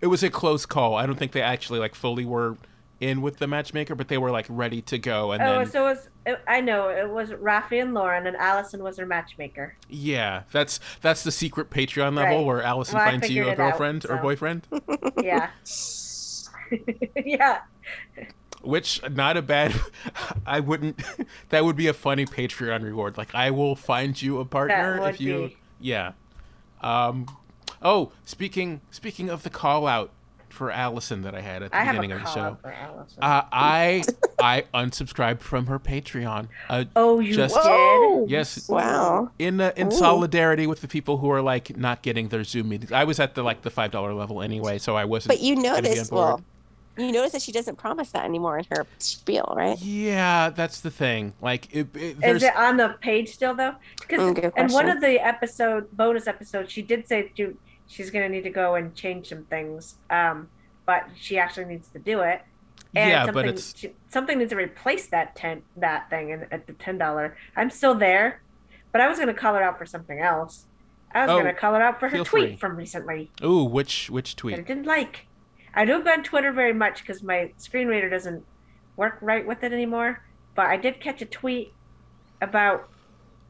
[0.00, 0.96] It was a close call.
[0.96, 2.56] I don't think they actually like fully were
[3.00, 5.32] in with the matchmaker, but they were like ready to go.
[5.32, 6.08] And Oh, then so it was.
[6.26, 9.76] It, I know it was Rafi and Lauren, and Allison was her matchmaker.
[9.88, 12.46] yeah, that's that's the secret Patreon level Right.
[12.46, 14.66] where Allison Well, finds you a it out, girlfriend or boyfriend.
[15.22, 15.50] Yeah.
[17.24, 17.60] yeah.
[18.62, 19.74] Which not a bad.
[20.46, 21.00] I wouldn't.
[21.50, 23.16] That would be a funny Patreon reward.
[23.16, 25.48] Like I will find you a partner if you.
[25.48, 25.56] be.
[25.80, 26.12] Yeah.
[26.80, 27.26] Um.
[27.80, 30.10] Oh, speaking speaking of the call out
[30.52, 32.58] for Allison that I had at the I have beginning a of the show.
[32.62, 33.18] for Allison.
[33.22, 34.04] Uh, I
[34.40, 36.48] I unsubscribed from her Patreon.
[36.68, 38.30] Uh, oh, you just- did?
[38.30, 39.30] Yes, Wow.
[39.38, 39.90] in uh, in Ooh.
[39.90, 42.92] solidarity with the people who are like not getting their Zoom meetings.
[42.92, 45.28] I was at the like the five dollar level anyway, so I wasn't.
[45.34, 46.42] But you gonna be notice, on board.
[46.96, 49.78] well, you notice that she doesn't promise that anymore in her spiel, right?
[49.80, 51.32] Yeah, that's the thing.
[51.40, 53.74] Like, it, it, Is it on the page still though?
[54.00, 57.56] Because Mm, good in one of the episode bonus episodes, she did say to,
[57.88, 60.48] she's going to need to go and change some things, um,
[60.86, 62.42] but she actually needs to do it.
[62.94, 66.46] And yeah, something, but it's she, something needs to replace that ten that thing in,
[66.50, 67.36] at the ten dollar.
[67.56, 68.40] I'm still there,
[68.92, 70.64] but I was going to call her out for something else.
[71.12, 72.56] I was Oh, going to call her out for her tweet free.
[72.56, 74.58] from recently ooh, which which tweet?
[74.58, 75.26] I didn't like.
[75.74, 78.44] I don't go on Twitter very much because my screen reader doesn't
[78.96, 80.22] work right with it anymore.
[80.54, 81.72] But I did catch a tweet
[82.40, 82.88] about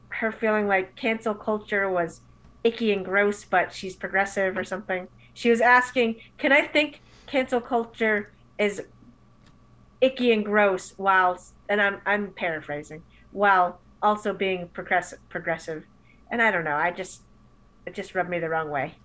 [0.09, 2.21] her feeling like cancel culture was
[2.63, 5.07] icky and gross, but she's progressive or something.
[5.33, 8.83] She was asking, "Can I think cancel culture is
[10.01, 15.19] icky and gross while?" And I'm I'm paraphrasing while also being progressive.
[15.29, 15.85] Progressive,
[16.31, 16.75] and I don't know.
[16.75, 17.21] I just
[17.85, 18.95] it just rubbed me the wrong way.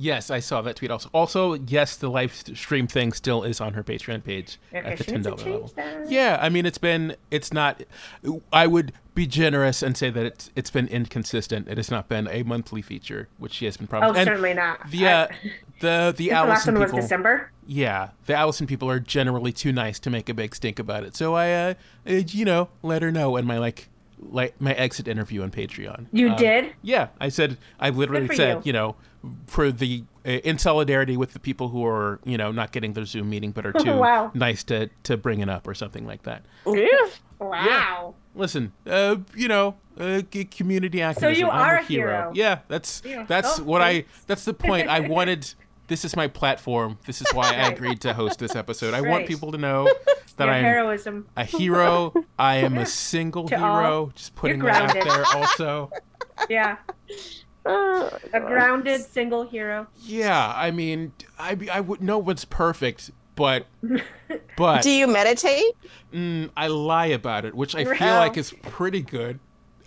[0.00, 1.10] Yes, I saw that tweet also.
[1.12, 5.04] Also, yes, the live stream thing still is on her Patreon page Okay, at the
[5.04, 5.72] ten dollar level.
[5.74, 6.08] that.
[6.08, 7.82] Yeah, I mean, it's been it's not.
[8.52, 11.68] I would be generous and say that it's it's been inconsistent.
[11.68, 14.10] It has not been a monthly feature, which she has been probably.
[14.10, 14.90] Oh, and certainly not.
[14.90, 15.36] the uh, I-
[15.80, 17.02] the the the last Allison one was.
[17.04, 17.50] December.
[17.66, 21.14] Yeah, the Allison people are generally too nice to make a big stink about it.
[21.16, 21.74] So I, uh,
[22.06, 23.88] you know, let her know in my like,
[24.18, 26.06] like my exit interview on Patreon.
[26.12, 26.72] You Um, did?
[26.82, 28.62] Yeah, I said I literally said, you.
[28.66, 28.96] you know,
[29.46, 33.04] for the uh, in solidarity with the people who are, you know, not getting their
[33.04, 34.30] Zoom meeting but are too Wow.
[34.32, 36.44] nice to to bring it up or something like that.
[37.38, 38.14] Wow.
[38.38, 41.34] Listen, uh, you know, uh, community activism.
[41.34, 42.32] So you I'm are a a hero.
[42.34, 43.24] Yeah, that's Yeah.
[43.28, 44.04] that's Oh, what I.
[44.26, 44.88] That's the point.
[44.88, 45.52] I wanted.
[45.88, 46.98] This is my platform.
[47.06, 48.92] This is why I agreed to host this episode.
[48.94, 49.88] I want people to know
[50.36, 51.26] that Your I'm heroism.
[51.36, 52.12] a hero.
[52.38, 53.68] I am a single To hero.
[54.00, 54.06] all.
[54.08, 55.24] Just putting You're that out there.
[55.34, 55.90] Also,
[56.50, 56.76] Yeah.
[57.66, 59.86] Oh, A grounded single hero.
[60.04, 60.52] yeah.
[60.56, 63.66] I mean, I I would no one's perfect, but
[64.56, 65.72] but Do you meditate?
[66.12, 69.38] mm, I lie about it, which I feel like is pretty good.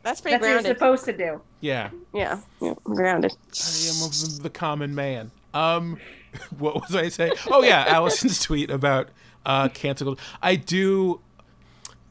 [0.03, 1.41] That's pretty That's what you're supposed to do.
[1.59, 1.91] Yeah.
[2.13, 3.33] yeah, yeah, grounded.
[3.33, 5.29] I am of the common man.
[5.53, 5.99] Um,
[6.57, 7.33] what was I saying?
[7.47, 9.09] Oh yeah, Allison's tweet about
[9.45, 10.17] uh cancel.
[10.41, 11.19] I do.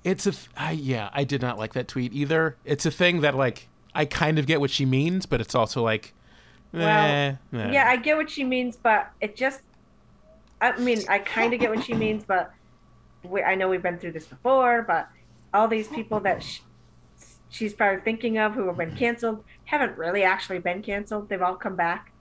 [0.04, 0.32] It's a.
[0.56, 2.56] I, yeah, I did not like that tweet either.
[2.64, 5.82] It's a thing that like I kind of get what she means, but it's also
[5.82, 6.12] like,
[6.72, 7.70] Well, eh, eh.
[7.72, 9.62] Yeah, I get what she means, but it just.
[10.60, 12.52] I mean, I kind of get what she means, but
[13.22, 14.82] we, I know we've been through this before.
[14.82, 15.08] But
[15.54, 16.60] all these people that sh-
[17.48, 21.28] she's probably thinking of who have been canceled haven't really actually been canceled.
[21.28, 22.12] They've all come back.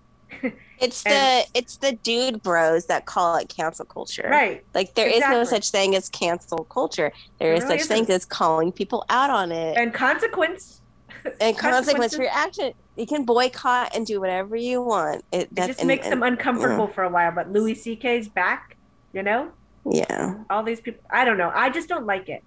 [0.81, 4.25] It's And- the it's the dude bros that call it cancel culture.
[4.31, 4.63] Right.
[4.73, 7.11] Like there is no such thing as cancel culture.
[7.37, 8.15] There There is really such thing isn't.
[8.15, 10.81] as calling people out on it And consequence.
[11.25, 12.73] and consequence consequences- for your action.
[12.99, 15.23] You can boycott and do whatever you want.
[15.31, 17.31] It, It just and- makes and- them uncomfortable for a while.
[17.31, 18.75] But Louis C.K.'s back.
[19.13, 19.49] You know,
[19.89, 20.35] Yeah.
[20.51, 21.01] all these people.
[21.09, 21.51] I don't know.
[21.55, 22.43] I just don't like it.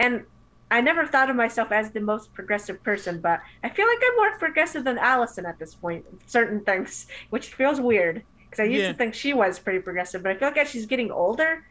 [0.00, 0.24] And
[0.70, 4.16] I never thought of myself as the most progressive person, but I feel like I'm
[4.16, 6.04] more progressive than Allison at this point.
[6.26, 8.92] Certain things, which feels weird because I used Yeah.
[8.92, 11.64] to think she was pretty progressive, but I feel like as she's getting older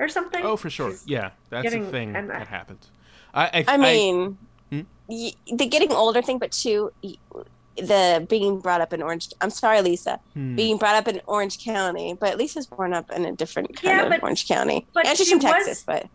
[0.00, 0.44] or something.
[0.44, 0.88] Oh, for sure.
[0.90, 2.90] she's- Yeah, that's getting- a thing and I- that happens.
[3.34, 3.44] I.
[3.46, 4.36] I, I mean, y-
[5.08, 6.92] the getting older thing, but two,
[7.76, 9.28] the being brought up in Orange.
[9.40, 10.18] I'm sorry, Lisa.
[10.34, 10.56] hmm.
[10.56, 14.02] Being brought up in Orange County, but Lisa's born up in a different kind Yeah,
[14.04, 14.86] of but- Orange County.
[14.94, 16.06] but and she's she from was- Texas, but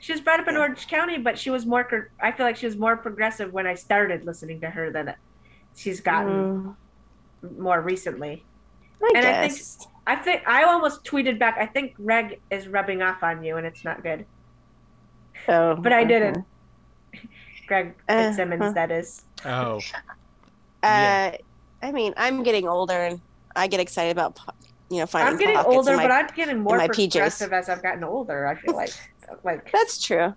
[0.00, 2.10] She was brought up in Orange County, but she was more.
[2.20, 5.14] I feel like she was more progressive when I started listening to her than
[5.76, 6.74] she's gotten
[7.42, 8.44] mm, more recently.
[9.02, 9.62] I And I think-
[10.06, 11.56] I think I almost tweeted back.
[11.58, 14.26] I think Greg is rubbing off on you, and it's not good.
[15.46, 16.44] so, But I didn't.
[17.66, 18.72] Greg Uh, Fitzsimmons, huh.
[18.72, 19.22] that is.
[19.44, 19.80] Oh,
[20.82, 21.32] Uh,
[21.82, 23.20] I mean, I'm getting older, and
[23.56, 24.38] I get excited about,
[24.90, 25.32] you know, finding.
[25.32, 27.10] I'm getting older, my- but I'm getting more my PJs.
[27.12, 28.46] progressive as I've gotten older.
[28.46, 28.90] I feel like,
[29.42, 30.34] like, That's true.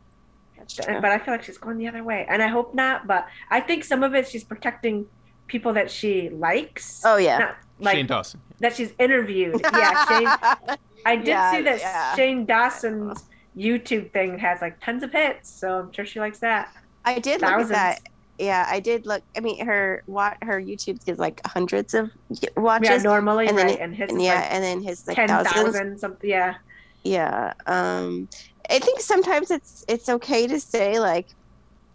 [0.57, 0.99] That's true.
[1.01, 3.07] but I feel like she's going the other way, and I hope not.
[3.07, 5.05] But I think some of it she's protecting
[5.47, 7.01] people that she likes.
[7.05, 7.37] oh yeah.
[7.37, 8.41] Not like Shane Dawson.
[8.59, 9.61] that she's interviewed.
[9.73, 10.77] Yeah, Shane.
[11.05, 12.15] I did Yeah, see that yeah.
[12.15, 13.25] Shane Dawson's
[13.55, 16.69] YouTube thing has like tons of hits, so I'm sure she likes that.
[17.15, 17.99] I did look at that.
[18.39, 19.23] Yeah, I did look.
[19.35, 22.11] I mean, her what her YouTube gets like hundreds of
[22.55, 22.89] watches.
[22.89, 23.75] yeah, normally, and then right?
[23.75, 25.53] it- and his and yeah, like and then his like ten thousands.
[25.55, 26.29] thousand something.
[26.29, 26.55] Yeah,
[27.03, 27.53] Yeah.
[27.65, 28.29] Um,
[28.69, 31.27] I think sometimes it's it's okay to say like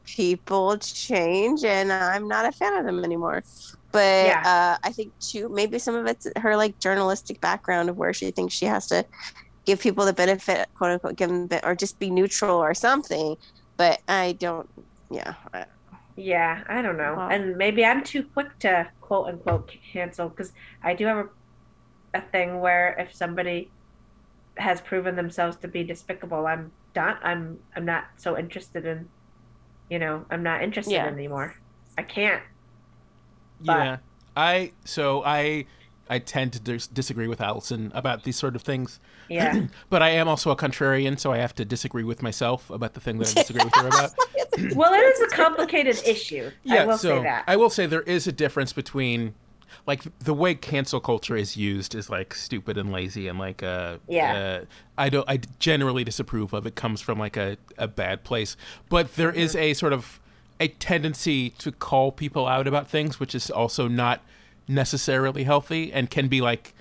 [0.05, 3.43] people change, and I'm not a fan of them anymore.
[3.93, 4.43] But Yeah.
[4.45, 8.31] uh, I think too maybe some of it's her like journalistic background of where she
[8.31, 9.05] thinks she has to
[9.65, 13.37] give people the benefit, quote unquote, give them the, or just be neutral or something.
[13.77, 14.69] But I don't.
[15.13, 15.35] Yeah.
[15.53, 15.65] I,
[16.17, 16.65] yeah.
[16.69, 17.29] I don't know, Wow.
[17.29, 20.53] and maybe I'm too quick to quote unquote cancel because
[20.83, 21.29] I do have a,
[22.19, 23.71] a thing where if somebody
[24.59, 27.17] has proven themselves to be despicable, I'm done.
[27.23, 29.09] I'm I'm not so interested in,
[29.91, 31.07] you know, I'm not interested Yeah.
[31.07, 31.55] anymore.
[31.99, 32.43] I can't.
[33.61, 33.97] But- Yeah,
[34.37, 35.67] I so I
[36.11, 39.67] I tend to dis- disagree with Allison about these sort of things, Yeah.
[39.91, 43.01] but I am also a contrarian, so I have to disagree with myself about the
[43.01, 44.11] thing that I disagree with her about.
[44.75, 46.49] well, it is a complicated issue.
[46.49, 47.45] I Yeah, will so say that.
[47.47, 49.35] I will say there is a difference between
[49.87, 53.97] like the way cancel culture is used is like stupid and lazy and like uh
[54.07, 54.61] Yeah.
[54.63, 54.65] uh,
[54.99, 58.57] I don't I generally disapprove of it comes from like a, a bad place
[58.91, 59.63] but there is Mm-hmm.
[59.65, 60.21] a sort of
[60.61, 64.21] a tendency to call people out about things which is also not
[64.69, 66.75] necessarily healthy and can be like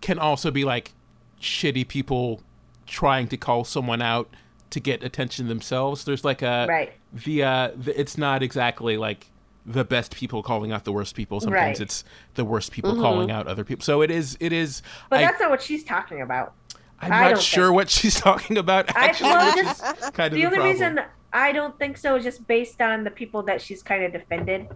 [0.00, 0.92] can also be like
[1.40, 2.40] shitty people
[2.86, 4.28] trying to call someone out
[4.70, 6.92] to get attention themselves there's like a right.
[7.12, 9.26] the uh the, it's not exactly like
[9.64, 11.80] the best people calling out the worst people sometimes Right.
[11.80, 12.04] it's
[12.34, 13.00] the worst people Mhm.
[13.02, 15.84] calling out other people so it is it is But I, that's not what she's
[15.84, 16.54] talking about.
[17.00, 19.82] i'm I not sure think- what she's talking about I- actually well, just-
[20.14, 20.66] kind of the the, only problem.
[20.72, 21.00] reason
[21.32, 24.68] I don't think so is just based on the people that she's kind of defended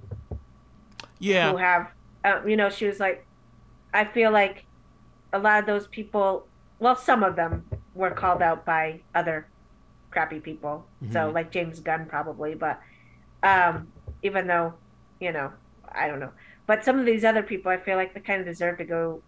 [1.19, 1.89] Yeah, who have,
[2.25, 3.27] uh, you know, she was like,
[3.95, 4.65] I feel like
[5.33, 6.47] a lot of those people,
[6.79, 7.65] well, some of them
[7.95, 9.47] were called out by other
[10.11, 10.87] crappy people.
[11.11, 11.35] So, Mhm.
[11.35, 12.81] like James Gunn, probably, but
[13.43, 13.89] um,
[14.23, 14.75] even though,
[15.21, 15.53] you know,
[15.91, 16.31] I don't know.
[16.67, 19.21] But some of these other people, I feel like they kind of deserve to go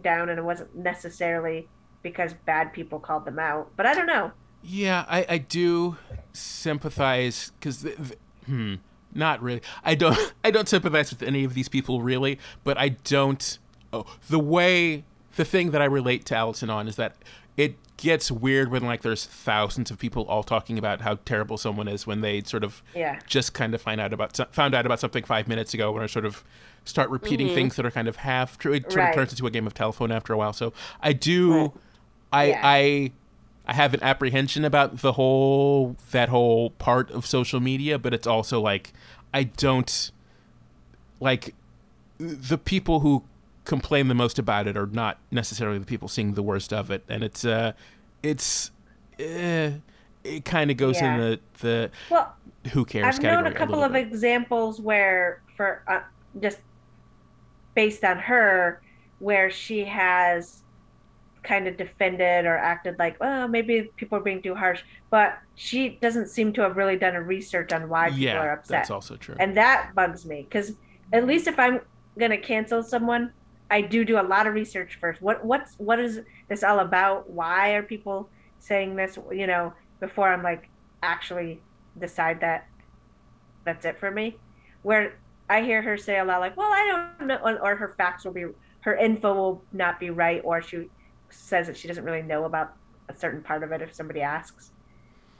[0.00, 1.68] down, and it wasn't necessarily
[2.02, 3.70] because bad people called them out.
[3.76, 4.32] But I don't know.
[4.62, 5.96] Yeah, I, I do
[6.32, 7.86] sympathize because,
[8.46, 8.76] hmm,
[9.14, 9.62] not really.
[9.84, 13.58] I don't I don't sympathize with any of these people really, but I don't.
[13.92, 15.04] Oh, the way
[15.36, 17.16] the thing that I relate to Allison on is that
[17.56, 21.86] it gets weird when like there's thousands of people all talking about how terrible someone
[21.88, 23.20] is when they sort of Yeah.
[23.26, 26.06] just kind of find out about found out about something five minutes ago when I
[26.06, 26.42] sort of
[26.84, 27.54] start repeating mm-hmm.
[27.54, 28.72] things that are kind of half true.
[28.72, 29.08] It sort Right.
[29.10, 30.52] of turns into a game of telephone after a while.
[30.52, 31.70] So I do, Right.
[32.32, 32.60] I Yeah.
[32.64, 33.12] I
[33.66, 38.26] I have an apprehension about the whole that whole part of social media, but it's
[38.26, 38.92] also like
[39.32, 40.10] I don't
[41.20, 41.54] like
[42.18, 43.24] the people who
[43.64, 47.04] complain the most about it are not necessarily the people seeing the worst of it,
[47.08, 47.72] and it's uh
[48.22, 48.72] it's
[49.20, 49.72] eh,
[50.24, 51.14] it kind of goes Yeah.
[51.14, 52.34] in the the Well,
[52.72, 54.06] who cares I've category known a couple little of bit.
[54.06, 56.00] examples where, for uh,
[56.40, 56.58] just
[57.74, 58.80] based on her,
[59.20, 60.61] where she has
[61.42, 65.98] kind of defended or acted like, well, maybe people are being too harsh, but she
[66.00, 69.16] doesn't seem to have really done a research on why people are upset, that's also
[69.16, 69.34] true.
[69.40, 70.72] and that bugs me because
[71.12, 71.80] at least if I'm
[72.18, 73.32] gonna cancel someone,
[73.70, 75.20] I do do a lot of research first.
[75.22, 77.28] What what's what is this all about?
[77.30, 78.28] Why are people
[78.58, 79.18] saying this?
[79.32, 80.68] You know, before I'm like
[81.02, 81.60] actually
[81.98, 82.68] decide that
[83.64, 84.36] that's it for me.
[84.82, 85.18] Where
[85.48, 88.32] I hear her say a lot like, "Well, I don't know," or her facts will
[88.32, 88.46] be,
[88.80, 90.88] her info will not be right, or she
[91.32, 92.74] says that she doesn't really know about
[93.08, 94.70] a certain part of it if somebody asks.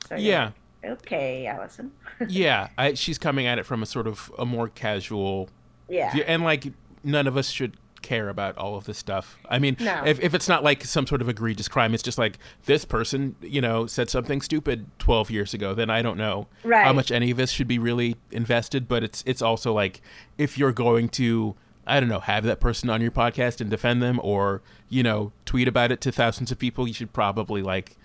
[0.08, 0.50] So yeah,
[0.82, 1.92] like, okay, Allison.
[2.28, 2.68] yeah.
[2.76, 5.48] I, she's coming at it from a sort of a more casual
[5.88, 6.12] Yeah.
[6.12, 6.72] view, and like
[7.04, 9.38] none of us should care about all of this stuff.
[9.48, 10.02] I mean, No.
[10.04, 13.36] if, if it's not like some sort of egregious crime, it's just like this person,
[13.40, 16.84] you know, said something stupid 12 years ago, then I don't know Right.
[16.84, 18.88] how much any of us should be really invested.
[18.88, 20.00] But it's it's also like
[20.36, 21.54] if you're going to,
[21.86, 25.32] I don't know, have that person on your podcast and defend them or, you know,
[25.44, 27.96] tweet about it to thousands of people, you should probably like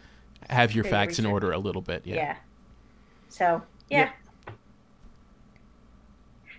[0.49, 2.01] have your facts in order a little bit.
[2.05, 2.15] Yeah.
[2.15, 2.35] Yeah.
[3.29, 4.09] So yeah.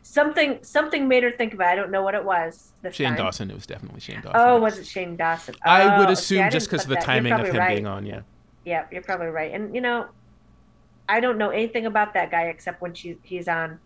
[0.02, 1.68] Something something made her think about.
[1.68, 1.72] It.
[1.72, 2.72] I don't know what it was.
[2.92, 3.16] Shane time.
[3.16, 4.40] Dawson, it was definitely Shane Dawson.
[4.40, 5.54] Oh, was it Shane Dawson?
[5.62, 7.04] I would Oh, assume see, I just because of the that.
[7.04, 7.74] Timing of him right.
[7.74, 8.20] being on, yeah.
[8.64, 9.52] Yeah, you're probably right.
[9.52, 10.06] And you know,
[11.08, 13.80] I don't know anything about that guy except when she he's on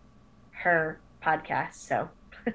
[0.51, 1.75] her podcast.
[1.75, 2.09] So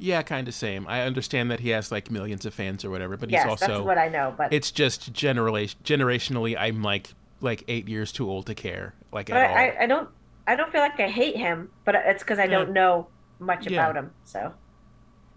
[0.00, 0.86] Yeah, kind of same.
[0.86, 3.66] I understand that he has like millions of fans or whatever, but yes, he's also
[3.66, 4.32] that's what I know.
[4.36, 9.26] But it's just generally generationally I'm like like 8 years too old to care like
[9.28, 9.56] but at all.
[9.56, 10.08] I, I don't
[10.46, 12.50] I don't feel like I hate him, but it's because I Yeah.
[12.58, 13.08] don't know
[13.40, 13.80] much Yeah.
[13.82, 14.12] about him.
[14.24, 14.54] So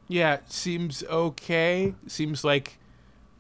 [0.08, 1.96] yeah, seems okay.
[2.08, 2.78] Seems like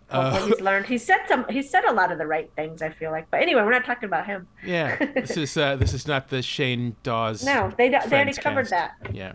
[0.09, 0.85] uh, he's learned.
[0.87, 1.45] He said some.
[1.49, 2.81] He said a lot of the right things.
[2.81, 3.29] I feel like.
[3.29, 4.47] But anyway, we're not talking about him.
[4.65, 7.43] yeah, this is uh this is not the Shane Dawes.
[7.45, 8.93] No, they they already covered cast.
[9.03, 9.33] that, Yeah.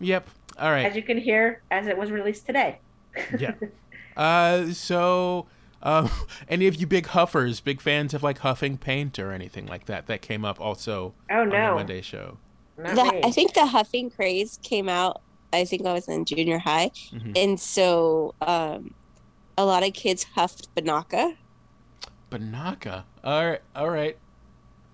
[0.00, 0.28] Yep.
[0.58, 0.84] All right.
[0.86, 2.78] as you can hear, as it was released today.
[3.38, 3.54] yeah.
[4.16, 5.46] Uh, so,
[5.82, 6.10] um,
[6.48, 10.08] any of you big huffers, big fans of like huffing paint or anything like that?
[10.08, 12.36] That came up also Oh on the no, Monday show.
[12.76, 13.20] The.
[13.24, 15.22] I think the huffing craze came out.
[15.52, 17.32] I think I was in junior high, Mhm.
[17.36, 18.94] and so um,
[19.56, 21.36] a lot of kids huffed Binaca.
[22.30, 23.04] Binaca.
[23.24, 23.60] All right.
[23.74, 24.18] All right.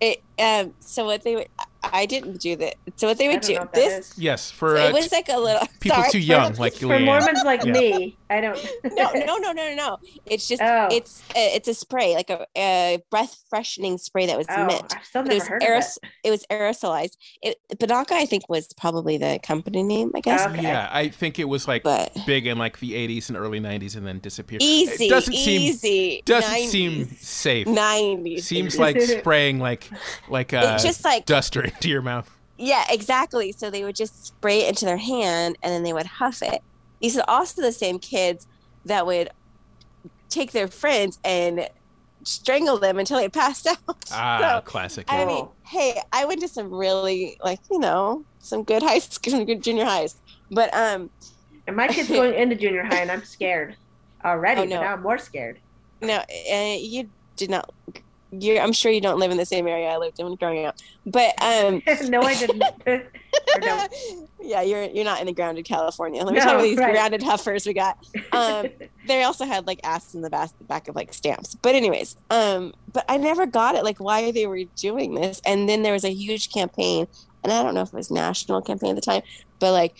[0.00, 0.74] It um.
[0.80, 1.48] So what they would,
[1.92, 2.74] I didn't do that.
[2.96, 4.12] So what they would don't do know what that this.
[4.12, 4.18] is.
[4.18, 6.86] Yes, for it uh, was like a little people sorry, too for- young, like For
[6.86, 7.04] Leeann.
[7.04, 7.72] Mormons like Yeah.
[7.72, 8.58] me, I don't.
[8.84, 9.98] no, no, no, no, no, no.
[10.26, 10.88] It's just Oh.
[10.90, 14.94] it's a, it's a spray, like a, a breath freshening spray that was Oh, mint.
[14.96, 16.10] I've still It was, heard aeros- of it.
[16.24, 17.16] it was aerosolized.
[17.42, 20.46] It Binaca, I think, was probably the company name, I guess.
[20.46, 20.62] Okay.
[20.62, 23.96] Yeah, I think it was like But big in like the 80s and early 90s,
[23.96, 24.62] and then disappeared.
[24.62, 26.22] easy, It doesn't seem easy.
[26.24, 27.66] doesn't 90s, seem safe.
[27.66, 28.40] 90s.
[28.42, 29.88] Seems like spraying like
[30.28, 32.30] like a It's just like duster into your mouth.
[32.58, 33.52] Yeah, exactly.
[33.52, 36.62] So they would just spray it into their hand and then they would huff it.
[37.00, 38.46] These are also the same kids
[38.86, 39.30] that would
[40.30, 41.68] take their friends and
[42.24, 44.04] strangle them until they passed out.
[44.10, 45.06] Ah, So, classic.
[45.08, 49.32] I mean, hey, I went to some really like, you know, some good high school,
[49.32, 50.16] some good junior highs.
[50.50, 51.10] But um
[51.66, 53.76] And my kid's going into junior high, and I'm scared
[54.24, 54.62] already.
[54.62, 54.76] Oh, no.
[54.76, 55.60] But now I'm more scared.
[56.00, 56.16] no,
[56.52, 57.70] uh, you did not
[58.30, 60.76] you I'm sure you don't live in the same area I lived in growing up.
[61.04, 62.62] But um no, I didn't.
[63.62, 63.92] Don't.
[64.40, 66.22] yeah, you're you're not in the grounded California.
[66.22, 66.92] Let me No, tell you these right.
[66.92, 67.96] grounded huffers we got.
[68.32, 68.66] Um,
[69.04, 71.54] they also had like asses in the back, back of like stamps.
[71.62, 75.40] But anyways, um, but I never got it, like why they were doing this.
[75.46, 77.06] And then there was a huge campaign,
[77.42, 79.22] and I don't know if it was national campaign at the time,
[79.58, 79.96] but like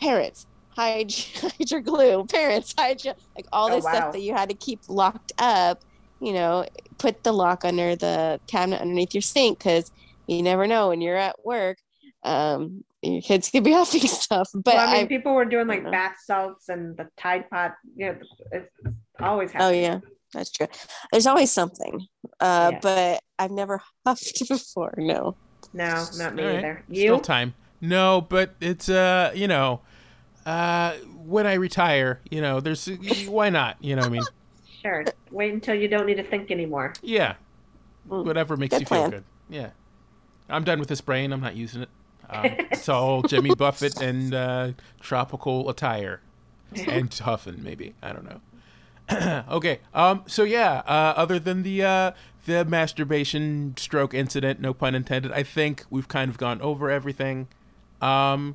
[0.00, 3.92] parents hide, hide your glue, parents hide your like all Oh, this wow.
[3.92, 5.78] stuff that you had to keep locked up.
[6.20, 6.66] You know,
[7.00, 9.90] put the lock under the cabinet underneath your sink because
[10.28, 11.78] you never know when you're at work.
[12.22, 14.48] Um, your kids could be huffing stuff.
[14.54, 17.72] But well, I mean, I, people were doing like bath salts and the Tide Pod.
[17.96, 18.18] You know,
[18.52, 18.70] it's
[19.18, 19.98] always oh yeah,
[20.34, 20.68] that's true.
[21.10, 22.06] There's always something.
[22.38, 22.78] uh, Yeah.
[22.82, 24.94] but I've never huffed before.
[24.98, 25.36] No.
[25.72, 26.58] No, not me All right.
[26.58, 26.84] either.
[26.92, 27.20] Still You?
[27.22, 27.54] time.
[27.80, 29.80] No, but it's uh, you know,
[30.44, 30.92] uh,
[31.24, 32.86] when I retire, you know, there's
[33.26, 33.76] why not?
[33.80, 34.22] You know what I mean?
[34.82, 35.04] Sure.
[35.30, 36.94] Wait until you don't need to think anymore.
[37.02, 37.34] Yeah.
[38.08, 38.24] Mm.
[38.24, 39.02] Whatever makes Good you plan.
[39.02, 39.24] feel good.
[39.48, 39.70] Yeah.
[40.48, 41.32] I'm done with this brain.
[41.32, 41.88] I'm not using it.
[42.32, 44.70] Um, it's all Jimmy Buffett and uh,
[45.00, 46.20] tropical attire
[46.86, 47.96] and huffing, maybe.
[48.00, 49.42] I don't know.
[49.56, 49.80] okay.
[49.92, 50.22] Um.
[50.28, 50.82] So yeah.
[50.86, 51.12] Uh.
[51.16, 52.12] Other than the uh
[52.46, 55.32] the masturbation stroke incident, no pun intended.
[55.32, 57.48] I think we've kind of gone over everything.
[58.00, 58.54] Um.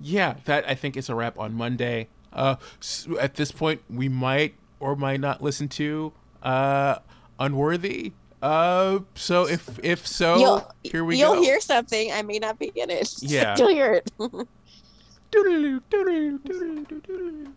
[0.00, 0.36] Yeah.
[0.46, 2.08] That I think is a wrap on Monday.
[2.32, 2.56] Uh.
[2.80, 6.12] s at this point, we might or might not listen to
[6.42, 6.98] uh
[7.38, 8.12] Upworthy.
[8.42, 9.00] Uh.
[9.14, 11.42] So if if so, you'll here we you'll go.
[11.42, 12.10] hear something.
[12.12, 13.14] I may not be in it.
[13.22, 13.56] Yeah.
[13.58, 14.10] you'll hear it.
[14.18, 17.52] Doodaloo, doodaloo, doodaloo, doodaloo.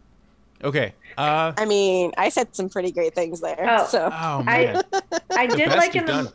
[0.64, 0.94] Okay.
[1.18, 1.52] Uh.
[1.58, 3.66] I mean, I said some pretty great things there.
[3.70, 3.86] Oh.
[3.88, 4.84] So Oh I- man.
[5.32, 6.32] I The did like in the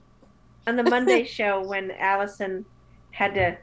[0.66, 2.64] on the Monday show when Allison
[3.12, 3.56] had to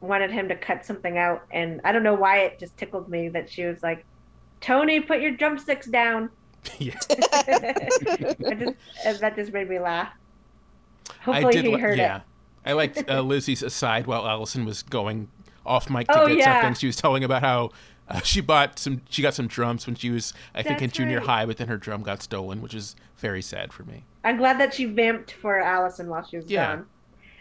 [0.00, 3.28] wanted him to cut something out, and I don't know why it just tickled me
[3.30, 4.04] that she was like,
[4.60, 6.30] "Tony, put your drumsticks down."
[6.78, 6.94] yeah.
[9.04, 10.08] Just, that just made me laugh.
[11.22, 12.16] Hopefully he heard yeah.
[12.18, 12.22] it.
[12.64, 15.28] I liked uh, Lizzie's aside while Allison was going
[15.64, 16.62] off mic to Oh, get yeah.
[16.62, 16.74] something.
[16.74, 17.70] She was telling about how
[18.08, 19.02] uh, she bought some.
[19.08, 21.26] She got some drums when she was, I think, in junior right.
[21.26, 24.04] high, but then her drum got stolen, which is very sad for me.
[24.24, 26.76] I'm glad that she vamped for Allison while she was Yeah.
[26.76, 26.86] gone.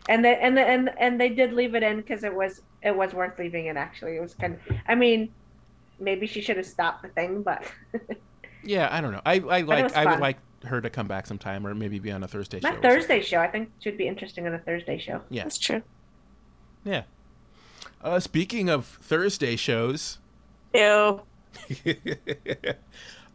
[0.07, 2.95] And they and the, and and they did leave it in because it was it
[2.95, 3.77] was worth leaving in.
[3.77, 4.77] Actually, it was kind of.
[4.87, 5.31] I mean,
[5.99, 7.63] maybe she should have stopped the thing, but
[8.65, 9.21] Yeah, I don't know.
[9.25, 9.95] I, I like.
[9.95, 12.69] I would like her to come back sometime, or maybe be on a Thursday show.
[12.69, 13.39] not Thursday show.
[13.39, 15.21] I think should be interesting on a Thursday show.
[15.29, 15.43] Yeah.
[15.43, 15.81] that's true.
[16.83, 17.03] Yeah.
[18.03, 20.19] Uh, speaking of Thursday shows,
[20.73, 21.21] Ew.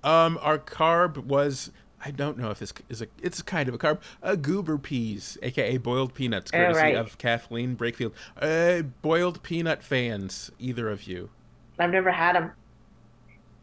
[0.04, 1.70] um, our carb was
[2.04, 5.36] I don't know if this is a it's kind of a carb, a goober peas,
[5.42, 6.96] aka boiled peanuts, Oh, courtesy right.
[6.96, 8.12] of Kathleen Brakefield.
[8.40, 11.30] Uh, boiled peanut fans, either of you?
[11.78, 12.52] I've never had them.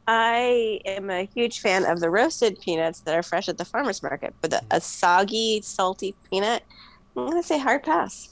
[0.08, 4.02] I am a huge fan of the roasted peanuts that are fresh at the farmer's
[4.02, 6.64] market, but the, a soggy, salty peanut,
[7.16, 8.30] I'm gonna say hard pass.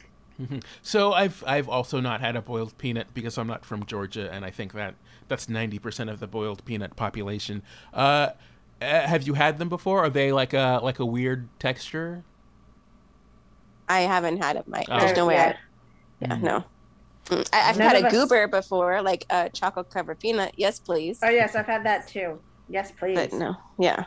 [0.82, 4.46] So I've I've also not had a boiled peanut because I'm not from Georgia, and
[4.46, 4.96] I think that
[5.28, 7.64] that's ninety percent of the boiled peanut population.
[7.94, 8.32] Uh,
[8.82, 10.04] uh, have you had them before?
[10.04, 12.26] Are they like a like a weird texture?
[13.88, 14.90] I haven't had it, Mike.
[14.90, 15.00] Oh.
[15.00, 15.36] There's no way.
[15.36, 15.50] Yeah.
[15.50, 15.56] I,
[16.22, 16.42] yeah, Mm.
[16.42, 16.66] no.
[17.32, 20.54] I, I've None had of a us- goober before, like a chocolate covered peanut.
[20.58, 21.20] Yes, please.
[21.24, 22.40] Oh yes, I've had that too.
[22.70, 23.16] Yes, please.
[23.16, 24.06] But no, yeah.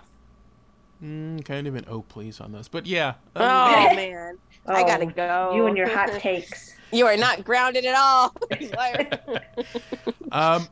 [1.03, 3.15] Mm, kind of an oh please on this, but yeah.
[3.37, 5.53] Oh um, man, I gotta Oh, go.
[5.57, 6.75] You and your hot takes.
[6.91, 8.35] You are not grounded at all.
[10.33, 10.69] Um,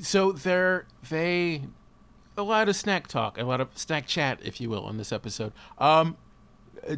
[0.00, 1.62] so they're they
[2.38, 5.12] a lot of snack talk, a lot of snack chat, if you will, on this
[5.12, 5.52] episode.
[5.78, 6.16] Um,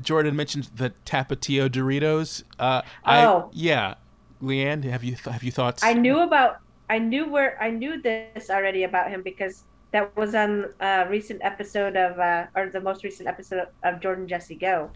[0.00, 2.44] Jordan mentioned the Tapatio Doritos.
[2.58, 3.50] Uh, I Oh.
[3.52, 3.94] yeah,
[4.42, 5.82] Leeann, have you have you thoughts?
[5.82, 6.58] I knew about.
[6.88, 7.60] I knew where.
[7.62, 12.46] I knew this already about him because that was on a recent episode of, uh,
[12.54, 14.90] or the most recent episode of Jordan Jesse Go,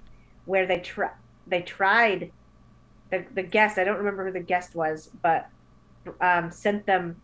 [0.44, 1.10] where they try
[1.46, 2.30] they tried
[3.10, 3.78] the the guest.
[3.78, 5.48] I don't remember who the guest was, but
[6.20, 7.20] um, sent them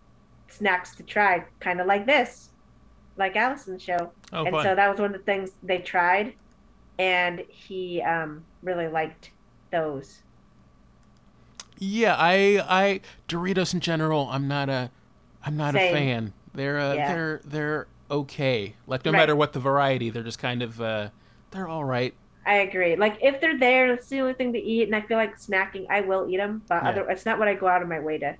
[0.48, 2.50] snacks to try, kind of like this,
[3.16, 4.10] like Allison's show.
[4.32, 4.64] Oh, and fun.
[4.64, 6.34] so that was one of the things they tried,
[6.98, 9.30] and he um, really liked
[9.70, 10.22] those.
[11.78, 14.28] Yeah, I I Doritos in general.
[14.30, 14.90] I'm not a
[15.42, 15.76] I'm not Same.
[15.76, 16.34] a fan.
[16.54, 17.06] They're uh, Yeah.
[17.06, 18.76] they're they're okay.
[18.86, 19.16] Like no Right.
[19.20, 21.10] matter what the variety, they're just kind of uh,
[21.50, 22.16] they're all right.
[22.44, 22.96] I agree.
[22.96, 25.86] Like if they're there, it's the only thing to eat, and I feel like snacking,
[25.90, 26.88] I will eat them, but Yeah.
[26.88, 28.36] other, it's not what I go out of my way to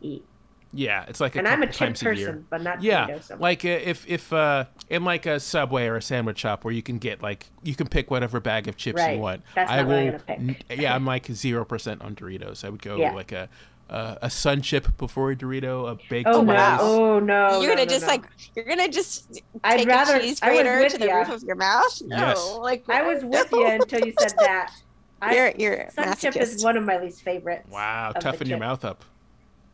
[0.00, 0.26] eat.
[0.74, 2.26] Yeah, it's like a and I'm a couple chip times a year.
[2.28, 3.40] person, but not Yeah, Doritos so much.
[3.42, 6.82] like uh, if if uh, in like a Subway or a sandwich shop where you
[6.82, 9.16] can get like you can pick whatever bag of chips Right.
[9.16, 9.42] you want.
[9.54, 10.12] That's I not what I'm will.
[10.26, 10.78] gonna pick.
[10.80, 12.64] Yeah, I'm like zero percent on Doritos.
[12.64, 13.12] I would go Yeah.
[13.12, 13.48] like a
[13.90, 16.54] uh, a sun chip before a Dorito, a baked oh, Oh, no!
[16.54, 16.78] wow.
[16.80, 17.60] Oh no!
[17.60, 18.08] you're gonna no, no, just no.
[18.08, 18.24] like
[18.56, 20.16] you're gonna just I'd take rather.
[20.16, 21.16] a cheese I was grater with to the ya.
[21.16, 22.00] roof of your mouth.
[22.06, 22.56] No, Yes.
[22.60, 24.70] like I was with you until you said that.
[25.20, 27.68] I, You're you're a sun chip is one of my least favorites.
[27.70, 29.04] Wow, toughen your mouth up.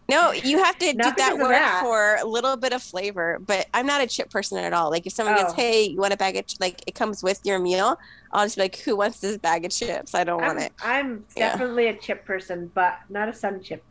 [0.09, 1.81] No, you have to do that because work that.
[1.83, 3.39] for a little bit of flavor.
[3.45, 4.91] But I'm not a chip person at all.
[4.91, 5.55] Like if someone goes, Oh.
[5.55, 6.59] "Hey, you want a bag of ch-?
[6.61, 7.99] like it comes with your meal,"
[8.33, 10.15] I'll just be like, "Who wants this bag of chips?
[10.15, 11.51] I don't want I'm, it." I'm Yeah.
[11.51, 13.85] definitely a chip person, but not a sun chip.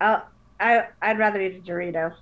[0.00, 0.26] I'll,
[0.60, 2.12] I I'd rather eat a Dorito,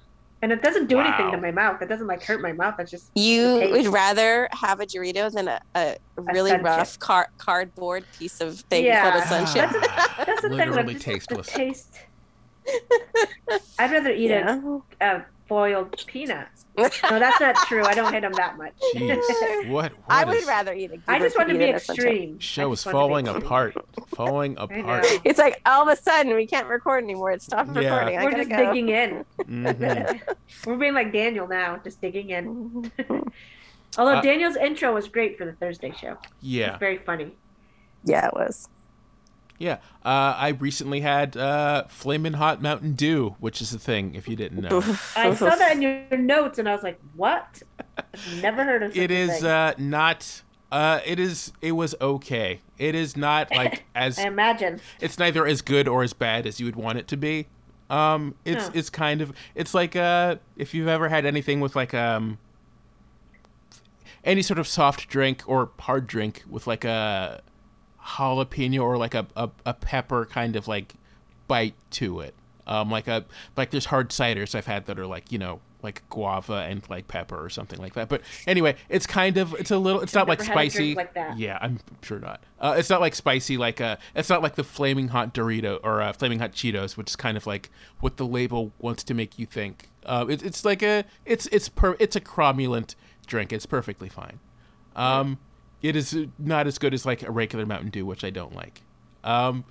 [0.42, 1.82] and it doesn't do anything to my mouth.
[1.82, 2.76] It doesn't like hurt my mouth.
[2.78, 3.72] It's just You taste.
[3.72, 7.00] would rather have a Dorito than a, a really sun rough chip.
[7.00, 9.10] car- cardboard piece of thing Yeah.
[9.10, 9.70] called a sun chip.
[10.24, 10.58] that's the thing.
[10.58, 11.48] Literally Like, tasteless.
[11.50, 11.98] The taste.
[13.78, 14.60] I'd rather eat Yeah.
[15.00, 16.48] a, a boiled peanut.
[16.76, 16.88] No,
[17.20, 17.84] that's not true.
[17.84, 18.72] I don't hate them that much.
[18.96, 19.92] Jeez, what?
[19.92, 22.06] what I would is- rather eat a I just want to be burrito than sunshine.
[22.06, 22.38] extreme.
[22.40, 23.74] Show is just want to be falling apart.
[24.08, 25.06] Falling apart.
[25.24, 27.30] It's like all of a sudden we can't record anymore.
[27.30, 27.94] It stopped Yeah.
[27.94, 28.18] recording.
[28.18, 28.56] I We're just go.
[28.56, 29.24] digging in.
[29.38, 30.20] Mhm.
[30.66, 32.90] We're being like Daniel now, just digging in.
[33.96, 36.16] Although Uh, Daniel's intro was great for the Thursday show.
[36.40, 36.70] Yeah.
[36.70, 37.30] It's very funny.
[38.04, 38.68] yeah, it was.
[39.58, 39.74] Yeah,
[40.04, 44.34] uh, I recently had uh, Flamin' Hot Mountain Dew, which is a thing if you
[44.34, 44.78] didn't know.
[45.16, 47.62] I saw that in your notes and I was like, what?
[47.96, 50.42] I've never heard of it is uh, not.
[50.72, 51.52] Uh, it is.
[51.62, 52.60] It was okay.
[52.78, 54.18] It is not like as.
[54.18, 54.80] I imagine.
[55.00, 57.46] It's neither as good or as bad as you would want it to be.
[57.90, 58.72] Um, it's Huh.
[58.74, 62.38] it's kind of it's like uh, if you've ever had anything with like um,
[64.24, 67.40] any sort of soft drink or hard drink with like a
[68.04, 70.94] jalapeno or like a, a, a pepper kind of like
[71.48, 72.34] bite to it.
[72.66, 73.24] Um, like a
[73.56, 77.06] like there's hard ciders I've had that are like you know like guava and like
[77.08, 78.08] pepper or something like that.
[78.08, 80.94] But anyway, it's kind of it's a little it's not I've like a drink spicy.
[80.94, 81.12] like.
[81.36, 82.42] Yeah, I'm sure not.
[82.58, 86.00] Uh, it's not like spicy like uh it's not like the flaming hot Dorito or
[86.00, 89.38] uh, flaming hot Cheetos, which is kind of like what the label wants to make
[89.38, 89.90] you think.
[90.06, 92.94] Uh, it, it's like a it's it's per it's a cromulent
[93.26, 93.52] drink.
[93.52, 94.40] It's perfectly fine.
[94.96, 95.38] Um,
[95.84, 98.80] it is not as good as like a regular Mountain Dew, which I don't like.
[99.22, 99.64] Um,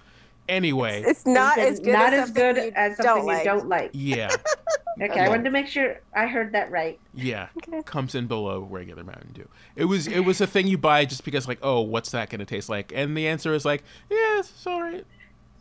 [0.48, 3.22] anyway, It's not You as good not as, as something good you as something don't
[3.22, 3.44] you like.
[3.44, 3.90] don't like.
[3.94, 4.30] yeah,
[5.02, 7.00] Okay, I wanted to make sure I heard that right.
[7.16, 7.48] yeah,
[7.86, 9.48] comes in below regular Mountain Dew.
[9.76, 12.40] It was it was a thing you buy just because like oh what's that going
[12.40, 12.92] to taste like?
[12.96, 15.06] And the answer is like yeah it's all right,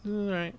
[0.05, 0.55] It's all right.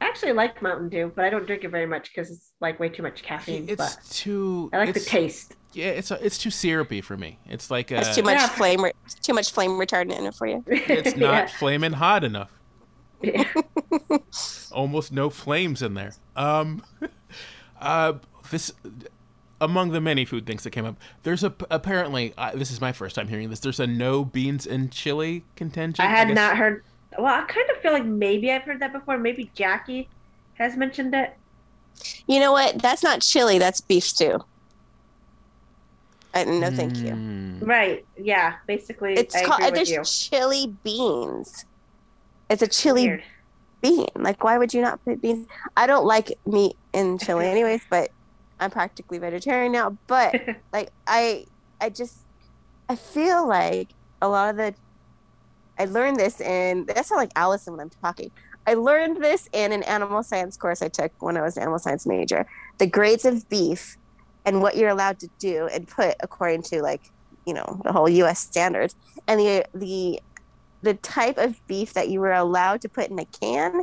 [0.00, 2.80] I actually like Mountain Dew, but I don't drink it very much because it's like
[2.80, 3.66] way too much caffeine.
[3.68, 4.70] It's but too.
[4.72, 5.56] I like the taste.
[5.72, 7.38] Yeah, it's it's too syrupy for me.
[7.46, 8.48] It's like uh, That's too much Yeah.
[8.48, 8.82] flame.
[8.82, 8.92] Re-
[9.22, 10.64] too much flame retardant in it for you.
[10.68, 11.46] it's not Yeah.
[11.58, 12.50] flaming hot enough.
[13.22, 13.44] Yeah.
[14.72, 16.14] almost no flames in there.
[16.34, 16.82] Um,
[17.80, 18.14] uh,
[18.50, 18.72] this
[19.60, 20.96] among the many food things that came up.
[21.22, 23.60] There's a apparently uh, this is my first time hearing this.
[23.60, 26.04] There's a no beans and chili contention.
[26.04, 26.34] I had guess.
[26.34, 26.82] not heard.
[27.18, 29.18] Well, I kind of feel like maybe I've heard that before.
[29.18, 30.08] Maybe Jackie
[30.54, 31.34] has mentioned it.
[32.26, 32.80] You know what?
[32.80, 33.58] That's not chili.
[33.58, 34.38] That's beef stew.
[36.32, 37.12] I, no, thank you.
[37.12, 37.66] Mm.
[37.66, 38.04] Right?
[38.16, 38.54] Yeah.
[38.66, 39.60] Basically, It's I called.
[39.60, 39.90] agree with There's
[40.30, 40.38] you.
[40.38, 41.64] chili beans.
[42.48, 43.22] It's a chili Weird.
[43.82, 44.06] bean.
[44.14, 45.46] Like, why would you not put beans?
[45.76, 47.82] I don't like meat in chili, anyways.
[47.90, 48.10] But
[48.60, 49.96] I'm practically vegetarian now.
[50.06, 50.40] But
[50.72, 51.46] like, I,
[51.80, 52.18] I just,
[52.88, 53.88] I feel like
[54.22, 54.74] a lot of the,
[55.80, 56.84] I learned this in.
[56.84, 58.30] That's not like Allison when I'm talking.
[58.66, 61.78] I learned this in an animal science course I took when I was an animal
[61.78, 62.46] science major.
[62.76, 63.96] The grades of beef
[64.44, 67.00] and what you're allowed to do and put according to like,
[67.46, 68.40] you know, the whole U.S.
[68.40, 68.94] standards
[69.26, 70.20] and the the
[70.82, 73.82] the type of beef that you were allowed to put in a can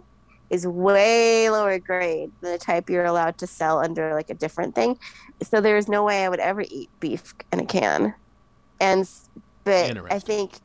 [0.52, 4.76] is way lower grade than the type you're allowed to sell under like a different
[4.76, 5.00] thing.
[5.42, 8.14] So there's no way I would ever eat beef in a can.
[8.80, 9.10] And
[9.64, 10.60] but I think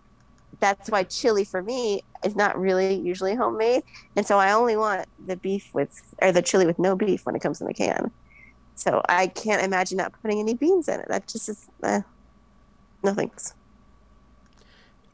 [0.63, 3.83] that's why chili for me is not really usually homemade.
[4.15, 7.35] And so I only want the beef with or the chili with no beef when
[7.35, 8.13] it comes in the can.
[8.77, 11.09] So I can't imagine not putting any beans in it.
[11.09, 12.03] That just is uh,
[13.03, 13.55] no thanks.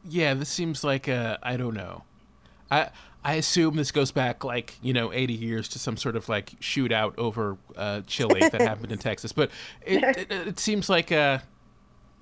[0.04, 2.04] Yeah, this seems like a I don't know.
[2.70, 2.90] I
[3.24, 6.60] I assume this goes back like you know 80 years to some sort of like
[6.60, 11.42] shootout over uh, chili that happened in Texas, but it, it it seems like a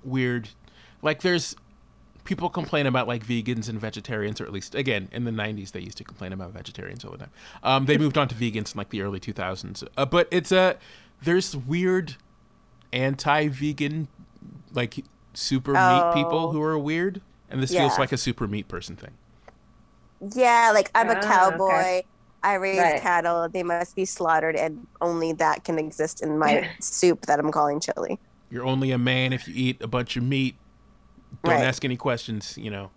[0.01, 0.47] weird.
[1.01, 1.55] Like there's
[2.27, 5.79] people complain about like vegans and vegetarians, or at least again in the 90s they
[5.79, 7.31] used to complain about vegetarians all the time.
[7.63, 10.77] Um, they moved on to vegans in like the early 2000s, uh, but it's a
[11.23, 12.15] there's weird
[12.93, 14.07] anti-vegan
[14.73, 15.03] like
[15.33, 16.51] super meat people Oh.
[16.51, 17.81] who are weird, and this Yeah.
[17.81, 19.11] feels like a super meat person thing.
[20.19, 21.65] Yeah, like I'm a Ah, cowboy.
[21.65, 22.03] okay.
[22.43, 23.01] I raise Right.
[23.01, 23.49] cattle.
[23.49, 27.79] They must be slaughtered, and only that can exist in my soup that I'm calling
[27.79, 28.19] chili.
[28.49, 30.55] You're only a man if you eat a bunch of meat.
[31.43, 31.63] Don't Right.
[31.63, 32.91] ask any questions, you know.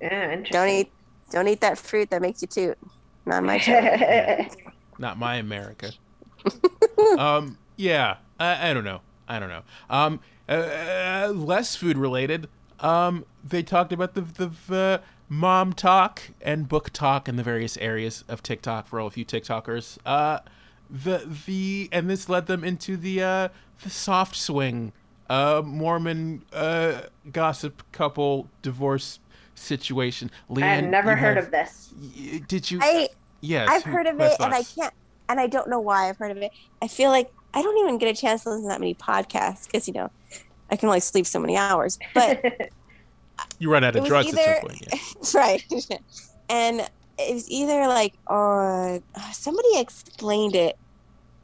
[0.00, 0.52] Yeah, interesting.
[0.52, 0.92] Don't eat,
[1.30, 2.78] don't eat that fruit that makes you toot.
[3.26, 4.50] Not my chili.
[4.98, 5.92] Not my America.
[7.18, 9.00] um, yeah, I, I don't know.
[9.28, 9.62] I don't know.
[9.90, 12.48] Um, uh, less food related.
[12.80, 17.76] Um, they talked about the the, the mom talk and book talk in the various
[17.78, 19.98] areas of TikTok for all of you TikTokers.
[20.06, 20.38] Uh,
[20.88, 23.48] the the and this led them into the uh
[23.82, 24.92] the soft swing
[25.30, 27.02] uh Mormon uh
[27.32, 29.18] gossip couple divorce
[29.54, 30.30] situation.
[30.56, 31.92] I had Leeann, never heard have- of this.
[32.00, 32.78] y- Did you?
[32.82, 33.08] I
[33.40, 34.94] yes, I've who- heard of who has it, and I can't,
[35.28, 36.52] and I don't know why I've heard of it.
[36.80, 39.66] I feel like I don't even get a chance to listen to that many podcasts
[39.66, 40.10] because you know
[40.70, 41.98] I can only sleep so many hours.
[42.14, 42.42] But
[43.60, 44.82] You run out of was drugs at some point.
[44.92, 44.98] Yeah.
[45.40, 45.64] right,
[46.50, 46.80] and
[47.18, 48.98] it was either like uh
[49.32, 50.76] somebody explained it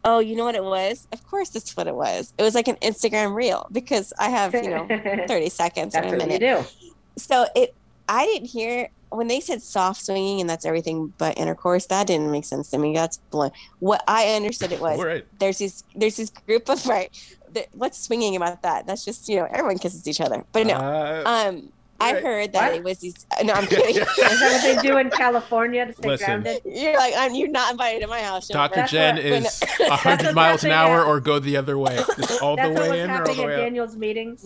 [0.04, 1.06] Oh, you know what it was?
[1.12, 2.32] Of course, that's what it was.
[2.36, 4.86] It was like an Instagram reel because I have, you know,
[5.28, 6.40] 30 seconds or That's a what you minute.
[6.40, 6.88] do.
[7.16, 7.74] So it,
[8.08, 11.86] I didn't hear when they said soft swinging and that's everything but intercourse.
[11.86, 12.92] That didn't make sense to me.
[12.94, 13.54] That's blunt.
[13.78, 15.24] What I understood it was All right.
[15.38, 17.10] there's this there's this group of right.
[17.52, 18.86] The, what's swinging about that?
[18.86, 20.44] That's just you know everyone kisses each other.
[20.52, 21.72] But no, Uh, um,
[22.04, 22.22] I right.
[22.22, 22.76] heard that What?
[22.78, 23.26] it was these.
[23.42, 23.96] No, I'm kidding.
[24.02, 26.42] Is that what they do in California to stay Listen.
[26.42, 26.62] grounded?
[26.64, 28.48] You're like, I'm, you're not invited to my house.
[28.48, 28.74] Dr.
[28.76, 31.96] That's Jen what- is when- hundred miles an hour at- or go the other way.
[32.16, 33.58] Just all the That's what way in or all happening the at way out.
[33.58, 34.44] Daniel's meetings.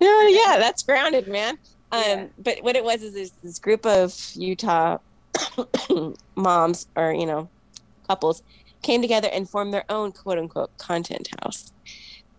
[0.00, 1.58] No, yeah, that's grounded, man.
[1.92, 2.26] Um, Yeah.
[2.38, 4.98] but what it was is there's this group of Utah
[6.36, 7.48] moms or you know
[8.08, 8.42] couples
[8.82, 11.72] came together and formed their own quote unquote content house,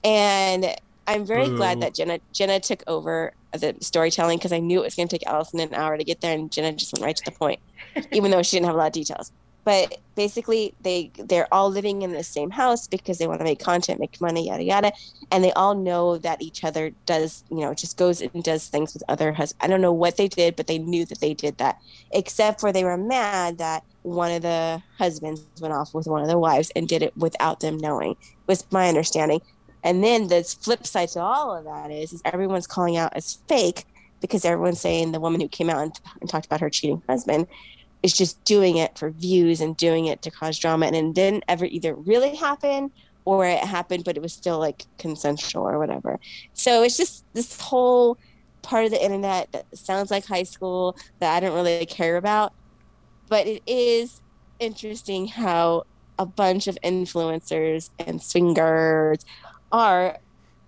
[0.04, 0.74] and
[1.08, 1.58] I'm very Boo.
[1.58, 5.18] glad that Jenna Jenna took over the storytelling because I knew it was going to
[5.18, 7.60] take Allison an hour to get there, and Jenna just went right to the point,
[8.12, 9.32] even though she didn't have a lot of details.
[9.64, 13.60] But basically, they they're all living in the same house because they want to make
[13.60, 14.92] content, make money, yada yada,
[15.32, 18.94] and they all know that each other does, you know, just goes and does things
[18.94, 19.64] with other husbands.
[19.64, 21.80] I don't know what they did, but they knew that they did that,
[22.12, 26.28] except for they were mad that one of the husbands went off with one of
[26.28, 28.16] the wives and did it without them knowing.
[28.48, 29.42] Was my understanding.
[29.84, 33.40] And then the flip side to all of that is, is everyone's calling out as
[33.48, 33.86] fake
[34.22, 37.48] because everyone's saying the woman who came out and, and talked about her cheating husband
[38.04, 40.88] is just doing it for views and doing it to cause drama.
[40.88, 42.92] And it didn't ever either really happen
[43.26, 46.20] or it happened but it was still like consensual or whatever.
[46.54, 48.18] So it's just this whole
[48.62, 52.54] part of the internet that sounds like high school that i don't really care about.
[53.30, 54.22] But it is
[54.60, 55.86] interesting how
[56.20, 59.26] a bunch of influencers and swingers
[59.72, 60.18] are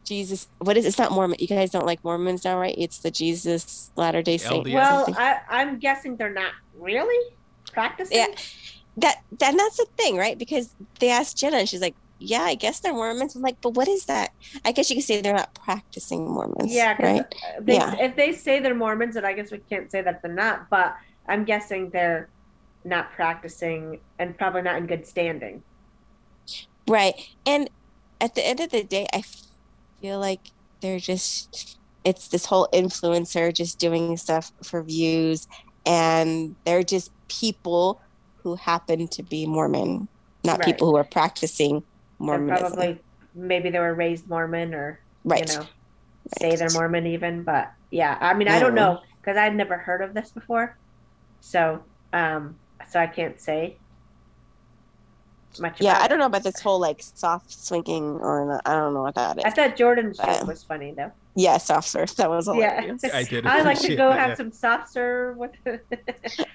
[0.03, 3.09] jesus what is it's not mormon you guys don't like mormons now right it's the
[3.11, 4.73] jesus latter day saint LDS.
[4.73, 5.05] Well.
[5.17, 7.35] I, I'm guessing they're not really
[7.71, 8.17] practicing.
[8.17, 8.27] Yeah.
[8.97, 10.37] that that that's the thing, right?
[10.37, 13.71] Because they asked Jenna, and she's like, "Yeah, I guess they're Mormons." I'm like, "But
[13.71, 14.31] what is that?"
[14.63, 17.25] I guess you could say they're not practicing Mormons, Yeah, right?
[17.59, 17.95] they, Yeah.
[17.99, 20.69] if they say they're Mormons, then I guess we can't say that they're not.
[20.69, 20.95] But
[21.27, 22.29] I'm guessing they're
[22.83, 25.63] not practicing and probably not in good standing.
[26.87, 27.15] Right.
[27.45, 27.69] And
[28.23, 29.23] at the end of the day, I
[30.01, 30.51] feel like
[30.81, 35.47] they're just it's this whole influencer just doing stuff for views,
[35.85, 38.01] and they're just people
[38.43, 40.09] who happen to be Mormon,
[40.45, 40.65] not Right.
[40.65, 41.83] people who are practicing
[42.19, 43.03] They're probably
[43.35, 45.41] maybe they were raised Mormon or right.
[45.41, 45.67] you know
[46.39, 47.43] say they're Mormon even.
[47.43, 50.77] But yeah, I mean I don't know because I'd never heard of this before,
[51.41, 52.59] so um
[52.89, 53.81] so I can't say
[55.59, 55.79] much.
[55.81, 58.93] Yeah, about I don't know about this whole like soft swinging or not, I don't
[58.93, 59.43] know what that is.
[59.45, 61.11] I thought Jordan's joke was funny though.
[61.35, 62.15] Yeah, soft serve.
[62.17, 63.03] That was Yeah, hilarious.
[63.11, 64.35] I did I like to go that, have yeah.
[64.35, 65.51] some soft serve with.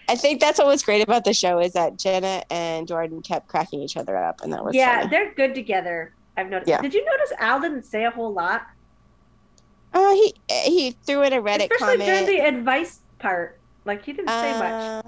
[0.08, 3.48] I think that's what was great about the show is that Jenna and Jordan kept
[3.48, 5.10] cracking each other up, and that was yeah, funny.
[5.10, 6.14] they're good together.
[6.36, 6.68] I've noticed.
[6.68, 6.80] Yeah.
[6.80, 8.66] Did you notice Al didn't say a whole lot,
[9.92, 12.04] Uh, he he threw in a Reddit especially comment.
[12.06, 13.58] during the advice part?
[13.84, 14.72] Like he didn't say much.
[14.72, 15.02] Uh,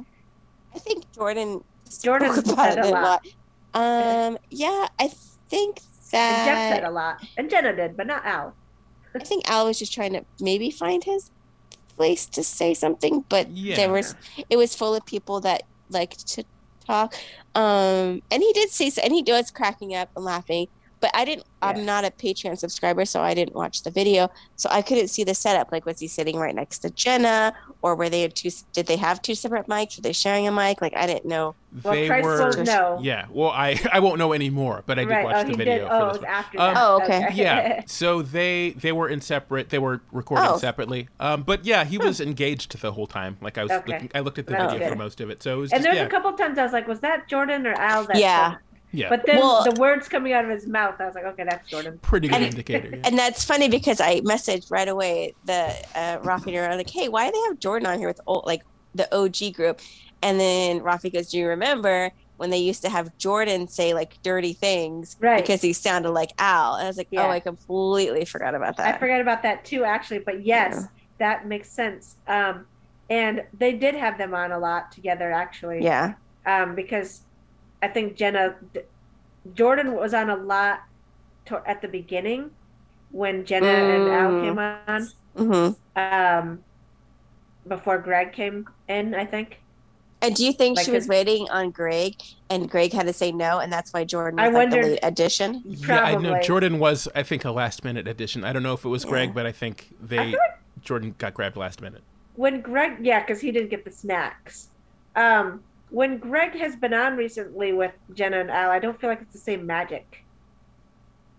[0.74, 1.62] I think Jordan
[2.02, 3.24] Jordan spoke about said it a lot.
[3.74, 5.10] Um, yeah, I
[5.48, 5.80] think
[6.12, 8.56] And Jeff said a lot, and Jenna did, but not Al.
[9.14, 11.30] I think Al was just trying to maybe find his
[11.96, 13.76] place to say something, but Yeah.
[13.76, 14.14] there was
[14.48, 16.44] it was full of people that liked to
[16.86, 17.14] talk.
[17.54, 20.68] Um, and he did say so, and he was cracking up and laughing.
[21.00, 21.46] But I didn't.
[21.62, 21.68] Yeah.
[21.70, 25.24] I'm not a Patreon subscriber, so I didn't watch the video, so I couldn't see
[25.24, 25.68] the setup.
[25.72, 27.52] Like, was he sitting right next to Jenna,
[27.82, 28.50] or were they two?
[28.74, 29.96] Did they have two separate mics?
[29.98, 30.80] Were they sharing a mic?
[30.82, 31.54] Like, I didn't know.
[31.84, 32.40] Well, they Tryce were.
[32.40, 32.98] won't know.
[33.02, 33.26] Yeah.
[33.30, 35.24] Well, I I won't know anymore, but I did right?
[35.24, 35.88] watch oh, the video did.
[35.88, 36.30] for Oh, it this was one.
[36.30, 36.82] after Um, that.
[36.82, 37.28] Oh, okay.
[37.34, 40.58] yeah so they they were in separate they were recording Oh.
[40.58, 43.92] separately um but yeah he was engaged the whole time like i was Okay.
[43.92, 45.78] looking i looked at the That's video for most of it so it was and
[45.78, 48.04] just there's yeah a couple times I was like, was that Jordan or Al?
[48.06, 48.50] That Yeah.
[48.50, 48.62] said it?
[48.92, 51.44] Yeah But then Well- the words coming out of his mouth, I was like, okay,
[51.44, 51.98] that's Jordan.
[52.02, 53.02] pretty good and- indicator yeah.
[53.04, 56.90] And that's funny because I messaged right away the uh, Rafi and I was like,
[56.90, 58.62] "Hey, why do they have Jordan on here with old, like
[58.94, 59.80] the OG group?"
[60.22, 64.20] And then Rafi goes, "Do you remember when they used to have Jordan say like
[64.22, 65.40] dirty things Right.
[65.42, 67.26] because he sounded like Al?" And I was like, Yeah.
[67.26, 70.18] "Oh, I completely forgot about that." I forgot about that too, actually.
[70.20, 70.86] But yes, Yeah.
[71.18, 72.16] that makes sense.
[72.26, 72.66] Um,
[73.08, 75.82] and they did have them on a lot together, actually.
[75.82, 76.14] Yeah,
[76.46, 77.22] Um, because
[77.82, 78.54] I think Jenna,
[79.54, 80.82] Jordan was on a lot
[81.46, 82.50] to, at the beginning
[83.10, 84.42] when Jenna and Al Mm.
[84.42, 85.08] came on.
[85.36, 86.64] hmm Um,
[87.66, 89.60] before Greg came in, I think.
[90.22, 92.14] And do you think Like she was his- waiting on Greg,
[92.50, 94.90] and Greg had to say no, and that's why Jordan I was like wondered- the
[94.90, 95.62] late addition?
[95.64, 98.84] yeah i know jordan was i think a last minute addition i don't know if
[98.84, 99.10] it was Yeah.
[99.10, 100.40] greg but i think they I feel
[100.82, 102.02] jordan got grabbed last minute
[102.36, 104.68] When Greg, yeah, because he didn't get the snacks.
[105.16, 109.20] Um, when Greg has been on recently with Jenna and Al, I don't feel like
[109.22, 110.24] it's the same magic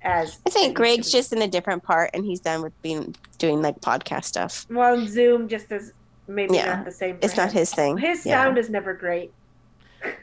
[0.04, 3.62] as I think Greg's just in a different part, and he's done with being doing
[3.62, 4.66] like podcast stuff.
[4.70, 5.94] well Zoom just is
[6.28, 6.76] maybe Yeah.
[6.76, 7.18] not the same.
[7.20, 7.98] for It's not his thing.
[7.98, 8.44] His Yeah.
[8.44, 9.32] sound is never great,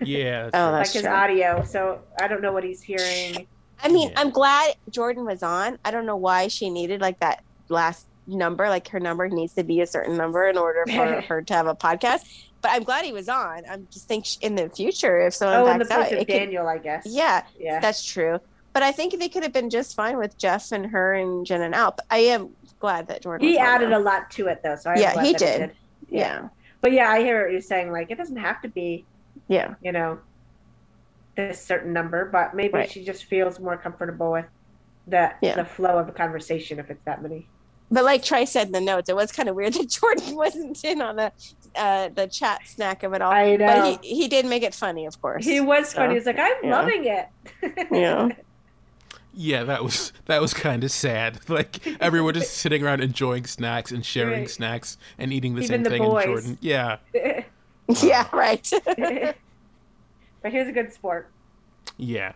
[0.00, 0.46] Yeah.
[0.54, 0.60] Oh, true.
[0.60, 1.10] like that's his true.
[1.12, 1.62] audio.
[1.64, 3.46] So I don't know what he's hearing.
[3.82, 4.20] I mean, Yeah.
[4.20, 5.78] I'm glad Jordan was on.
[5.84, 8.68] I don't know why she needed like that last number.
[8.68, 11.66] Like her number needs to be a certain number in order for her to have
[11.68, 12.24] a podcast.
[12.60, 13.62] But I'm glad he was on.
[13.70, 16.18] I'm just think in the future, if someone Oh, in the backs out, place of
[16.18, 17.04] it could, Daniel, I guess.
[17.06, 17.78] yeah, yeah.
[17.78, 18.40] that's true.
[18.72, 21.62] But I think they could have been just fine with Jeff and her and Jen
[21.62, 21.92] and Al.
[21.92, 23.46] But I am glad that Jordan.
[23.46, 25.70] He added a lot to it though, so I Yeah, he that did.
[26.10, 26.48] Yeah,
[26.80, 27.92] But yeah, I hear what you're saying.
[27.92, 29.04] Like, it doesn't have to be,
[29.46, 29.74] yeah.
[29.82, 30.18] you know,
[31.36, 32.90] this certain number, but maybe Right.
[32.90, 34.46] she just feels more comfortable with
[35.06, 35.54] the Yeah.
[35.54, 37.46] the flow of a conversation if it's that many.
[37.90, 40.82] But like Tryce said in the notes, it was kind of weird that Jordan wasn't
[40.84, 41.32] in on the
[41.76, 43.32] uh, the chat snack of it all.
[43.32, 43.66] I know.
[43.66, 45.44] But he, he did make it funny, of course.
[45.44, 46.14] He was funny.
[46.14, 46.70] So, He's like, I'm yeah.
[46.80, 47.88] loving it.
[47.92, 48.28] Yeah.
[49.40, 51.38] Yeah, that was that was kind of sad.
[51.48, 54.50] Like everyone just sitting around enjoying snacks and sharing Right.
[54.50, 56.02] snacks and eating the Even same the thing.
[56.02, 56.24] boys.
[56.24, 56.96] And Jordan, yeah,
[58.02, 58.68] yeah, right.
[60.42, 61.28] but he's a good sport.
[61.96, 62.32] yeah,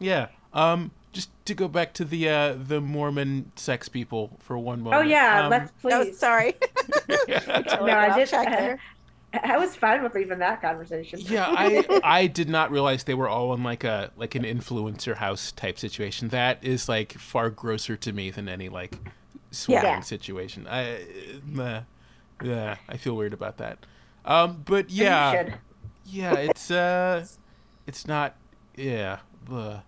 [0.00, 0.28] yeah.
[0.52, 5.04] Um, just to go back to the uh the Mormon sex people for one moment.
[5.04, 6.18] Oh yeah, um, let's no, please.
[6.18, 6.54] sorry.
[7.28, 8.32] No, I just
[9.32, 11.20] I was fine with leaving that conversation.
[11.22, 15.16] yeah, I I did not realize they were all in like a like an influencer
[15.16, 16.28] house type situation.
[16.28, 18.98] That is like far grosser to me than any like
[19.50, 20.00] swearing Yeah.
[20.00, 20.66] situation.
[20.68, 21.02] I
[21.58, 21.80] uh,
[22.42, 23.78] yeah, I feel weird about that.
[24.24, 25.54] Um, but And you yeah, should.
[26.04, 27.24] yeah, it's uh,
[27.86, 28.34] it's not
[28.76, 29.18] yeah.
[29.50, 29.80] Uh,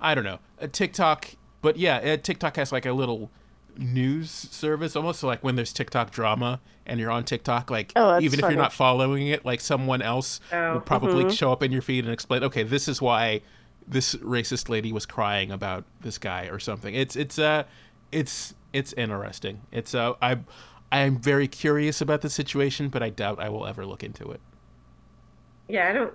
[0.00, 0.38] I don't know.
[0.58, 1.28] A TikTok,
[1.62, 3.30] but yeah, uh, TikTok has like a little
[3.76, 8.38] news service, almost like when there's TikTok drama and you're on TikTok, like Oh, even
[8.40, 10.74] if you're not following it, like someone else Oh.
[10.74, 11.32] will probably Mhm.
[11.36, 13.40] show up in your feed and explain, okay, this is why
[13.86, 16.94] this racist lady was crying about this guy or something.
[16.94, 17.64] It's it's uh
[18.12, 19.62] it's it's interesting.
[19.72, 20.38] It's uh I
[20.90, 24.40] I'm very curious about the situation, but I doubt I will ever look into it.
[25.68, 26.14] Yeah, I don't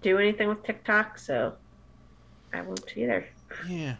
[0.00, 1.54] do anything with TikTok, so
[2.52, 3.26] I won't either.
[3.68, 3.96] Yeah.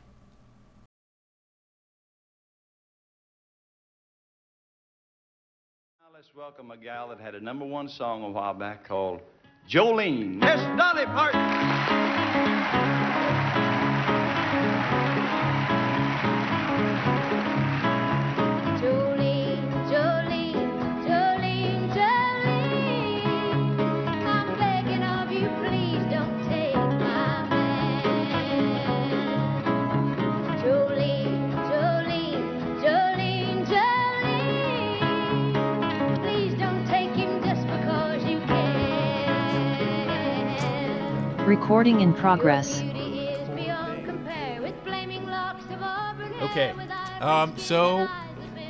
[6.00, 9.20] Now let's welcome a gal that had a number one song a while back called
[9.68, 10.36] Jolene.
[10.36, 12.21] Miss Dolly Parton.
[41.52, 42.80] Recording in progress.
[42.80, 46.70] Your beauty is beyond compare with flaming locks of auburn hair Okay.
[47.20, 48.08] Um, so,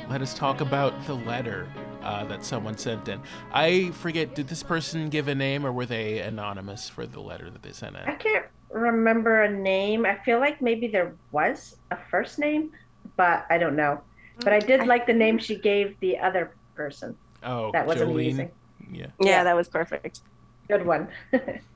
[0.09, 1.69] Let us talk about the letter
[2.01, 3.21] uh, that someone sent in.
[3.53, 7.49] I forget, did this person give a name or were they anonymous for the letter
[7.49, 8.01] that they sent in?
[8.01, 10.05] I can't remember a name.
[10.05, 12.73] I feel like maybe there was a first name,
[13.15, 14.01] but I don't know.
[14.43, 17.15] But I did like the name she gave the other person.
[17.43, 18.11] Oh, That was Jolene.
[18.11, 18.51] amazing.
[18.91, 19.05] Yeah.
[19.21, 19.43] Yeah, Yeah.
[19.45, 20.19] that was perfect.
[20.67, 21.07] Good one.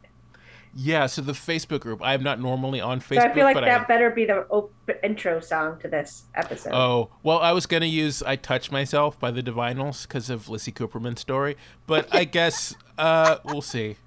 [0.80, 2.02] Yeah, so the Facebook group.
[2.04, 3.86] I'm not normally on Facebook, so I feel like but that I.
[3.86, 4.72] better be the op-
[5.02, 6.72] intro song to this episode.
[6.72, 10.50] Oh, well, I was going to use I Touch Myself by the Divinyls because of
[10.50, 13.98] Lizzie Cooperman's story, but I guess uh, we'll see.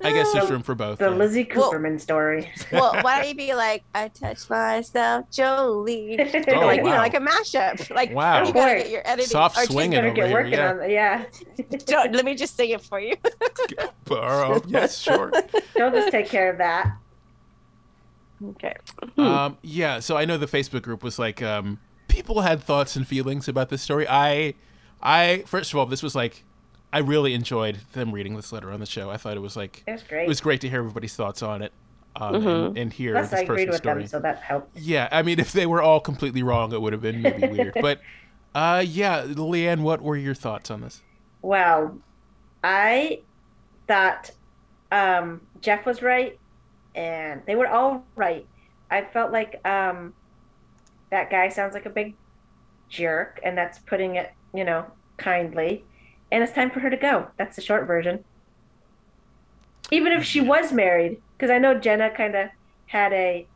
[0.00, 0.98] I guess there's room for both.
[0.98, 1.16] the yeah.
[1.16, 2.50] Lizzie Well- Cooperman story.
[2.70, 6.18] Well, why don't you be like, I touch myself, Jolie,
[6.48, 7.90] Oh, like, you know, like a mashup.
[7.94, 8.38] Like, Wow.
[8.46, 8.78] you gotta Boy.
[8.82, 9.26] get your editing.
[9.30, 10.70] Soft artistic- swinging Better over get here, working yeah.
[10.70, 10.90] on that.
[10.90, 11.24] Yeah.
[11.86, 13.14] Don't- let me just sing it for you.
[14.10, 15.30] Uh, yes, sure.
[15.74, 16.96] Don't just take care of that.
[18.50, 18.74] okay.
[19.16, 21.78] um, yeah, so I know the Facebook group was like, um,
[22.08, 24.06] people had thoughts and feelings about this story.
[24.08, 24.54] I,
[25.02, 26.44] I first of all, this was like,
[26.92, 29.10] I really enjoyed them reading this letter on the show.
[29.10, 30.28] I thought it was like, It was it great.
[30.28, 31.72] was great to hear everybody's thoughts on it,
[32.16, 32.46] um, Mhm.
[32.46, 34.02] and, and hear Plus, this I agreed person's with story.
[34.02, 34.76] them, so that helped.
[34.78, 37.74] Yeah, I mean, if they were all completely wrong, it would have been maybe weird.
[37.80, 38.00] But,
[38.54, 41.04] uh, yeah, Leeann, what were your thoughts on this?
[41.42, 42.02] Well,
[42.62, 43.24] I
[43.88, 44.30] thought
[44.92, 46.40] um, Jeff was right,
[46.94, 48.48] and they were all right.
[48.90, 50.14] I felt like um,
[51.10, 52.18] that guy sounds like a big
[52.88, 54.86] jerk, and that's putting it, you know,
[55.18, 55.87] kindly.
[56.30, 57.28] And it's time for her to go.
[57.36, 58.24] That's the short version.
[59.90, 62.48] Even if she was married, because I know Jenna kind of
[62.86, 63.46] had a,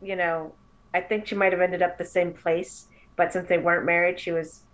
[0.00, 0.54] you know,
[0.94, 2.86] I think she might have ended up the same place,
[3.16, 4.64] but since they weren't married, she was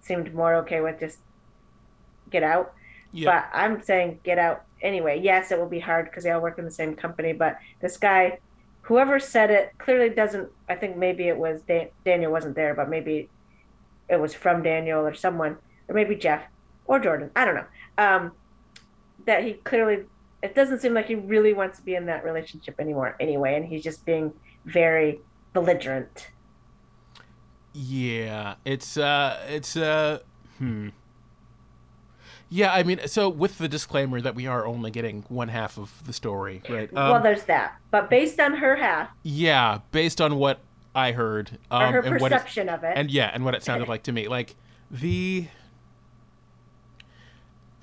[0.00, 1.18] seemed more okay with just
[2.30, 2.74] get out.
[3.12, 6.40] Yeah, But I'm saying get out anyway, yes, it will be hard because they all
[6.40, 7.32] work in the same company.
[7.32, 8.38] But this guy,
[8.82, 10.48] whoever said it, clearly doesn't.
[10.68, 13.28] I think maybe it was Dan, Daniel wasn't there, but maybe
[14.08, 15.56] it was from Daniel or someone,
[15.88, 16.42] or maybe Jeff
[16.90, 17.30] or Jordan.
[17.36, 17.66] I don't know.
[17.98, 18.32] Um,
[19.24, 20.04] that he clearly,
[20.42, 23.16] it doesn't seem like he really wants to be in that relationship anymore.
[23.20, 24.32] Anyway, and he's just being
[24.64, 25.20] very
[25.52, 26.30] belligerent.
[27.72, 30.18] Yeah, it's uh, it's uh,
[30.58, 30.88] hmm.
[32.48, 36.04] Yeah, I mean, so with the disclaimer that we are only getting one half of
[36.04, 36.92] the story, right?
[36.92, 37.76] well, Um, there's that.
[37.92, 40.58] But based on her half yeah, based on what
[40.92, 43.62] I heard, um, her and what it, perception of it, and yeah, and what it
[43.62, 44.56] sounded like to me, like
[44.90, 45.46] the,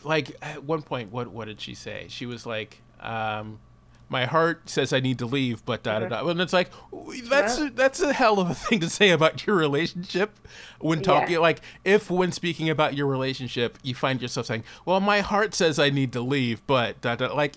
[0.08, 2.08] like at one point, what what did she say?
[2.10, 3.60] She was like, um,
[4.10, 6.72] "My heart says I need to leave, but da da da," and it's like
[7.30, 10.40] that's a, that's a hell of a thing to say about your relationship
[10.80, 11.34] when talking.
[11.34, 11.40] Yeah.
[11.40, 15.80] Like, if when speaking about your relationship, you find yourself saying, "Well, my heart says
[15.80, 17.56] I need to leave, but da da," like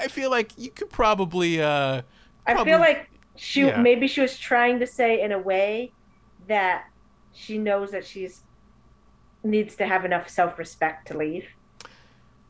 [0.00, 1.62] I feel like you could probably.
[1.62, 2.02] uh
[2.46, 3.80] I feel like she yeah.
[3.80, 5.92] maybe she was trying to say in a way
[6.48, 6.84] that
[7.32, 8.42] she knows that she's
[9.46, 11.46] needs to have enough self-respect to leave.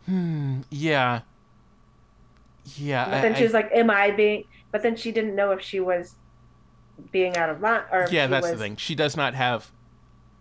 [0.06, 0.60] Hmm.
[0.70, 1.20] Yeah.
[2.76, 3.04] Yeah.
[3.06, 5.60] But then I- she was like, "Am I being?" But then she didn't know if
[5.60, 6.14] she was
[7.12, 8.52] being out of line or yeah, that's was...
[8.52, 8.76] the thing.
[8.76, 9.70] She does not have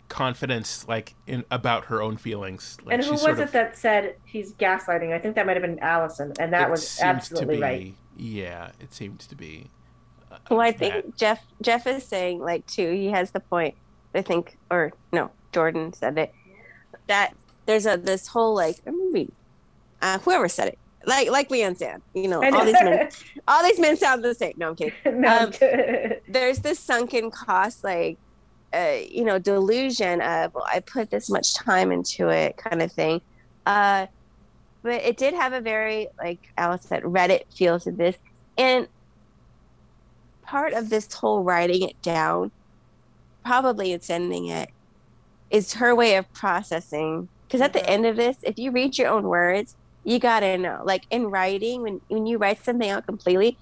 [0.08, 2.78] confidence like in about her own feelings.
[2.84, 5.14] Like, And who she's was sort it of- that said he's gaslighting?
[5.14, 7.62] I think that might have been Allison, and that it was seems absolutely to be,
[7.62, 7.94] right.
[8.18, 9.70] Yeah, it seems to be.
[10.32, 10.80] uh, Well, I that.
[10.80, 12.92] think Jeff Jeff is saying like too.
[12.92, 13.76] He has the point.
[14.14, 16.34] I think, or no, Jordan said it.
[17.08, 17.34] That
[17.66, 19.32] there's a this whole like or maybe
[20.02, 23.10] uh, whoever said it, like like Leeann said, you know, all these men,
[23.48, 24.54] all these men sound the same.
[24.58, 24.94] No, I'm kidding.
[25.22, 25.52] no, Um,
[26.28, 28.20] There's this sunken cost, like
[28.76, 32.92] uh, you know, delusion of well, I put this much time into it, kind of
[32.92, 33.22] thing.
[33.66, 34.08] Uh,
[34.84, 38.18] but it did have a very like Alice said, Reddit feel to this,
[38.58, 38.88] and
[40.46, 42.52] part of this whole writing it down,
[43.44, 44.70] probably in sending it,
[45.50, 47.30] is her way of processing.
[47.48, 47.90] Because at the Mhm.
[47.90, 49.76] end of this, if you read your own words,
[50.06, 50.82] you gotta know.
[50.86, 53.58] Like in writing, when when you write something out completely,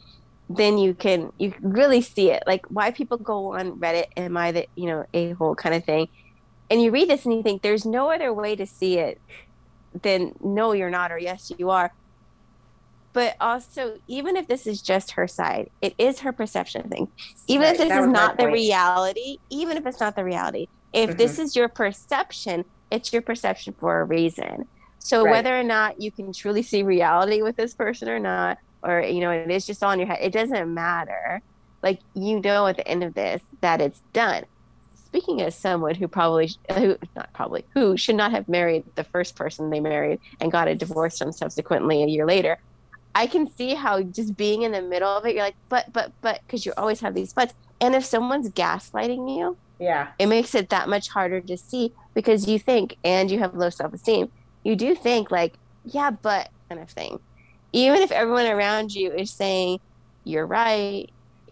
[0.50, 2.44] then you can you really see it.
[2.46, 5.86] Like why people go on Reddit, am I the you know a hole kind of
[5.86, 6.10] thing,
[6.70, 9.20] and you read this and you think there's no other way to see it
[10.02, 11.92] than no, you're not, or yes, you are.
[13.14, 17.08] But also, even if this is just her side, it is her perception thing.
[17.48, 21.16] Even Right, if this is not the reality, even if it's not the reality, if
[21.16, 24.68] this is your perception, it's your perception for a reason.
[25.04, 25.26] So Right.
[25.26, 29.22] whether or not you can truly see reality with this person or not, or you
[29.22, 31.42] know, it is just all in your head, it doesn't matter.
[31.84, 34.46] Like you know at the end of this that it's done.
[34.96, 39.36] Speaking as someone who probably who not probably who should not have married the first
[39.36, 42.58] person they married and got a divorce from subsequently a year later,
[43.16, 46.14] I can see how just being in the middle of it, you're like, but but
[46.22, 47.54] but because you always have these buts.
[47.82, 52.48] And if someone's gaslighting you, yeah, it makes it that much harder to see because
[52.48, 54.28] you think and you have low self-esteem
[54.64, 57.18] you do think like yeah but kind of thing
[57.74, 59.80] even if everyone around you is saying
[60.24, 61.08] you're right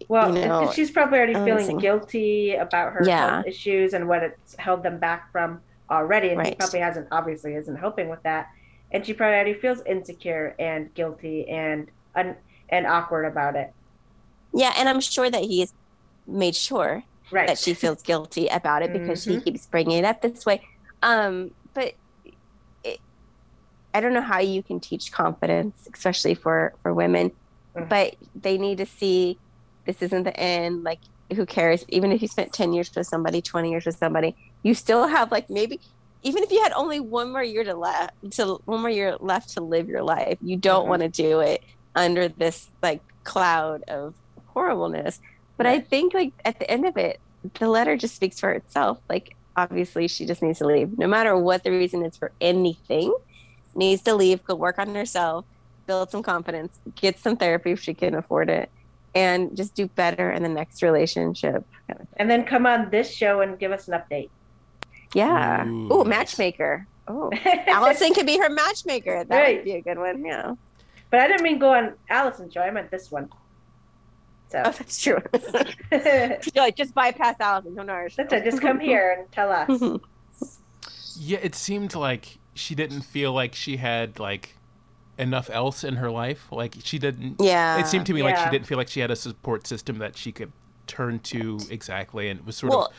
[0.08, 3.42] Well, you know, she's probably already feeling guilty about her Yeah.
[3.46, 6.58] issues and what it's held them back from already, and Right.
[6.58, 8.46] probably hasn't obviously isn't helping with that,
[8.90, 12.36] and she probably already feels insecure and guilty and un-
[12.68, 13.70] and awkward about it.
[14.54, 15.72] yeah and i'm sure that he's
[16.26, 17.46] made sure Right.
[17.46, 19.44] that she feels guilty about it because she Mhm.
[19.44, 20.62] keeps bringing it up this way
[21.02, 21.94] um but
[23.94, 27.30] i don't know how you can teach confidence especially for for women
[27.76, 27.88] Mhm.
[27.88, 29.38] but they need to see
[29.86, 30.98] this isn't the end like
[31.34, 34.74] who cares even if you spent 10 years with somebody 20 years with somebody you
[34.74, 35.80] still have like maybe
[36.22, 39.48] even if you had only one more year to left to one more year left
[39.54, 40.88] to live your life you don't Mhm.
[40.88, 41.62] want to do it
[41.94, 44.14] under this like cloud of
[44.48, 45.20] horribleness
[45.56, 47.20] but I think like at the end of it,
[47.60, 48.98] the letter just speaks for itself.
[49.08, 50.98] Like obviously she just needs to leave.
[50.98, 53.14] No matter what the reason is for anything,
[53.74, 55.44] needs to leave, go work on herself,
[55.86, 58.70] build some confidence, get some therapy if she can afford it,
[59.14, 61.64] and just do better in the next relationship.
[62.16, 64.30] and then come on this show and give us an update.
[65.14, 65.66] Yeah.
[65.66, 66.86] Ooh, Ooh, matchmaker.
[67.08, 67.30] Oh.
[67.66, 69.24] Allison could be her matchmaker.
[69.24, 69.56] That Right.
[69.56, 70.24] would be a good one.
[70.24, 70.54] Yeah.
[71.10, 72.60] but I didn't mean go on Allison's show.
[72.62, 73.28] I meant this one.
[74.50, 75.18] So Oh, that's true.
[76.54, 77.74] like just bypass Allison.
[77.74, 78.22] Don't know our show.
[78.22, 78.44] it.
[78.44, 80.00] Just come here and tell us.
[81.18, 84.56] Yeah, it seemed like she didn't feel like she had like
[85.18, 86.46] enough else in her life.
[86.50, 87.36] Like she didn't.
[87.40, 87.78] yeah.
[87.78, 90.16] it seemed to me like she didn't feel like she had a support system that
[90.16, 90.52] she could
[90.86, 92.92] turn to exactly, and was sort Well-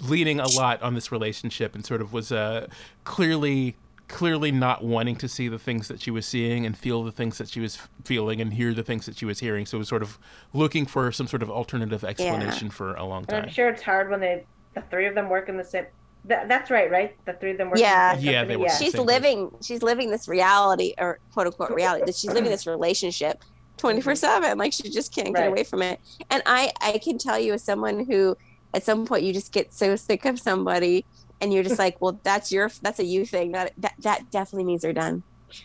[0.00, 2.66] of leaning a lot on this relationship, and sort of was uh,
[3.04, 3.76] clearly
[4.08, 7.38] clearly not wanting to see the things that she was seeing and feel the things
[7.38, 9.64] that she was feeling and hear the things that she was hearing.
[9.64, 10.18] So it was sort of
[10.52, 13.80] looking for some sort of alternative explanation for a long time And I'm sure it's
[13.80, 15.86] hard when they the three of them work in the same.
[16.24, 17.16] That, that's right, right?
[17.24, 17.76] The three of them were.
[17.76, 18.14] Yeah.
[18.14, 18.76] The Yeah, they work yeah.
[18.76, 19.20] she's same place.
[19.20, 23.42] living she's living this reality or quote unquote reality that she's living this relationship
[23.78, 25.98] 24 7 like she just can't get away from it
[26.30, 28.36] and i i can tell you as someone who
[28.74, 31.04] at some point you just get so sick of somebody
[31.40, 34.64] and you're just like well that's your that's a you thing that that, that definitely
[34.64, 35.22] means they're done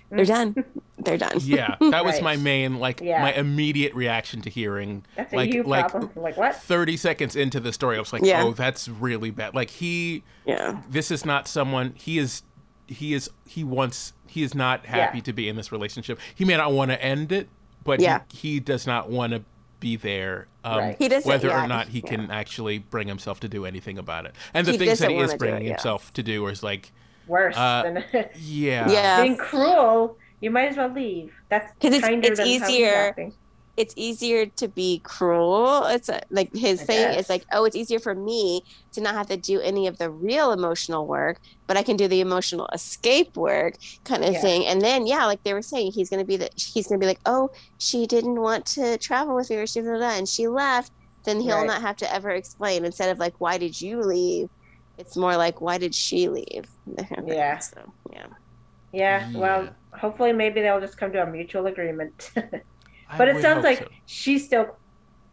[0.10, 0.56] they're done
[1.00, 2.24] they're done Yeah, that was Right.
[2.24, 3.22] my main like Yeah.
[3.22, 6.12] my immediate reaction to hearing That's a like you like problem.
[6.16, 6.56] Like what?
[6.56, 7.98] 30 seconds into the story.
[7.98, 8.44] I was like, Yeah.
[8.44, 12.44] "Oh, that's really bad." Like he yeah this is not someone he is
[12.88, 15.24] he is he wants he is not happy Yeah.
[15.24, 16.20] to be in this relationship.
[16.36, 17.48] He may not want to end it,
[17.84, 18.22] but Yeah.
[18.32, 19.44] he, he does not want to
[19.80, 20.48] be there.
[20.64, 20.96] Um, Right.
[20.98, 22.10] He doesn't- whether yeah, or not he yeah.
[22.10, 24.34] can actually bring himself to do anything about it.
[24.54, 25.70] And the He things that he is wanna it, bringing yeah.
[25.74, 26.92] himself to do is like,
[27.28, 28.04] Worse Uh, than
[28.36, 30.18] yeah, yeah being cruel.
[30.40, 31.34] You might as well leave.
[31.50, 33.32] That's 'Cause it's- it's than easier.
[33.76, 35.84] it's easier to be cruel.
[35.86, 37.22] It's a, like his I thing guess.
[37.26, 38.64] is like, oh, it's easier for me
[38.94, 42.08] to not have to do any of the real emotional work, but I can do
[42.08, 44.42] the emotional escape work kind of Yeah.
[44.42, 44.66] thing.
[44.66, 47.20] And then, yeah, like they were saying, he's gonna be the he's gonna be like,
[47.26, 50.48] oh, she didn't want to travel with me, or she blah, blah, blah, and she
[50.48, 50.92] left.
[51.24, 51.68] Then he'll Right.
[51.68, 52.86] not have to ever explain.
[52.86, 54.50] Instead of like, why did you leave?
[54.98, 56.70] It's more like, why did she leave?
[57.26, 57.60] Yeah.
[57.62, 58.28] So yeah.
[58.94, 59.32] Yeah.
[59.34, 59.70] Well, Yeah.
[60.00, 62.32] hopefully, maybe they'll just come to a mutual agreement.
[62.38, 63.88] I but it sounds like so.
[64.06, 64.76] she still,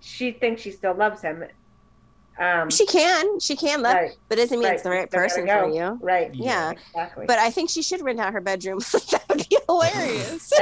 [0.00, 1.44] she thinks she still loves him.
[2.38, 4.74] Um, She can, she can love, right, but doesn't mean right.
[4.74, 5.98] it's the right person for you.
[6.02, 6.34] Right.
[6.34, 6.72] Yeah.
[6.72, 7.26] Exactly.
[7.26, 8.78] But I think she should rent out her bedroom.
[8.92, 10.52] that would be hilarious.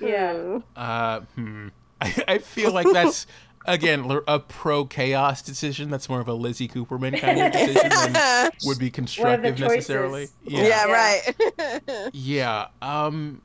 [0.00, 0.40] yeah.
[0.40, 0.58] Hmm.
[0.76, 1.68] Uh, hmm.
[2.00, 3.26] I, I feel like that's
[3.66, 5.90] again a pro chaos decision.
[5.90, 10.28] That's more of a Lizzie Cooperman kind of decision than would be constructive necessarily.
[10.44, 10.84] yeah, Yeah.
[10.86, 12.10] right.
[12.12, 12.66] Yeah.
[12.80, 13.42] Um.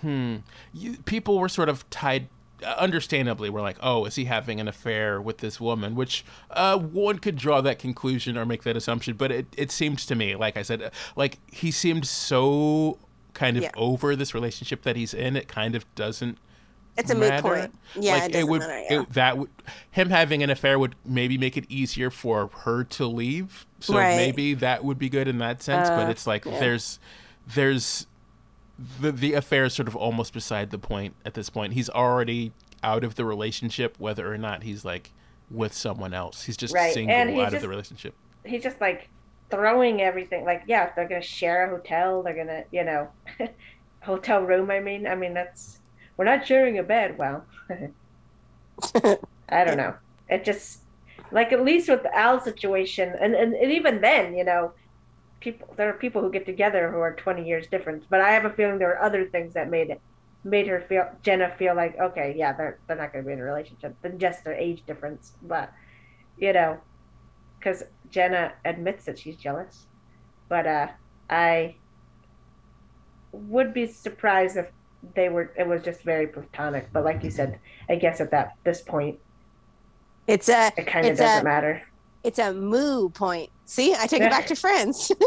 [0.00, 0.36] Hmm.
[0.72, 2.28] You, people were sort of tied.
[2.60, 6.76] Uh, understandably, were like, "Oh, is he having an affair with this woman?" Which uh,
[6.76, 9.16] one could draw that conclusion or make that assumption.
[9.16, 12.98] But it, it seemed to me, like I said, uh, like he seemed so
[13.34, 13.70] kind of Yeah.
[13.76, 15.36] over this relationship that he's in.
[15.36, 16.38] It kind of doesn't
[16.98, 17.74] it's a moot point.
[17.94, 18.78] Yeah, like it doesn't would matter.
[18.90, 19.00] Yeah.
[19.02, 19.50] it, that would
[19.90, 23.66] him having an affair would maybe make it easier for her to leave.
[23.80, 24.16] So Right.
[24.16, 25.88] maybe that would be good in that sense.
[25.88, 26.58] but Uh, it's like yeah.
[26.58, 26.98] there's
[27.54, 28.06] there's
[29.00, 31.72] the the affair is sort of almost beside the point at this point.
[31.72, 32.52] He's already
[32.82, 35.12] out of the relationship, whether or not he's like
[35.50, 36.44] with someone else.
[36.44, 38.14] He's just Right, single and he's out of the relationship.
[38.44, 39.08] He's just like
[39.50, 40.44] throwing everything.
[40.44, 42.22] Like, yeah, they're gonna share a hotel.
[42.22, 43.08] They're gonna, you know,
[44.02, 44.70] hotel room.
[44.70, 45.80] I mean, I mean that's
[46.18, 47.16] we're not sharing a bed.
[47.16, 47.46] Well,
[49.48, 49.94] I don't know.
[50.28, 50.80] It just
[51.30, 54.72] like at least with the Al situation, and, and and even then, you know,
[55.40, 58.04] people there are people who get together who are twenty years difference.
[58.10, 60.00] But I have a feeling there are other things that made it
[60.44, 63.40] made her feel Jenna feel like okay, yeah, they're they're not going to be in
[63.40, 65.32] a relationship than just their age difference.
[65.42, 65.72] But
[66.36, 66.78] you know,
[67.58, 69.86] because Jenna admits that she's jealous,
[70.48, 70.88] but uh,
[71.30, 71.76] I
[73.32, 74.70] would be surprised if
[75.14, 75.52] they were.
[75.58, 76.92] It was just very platonic.
[76.92, 77.58] But like you said,
[77.88, 79.18] I guess at that this point,
[80.26, 81.82] It's a it kind of doesn't a- matter.
[82.24, 83.50] it's a moo point.
[83.64, 85.12] See, I take it back to friends.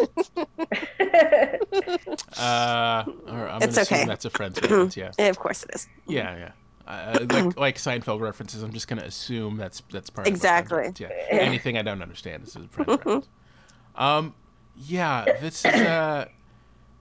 [2.38, 4.06] Uh, or I'm It's gonna okay.
[4.06, 4.98] that's a friend's reference.
[4.98, 5.12] Yeah.
[5.20, 5.88] of course it is.
[6.08, 6.52] Yeah, yeah.
[6.88, 10.88] Uh, like like Seinfeld references, I'm just gonna assume that's that's part Exactly.
[10.88, 11.30] of a friend reference.
[11.32, 11.40] Yeah.
[11.40, 13.28] Anything I don't understand is a friend reference.
[13.96, 14.34] Um,
[14.76, 16.26] yeah, this is uh,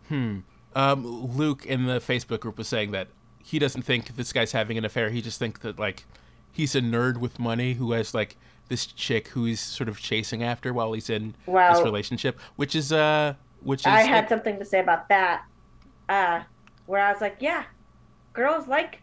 [0.09, 0.39] hmm.
[0.75, 3.09] Um, Luke in the Facebook group was saying that
[3.43, 5.11] he doesn't think this guy's having an affair.
[5.11, 6.05] He just thinks that like
[6.53, 8.37] he's a nerd with money who has like
[8.69, 12.93] this chick who he's sort of chasing after while he's in this relationship, which is
[12.93, 15.45] uh, which is I had something to say about that.
[16.09, 16.43] Uh,
[16.87, 17.65] where I was like, yeah,
[18.33, 19.03] girls like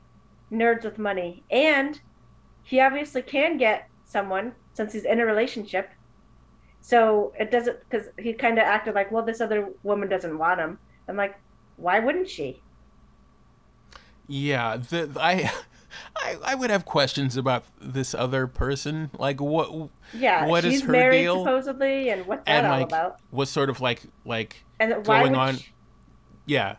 [0.51, 1.99] nerds with money, and
[2.63, 5.89] he obviously can get someone since he's in a relationship.
[6.81, 10.59] So it doesn't because he kind of acted like, well, this other woman doesn't want
[10.59, 10.79] him.
[11.09, 11.37] I'm like,
[11.77, 12.61] why wouldn't she?
[14.27, 15.51] Yeah, the, I,
[16.17, 19.09] I I would have questions about this other person.
[19.17, 21.43] Like what Yeah, What is she's her married deal?
[21.43, 23.19] supposedly, and what's that and all like about?
[23.31, 25.71] was sort of like like And why going on- she-
[26.45, 26.77] yeah,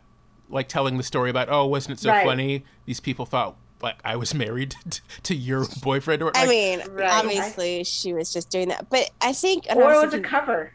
[0.51, 2.25] like telling the story about oh wasn't it so Right.
[2.27, 2.65] funny?
[2.85, 7.09] These people thought like I was married to, to your boyfriend or I mean, Right.
[7.11, 10.21] obviously she was just doing that, but I think or I it was was a
[10.21, 10.73] cover.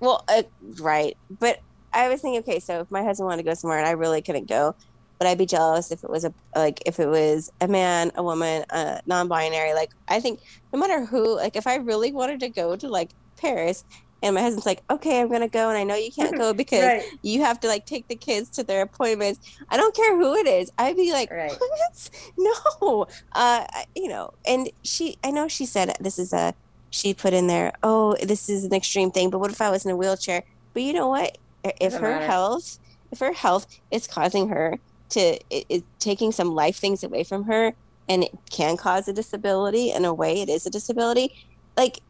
[0.00, 0.42] Well, uh,
[0.80, 1.16] right.
[1.40, 1.60] But
[1.94, 4.22] I was thinking, okay, so if my husband wanted to go somewhere and I really
[4.22, 4.74] couldn't go,
[5.20, 8.22] would I be jealous if it was a like if it was a man, a
[8.22, 9.74] woman, a non-binary?
[9.74, 10.40] Like I think
[10.72, 13.84] no matter who, like if I really wanted to go to like Paris
[14.22, 16.80] and my husband's like, "Okay, I'm gonna go," and I know you can't go because
[16.80, 17.04] Right.
[17.22, 19.38] you have to like take the kids to their appointments.
[19.70, 20.70] I don't care who it is.
[20.78, 21.50] I'd be like, Right.
[21.52, 22.10] "What?
[22.82, 26.54] No." Uh, you know, and she, I know she said this is a,
[26.90, 29.84] she put in there, "Oh, this is an extreme thing," but what if I was
[29.84, 30.42] in a wheelchair?
[30.74, 31.36] But you know what?
[31.64, 32.26] If Doesn't her matter.
[32.26, 32.78] health,
[33.10, 34.78] if her health is causing her
[35.10, 35.20] to,
[35.50, 37.72] it, it, taking some life things away from her,
[38.08, 41.34] and it can cause a disability in a way, it is a disability.
[41.76, 42.00] Like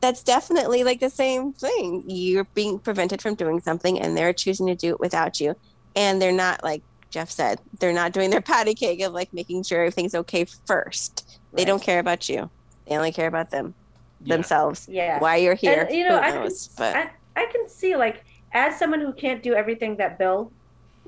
[0.00, 2.02] that's definitely like the same thing.
[2.06, 5.54] You're being prevented from doing something and they're choosing to do it without you.
[5.96, 9.62] And they're not like Jeff said, they're not doing their patty cake of like making
[9.62, 11.38] sure everything's okay first.
[11.52, 12.50] They don't care about you.
[12.88, 13.74] They only care about them
[14.20, 14.34] Yeah.
[14.36, 14.88] themselves.
[14.90, 15.20] Yeah.
[15.20, 15.82] Why you're here.
[15.82, 16.50] And, you know, I can.
[16.76, 18.24] But I, I can see like
[18.54, 20.50] as someone who can't do everything that Bill,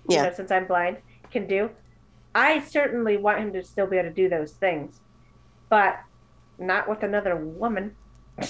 [0.08, 0.98] you know, since I'm blind,
[1.30, 1.70] can do.
[2.34, 5.00] I certainly want him to still be able to do those things,
[5.70, 5.98] but
[6.58, 7.94] not with another woman.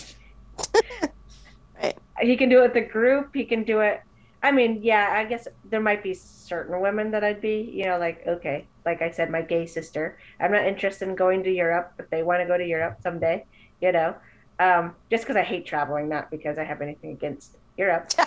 [1.82, 1.98] Right.
[2.22, 3.34] He can do it with the group.
[3.34, 4.00] He can do it.
[4.42, 7.98] I mean, yeah, I guess there might be certain women that I'd be, you know,
[7.98, 10.18] like okay, like I said, my gay sister.
[10.40, 13.44] I'm not interested in going to Europe but they want to go to Europe someday,
[13.82, 14.14] you know,
[14.58, 18.10] um, just because I hate traveling, not because I have anything against Europe.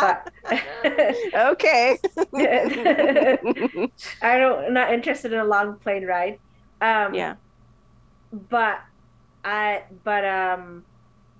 [0.00, 0.32] But
[1.34, 1.98] okay.
[4.22, 6.38] I don't not interested in a long plane ride.
[6.80, 7.34] Um, yeah.
[8.32, 8.80] but
[9.44, 10.84] I but um,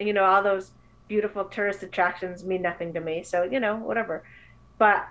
[0.01, 0.73] you know all those
[1.09, 3.23] beautiful tourist attractions mean nothing to me.
[3.23, 4.25] So you know whatever.
[4.79, 5.07] But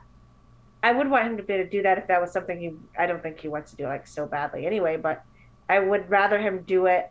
[0.83, 2.73] I would want him to be able to do that if that was something he.
[2.97, 4.97] I don't think he wants to do like so badly anyway.
[4.97, 5.23] But
[5.69, 7.09] I would rather him do it,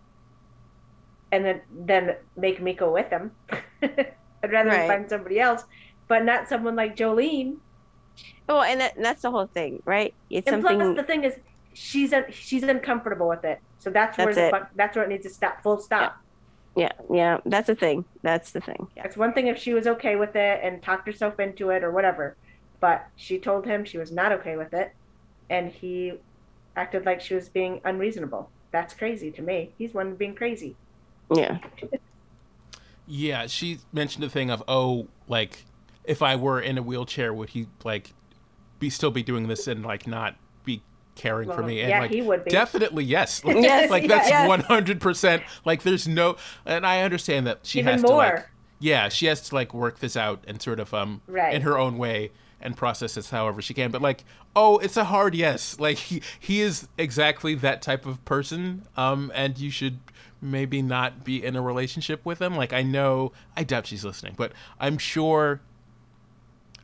[1.32, 3.32] and then then make me go with him.
[4.46, 4.86] I'd rather Right.
[4.88, 5.64] find somebody else,
[6.08, 7.56] but not someone like Jolene.
[8.48, 10.14] Well, and, that, and that's the whole thing, right?
[10.30, 10.78] It's And something.
[10.78, 11.34] plus, the thing is,
[11.74, 13.58] she's un- she's uncomfortable with it.
[13.78, 14.50] So that's where That's the it.
[14.50, 15.62] fuck, that's where it needs to stop.
[15.62, 16.16] Full stop.
[16.76, 17.38] yeah, yeah.
[17.44, 18.04] That's the thing.
[18.22, 18.86] That's the thing.
[18.96, 19.04] Yeah.
[19.04, 21.90] It's one thing if she was okay with it and talked herself into it or
[21.90, 22.36] whatever,
[22.80, 24.92] but she told him she was not okay with it,
[25.50, 26.14] and he
[26.76, 28.48] acted like she was being unreasonable.
[28.70, 29.72] That's crazy to me.
[29.78, 30.76] He's one being crazy.
[31.34, 31.58] Yeah.
[33.06, 35.64] Yeah, she mentioned the thing of oh, like
[36.04, 38.12] if I were in a wheelchair, would he like
[38.78, 40.82] be still be doing this and like not be
[41.14, 41.80] caring for me?
[41.80, 42.50] And yeah, like he would be.
[42.50, 43.44] definitely yes.
[43.44, 45.42] Like, Yes, like that's one hundred percent.
[45.64, 48.50] Like there's no, and I understand that she Even has to like more.
[48.80, 51.54] yeah, she has to like work this out and sort of um Right.
[51.54, 53.90] in her own way and process this however she can.
[53.90, 54.24] But like,
[54.56, 55.78] oh, it's a hard yes.
[55.78, 58.86] Like he he is exactly that type of person.
[58.96, 60.00] Um, and you should
[60.50, 62.56] maybe not be in a relationship with him.
[62.56, 65.60] Like I know, I doubt she's listening, but I'm sure.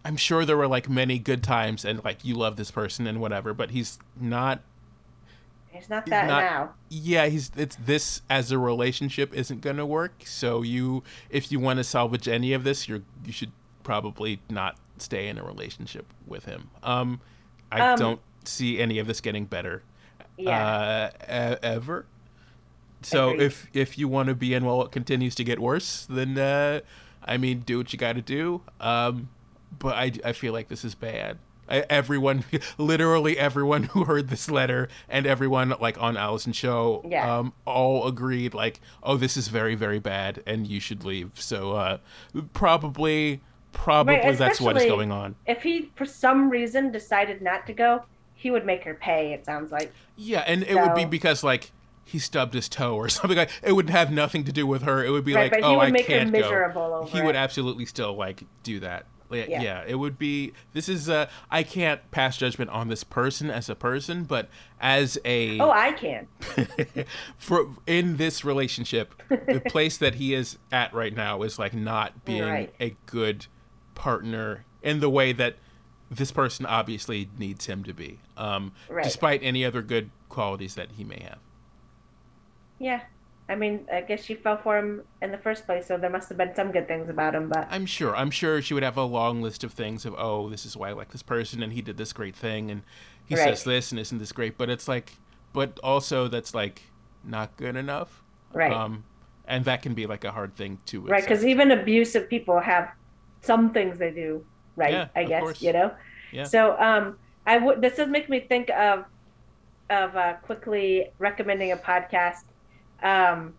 [0.05, 3.21] I'm sure there were like many good times and like you love this person and
[3.21, 4.61] whatever, but he's not
[5.73, 6.71] It's not that not- now.
[6.91, 11.77] yeah he's it's this as a relationship isn't gonna work so you if you want
[11.79, 13.53] to salvage any of this you're you should
[13.85, 17.21] probably not stay in a relationship with him um
[17.71, 19.83] i Um, don't see any of this getting better
[20.37, 21.11] Yeah.
[21.31, 22.07] uh e- ever
[23.05, 23.45] so Agreed.
[23.45, 26.81] if if you want to be in while it continues to get worse then uh
[27.25, 29.29] i mean do what you got to do um
[29.79, 31.39] but i i feel like this is bad
[31.69, 32.45] I, everyone
[32.79, 37.39] literally everyone who heard this letter and everyone like on Allison show Yeah.
[37.39, 41.73] um all agreed like oh this is very very bad and you should leave so
[41.73, 41.99] uh
[42.53, 43.41] probably
[43.73, 47.73] probably Right, that's what is going on if he for some reason decided not to
[47.73, 48.03] go,
[48.43, 49.33] he would make her pay.
[49.33, 49.93] It sounds like.
[50.17, 51.71] Yeah, and it would be because like
[52.13, 55.05] he stubbed his toe or something like it would have nothing to do with her.
[55.05, 57.07] It would be Right, like, oh, I can't miserable go.
[57.07, 59.07] he would absolutely still like do that.
[59.31, 59.63] Yeah, Yeah.
[59.63, 60.53] yeah, it would be.
[60.75, 65.17] This is uh, I can't pass judgment on this person as a person, but as
[65.25, 66.29] a Oh, I can.
[67.39, 72.27] for in this relationship, the place that he is at right now is like not
[72.27, 72.75] being Right.
[72.79, 73.47] a good
[73.95, 75.57] partner in the way that
[76.11, 78.19] this person obviously needs him to be.
[78.37, 79.03] Um, Right.
[79.05, 81.39] despite any other good qualities that he may have.
[82.83, 83.01] Yeah.
[83.49, 86.29] I mean, I guess she fell for him in the first place, so there must
[86.29, 87.49] have been some good things about him.
[87.49, 88.15] But I'm sure.
[88.17, 90.91] I'm sure she would have a long list of things of, oh, this is why
[90.91, 92.83] I like this person, and he did this great thing, and
[93.25, 93.45] he Right.
[93.45, 94.57] says this, and isn't this great?
[94.59, 95.15] But it's like,
[95.53, 96.83] but also that's like
[97.25, 98.23] not good enough.
[98.55, 99.05] right, Um,
[99.47, 102.91] and that can be like a hard thing to right, because even abusive people have
[103.43, 104.45] some things they do
[104.77, 104.93] right.
[104.93, 105.63] Yeah, I of guess course.
[105.63, 105.91] you know.
[106.33, 106.45] Yeah.
[106.45, 107.81] So um, I would.
[107.83, 109.05] This does make me think of
[109.91, 112.45] of uh, quickly recommending a podcast.
[113.03, 113.55] Um,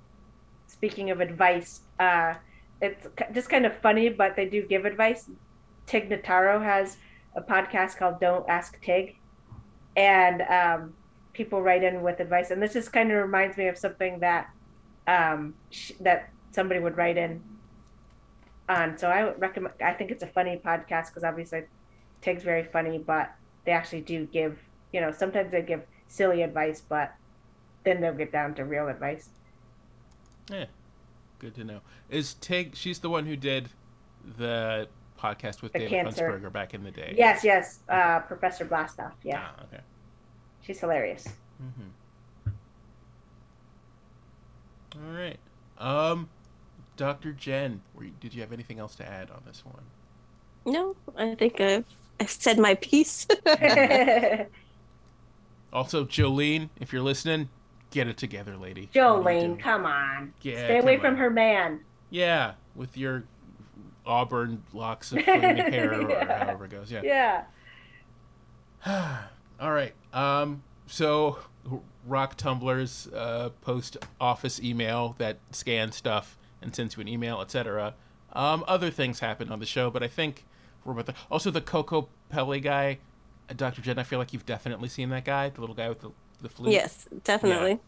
[0.68, 2.36] speaking of advice, uh,
[2.82, 5.30] it's just kind of funny, but they do give advice.
[5.86, 6.98] Tig Notaro has
[7.36, 9.16] a podcast called "Don't Ask Tig,"
[9.96, 10.94] and um,
[11.34, 12.52] people write in with advice.
[12.52, 14.50] And this just kind of reminds me of something that
[15.08, 17.42] um, sh- that somebody would write in
[18.70, 18.98] on.
[18.98, 19.76] So I would recommend.
[19.82, 21.64] I think it's a funny podcast because obviously
[22.22, 23.34] Tig's very funny, but
[23.66, 24.60] they actually do give.
[24.92, 27.14] You know, sometimes they give silly advice, but
[27.84, 29.30] then they'll get down to real advice.
[30.50, 30.66] Yeah,
[31.40, 31.80] good to know.
[32.10, 32.76] Is Tig?
[32.76, 33.70] She's the one who did
[34.38, 34.88] the
[35.20, 36.30] podcast with The David cancer.
[36.30, 37.14] Huntsberger back in the day.
[37.18, 39.14] Yes, yes, uh, Professor Blastoff.
[39.24, 39.82] Yeah, Ah, okay.
[40.62, 41.28] she's hilarious.
[41.62, 42.52] Mm-hmm.
[44.96, 45.40] All right.
[45.80, 46.30] Um,
[46.98, 47.32] Dr.
[47.34, 49.84] Jen, were you, did you have anything else to add on this one?
[50.66, 51.86] No, I think I've
[52.20, 53.28] I've said my piece.
[55.74, 57.50] Also, Jolene, if you're listening,
[57.94, 58.90] get it together, lady.
[58.94, 58.98] What
[59.28, 61.18] are you Jolene, come on, Yeah, stay away from on.
[61.18, 61.80] her man.
[62.10, 63.24] Yeah, with your
[64.06, 66.46] auburn locks of hair, or Yeah.
[66.46, 66.92] however it goes.
[66.92, 67.02] Yeah.
[67.04, 67.44] Yeah.
[69.60, 69.94] All right.
[70.12, 70.64] Um.
[70.88, 71.40] So,
[72.06, 77.96] Rock Tumblr's uh, post office email that scans stuff and sends you an email, etc.
[78.34, 78.64] Um.
[78.68, 80.46] Other things happen on the show, but I think
[80.84, 83.00] we're about the also the Coco Pelli guy,
[83.50, 83.82] uh, Dr.
[83.82, 83.98] Jen.
[83.98, 86.12] I feel like you've definitely seen that guy, the little guy with the
[86.44, 86.74] the flute.
[86.74, 87.80] yes, definitely.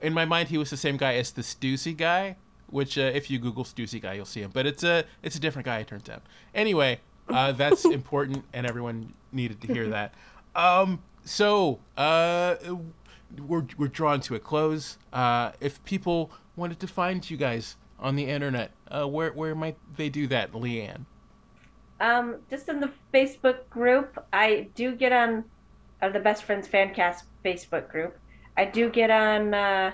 [0.00, 2.36] In my mind, he was the same guy as the Stussy guy,
[2.68, 4.50] which uh, if you Google Stussy guy, you'll see him.
[4.52, 5.78] But it's a it's a different guy.
[5.78, 6.22] It turns out.
[6.54, 10.14] Anyway, uh, that's important, and everyone needed to hear that.
[10.54, 12.56] Um, so uh,
[13.46, 14.98] we're we're drawn to a close.
[15.12, 19.76] Uh, if people wanted to find you guys on the internet, uh, where where might
[19.96, 21.06] they do that, Leeann?
[22.00, 25.44] Um, just in the Facebook group, I do get on
[26.02, 28.18] uh, the Best Friends Fancast Facebook group.
[28.56, 29.92] I do get on uh,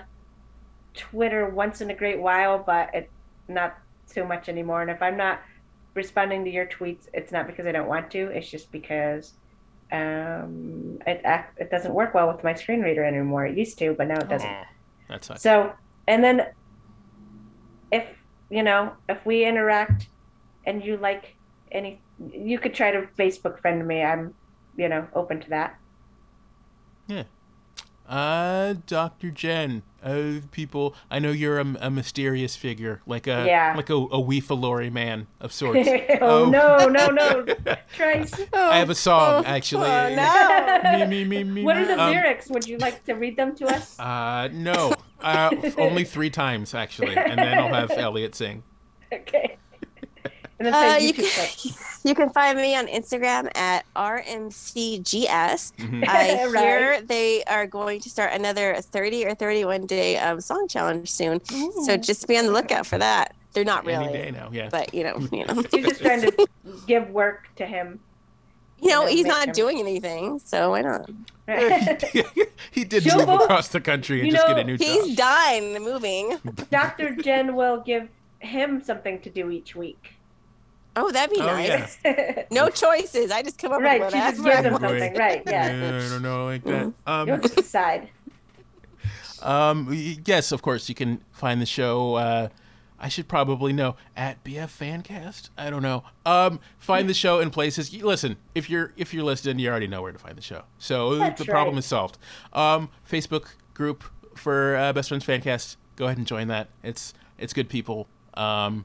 [0.93, 3.09] Twitter once in a great while, but it
[3.47, 4.81] not so much anymore.
[4.81, 5.41] And if I'm not
[5.93, 8.27] responding to your tweets, it's not because I don't want to.
[8.27, 9.33] It's just because
[9.91, 11.21] um, it
[11.57, 13.45] it doesn't work well with my screen reader anymore.
[13.45, 14.49] It used to, but now it doesn't.
[14.49, 14.63] Oh,
[15.09, 15.41] that sucks.
[15.41, 15.73] So,
[16.07, 16.47] and then
[17.91, 18.05] if,
[18.49, 20.09] you know, if we interact
[20.65, 21.35] and you like
[21.71, 24.03] any, you could try to Facebook friend me.
[24.03, 24.33] I'm,
[24.77, 25.78] you know, open to that.
[28.07, 29.29] Uh, Dr.
[29.29, 33.75] Jen, uh, people, I know you're a, a mysterious figure, like a Yeah.
[33.77, 35.87] like a, a Weefalori man of sorts.
[36.19, 37.45] oh, no, no, no.
[37.95, 38.33] Trace.
[38.51, 39.87] I have a song actually.
[39.89, 41.07] Oh, no.
[41.07, 41.63] me, me, me, me.
[41.63, 42.49] What are the Um, lyrics?
[42.49, 43.99] Would you like to read them to us?
[43.99, 48.63] Uh, no, uh, only three times actually, and then I'll have Elliot sing.
[49.13, 49.57] Okay.
[50.57, 51.75] And then Uh, say you, YouTube can, clip.
[52.03, 55.73] You can find me on Instagram at RMCGS.
[55.77, 56.07] Mhm.
[56.07, 56.63] I Right.
[56.63, 61.43] hear they are going to start another 30 or 31 day um, song challenge soon.
[61.83, 63.35] So just be on the lookout for that.
[63.53, 64.05] They're not really.
[64.05, 64.69] Any really, day now, yeah.
[64.69, 66.47] but you know, you know, You're just trying to
[66.87, 67.99] give work to him.
[68.79, 71.09] you know, he's not him- doing anything, so why not?
[72.71, 74.77] he did She'll move vote- across the country and You just know, get a new
[74.77, 74.87] job.
[74.87, 75.17] He's job.
[75.17, 76.37] done moving.
[76.69, 77.15] Dr.
[77.15, 78.07] Jen will give
[78.37, 80.13] him something to do each week.
[81.01, 81.97] Oh, that'd be Oh, nice.
[82.03, 82.43] yeah.
[82.51, 83.31] No choices.
[83.31, 84.69] I just come up right, with she just whatever.
[84.69, 85.13] gives him something.
[85.15, 85.67] Right, yeah.
[85.71, 86.81] Yeah, I don't know, like that.
[86.83, 88.09] You'll Um, just decide.
[89.41, 89.87] um,
[90.25, 92.15] yes, of course, you can find the show.
[92.15, 92.49] Uh,
[92.99, 95.49] I should probably know at BF Fancast.
[95.57, 96.03] I don't know.
[96.25, 97.93] Um, find the show in places.
[97.93, 100.63] You, listen, if you're if you're listening, you already know where to find the show.
[100.79, 102.17] So That's the problem is solved.
[102.51, 104.03] Um, Facebook group
[104.35, 105.77] for uh, Best Friends Fancast.
[105.95, 106.67] Go ahead and join that.
[106.83, 108.07] It's it's good people.
[108.33, 108.83] Um,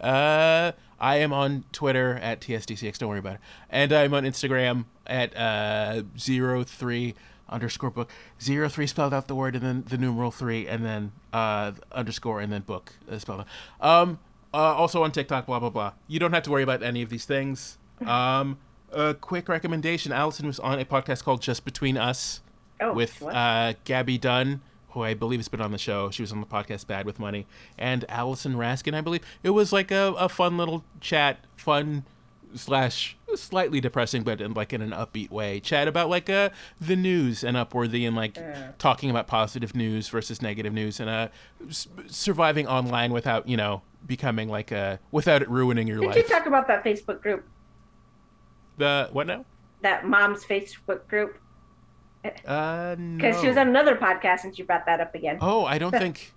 [0.00, 0.70] uh,
[1.00, 2.98] I am on Twitter at TSDCX.
[2.98, 3.40] Don't worry about it.
[3.70, 7.14] And I'm on Instagram at uh, zero three
[7.48, 8.10] underscore book
[8.42, 12.40] zero three spelled out the word and then the numeral three and then uh, underscore
[12.40, 13.46] and then book uh, spelled out.
[13.80, 14.18] Um,
[14.52, 15.46] uh, also on TikTok.
[15.46, 15.92] Blah blah blah.
[16.08, 17.78] You don't have to worry about any of these things.
[18.06, 18.58] Um,
[18.92, 22.42] a quick recommendation: Allison was on a podcast called Just Between Us
[22.78, 24.60] Oh, with uh, Gabby Dunn,
[24.96, 26.10] who I believe has been on the show.
[26.10, 27.46] She was on the podcast Bad with Money,
[27.76, 29.22] and Allison Raskin, I believe.
[29.42, 32.04] It was like a, a fun little chat, fun
[32.54, 35.60] slash slightly depressing, but in like in an upbeat way.
[35.60, 36.48] Chat about like uh,
[36.80, 38.38] the news and Upworthy and like
[38.78, 41.28] talking about positive news versus negative news and uh,
[41.68, 46.14] s- surviving online without you know becoming like a without it ruining your life.
[46.14, 47.44] Did you talk about that Facebook group?
[48.78, 49.44] the what now?
[49.82, 51.38] That mom's Facebook group?
[52.46, 53.42] Uh, Because no.
[53.42, 55.38] she was on another podcast and she brought that up again.
[55.40, 56.32] Oh, I don't think.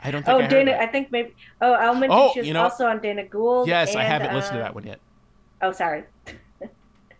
[0.00, 0.34] I don't think.
[0.34, 0.76] Oh, I Dana.
[0.80, 1.34] I think maybe.
[1.60, 3.68] Oh, I'll mention Oh, she was you know also on Dana Gould.
[3.68, 5.00] Yes, I haven't listened to uh, that one yet.
[5.62, 6.04] Oh, sorry.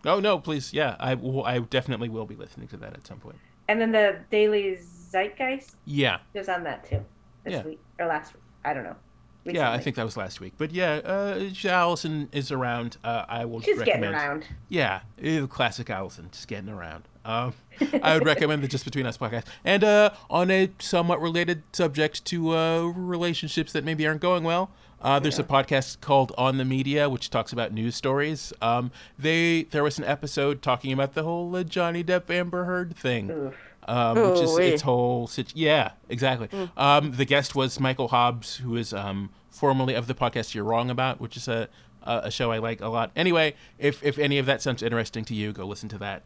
[0.06, 1.12] Oh no, please, yeah, I.
[1.46, 3.36] I definitely will be listening to that at some point.
[3.68, 7.02] And then the Daily Zeitgeist Yeah, was on that too
[7.44, 7.62] this Yeah.
[7.62, 8.42] week or last week.
[8.66, 8.96] I don't know.
[9.44, 10.52] yeah, I think that was last week.
[10.58, 12.98] But yeah, uh, Allison is around.
[13.02, 14.02] Uh, I will she's recommend.
[14.02, 14.46] getting around.
[14.68, 15.00] Yeah,
[15.48, 17.04] classic Allison, just getting around.
[17.24, 17.54] Um,
[18.02, 19.44] I would recommend the Just Between Us podcast.
[19.64, 24.70] And uh, on a somewhat related subject to uh, relationships that maybe aren't going well,
[25.00, 28.52] uh, there's a podcast called On the Media, which talks about news stories.
[28.62, 32.96] Um, they there was an episode talking about the whole uh, Johnny Depp Amber Heard
[32.96, 33.52] thing,
[33.86, 34.66] um, which is Ooh-wee.
[34.68, 36.48] its whole situ- yeah, exactly.
[36.76, 40.88] Um, the guest was Michael Hobbs, who is um, formerly of the podcast You're Wrong
[40.88, 41.68] About, which is a
[42.02, 43.10] a a show I like a lot.
[43.14, 46.22] Anyway, if if any of that sounds interesting to you, go listen to that.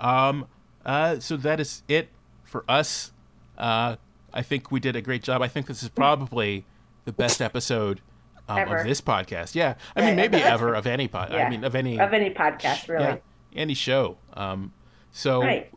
[0.00, 0.46] Um,
[0.84, 2.08] uh, so that is it
[2.44, 3.12] for us.
[3.58, 3.96] Uh,
[4.32, 5.42] I think we did a great job.
[5.42, 6.64] I think this is probably
[7.04, 8.00] the best episode
[8.48, 9.54] um, of this podcast.
[9.54, 11.30] Yeah, I mean maybe ever of any pod.
[11.32, 11.46] Yeah.
[11.46, 13.04] I mean of any Of any podcast, really.
[13.04, 13.16] yeah,
[13.54, 14.16] any show.
[14.34, 14.72] Um,
[15.12, 15.70] so Right.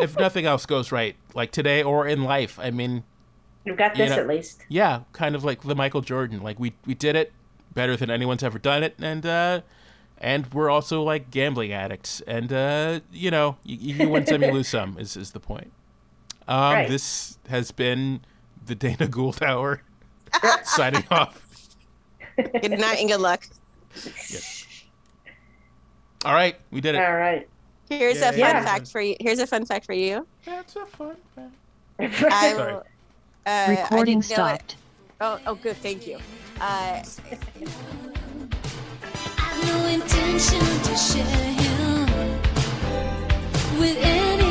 [0.00, 3.02] if nothing else goes right, like today or in life, I mean,
[3.64, 4.62] You've got You this know- at least.
[4.68, 6.42] yeah, kind of like the Michael Jordan.
[6.42, 7.32] Like we we did it
[7.72, 9.60] better than anyone's ever done it, and uh,
[10.18, 14.52] and we're also like gambling addicts, and uh, you know, you, you win some, you
[14.52, 14.96] lose some.
[14.98, 15.70] Is is the point?
[16.48, 16.88] Um, Right.
[16.88, 18.20] This has been
[18.66, 19.82] the Dana Gould Hour
[20.64, 21.40] signing off.
[22.36, 23.46] Good night and good luck.
[26.24, 26.98] All right, we did it.
[27.04, 27.46] All right.
[27.90, 28.64] Here's Yeah, a fun yeah.
[28.64, 29.14] fact for you.
[29.20, 30.26] Here's a fun fact for you.
[30.46, 31.52] That's a fun fact.
[32.32, 32.72] I Sorry.
[32.72, 32.78] will.
[32.80, 32.84] Uh,
[33.46, 34.76] I Recording didn't know it- stopped.
[35.20, 35.76] Oh, oh, good.
[35.76, 36.16] Thank you.
[36.60, 38.23] Uh, I've
[39.66, 42.06] no intention to share him
[43.78, 44.43] with anyone.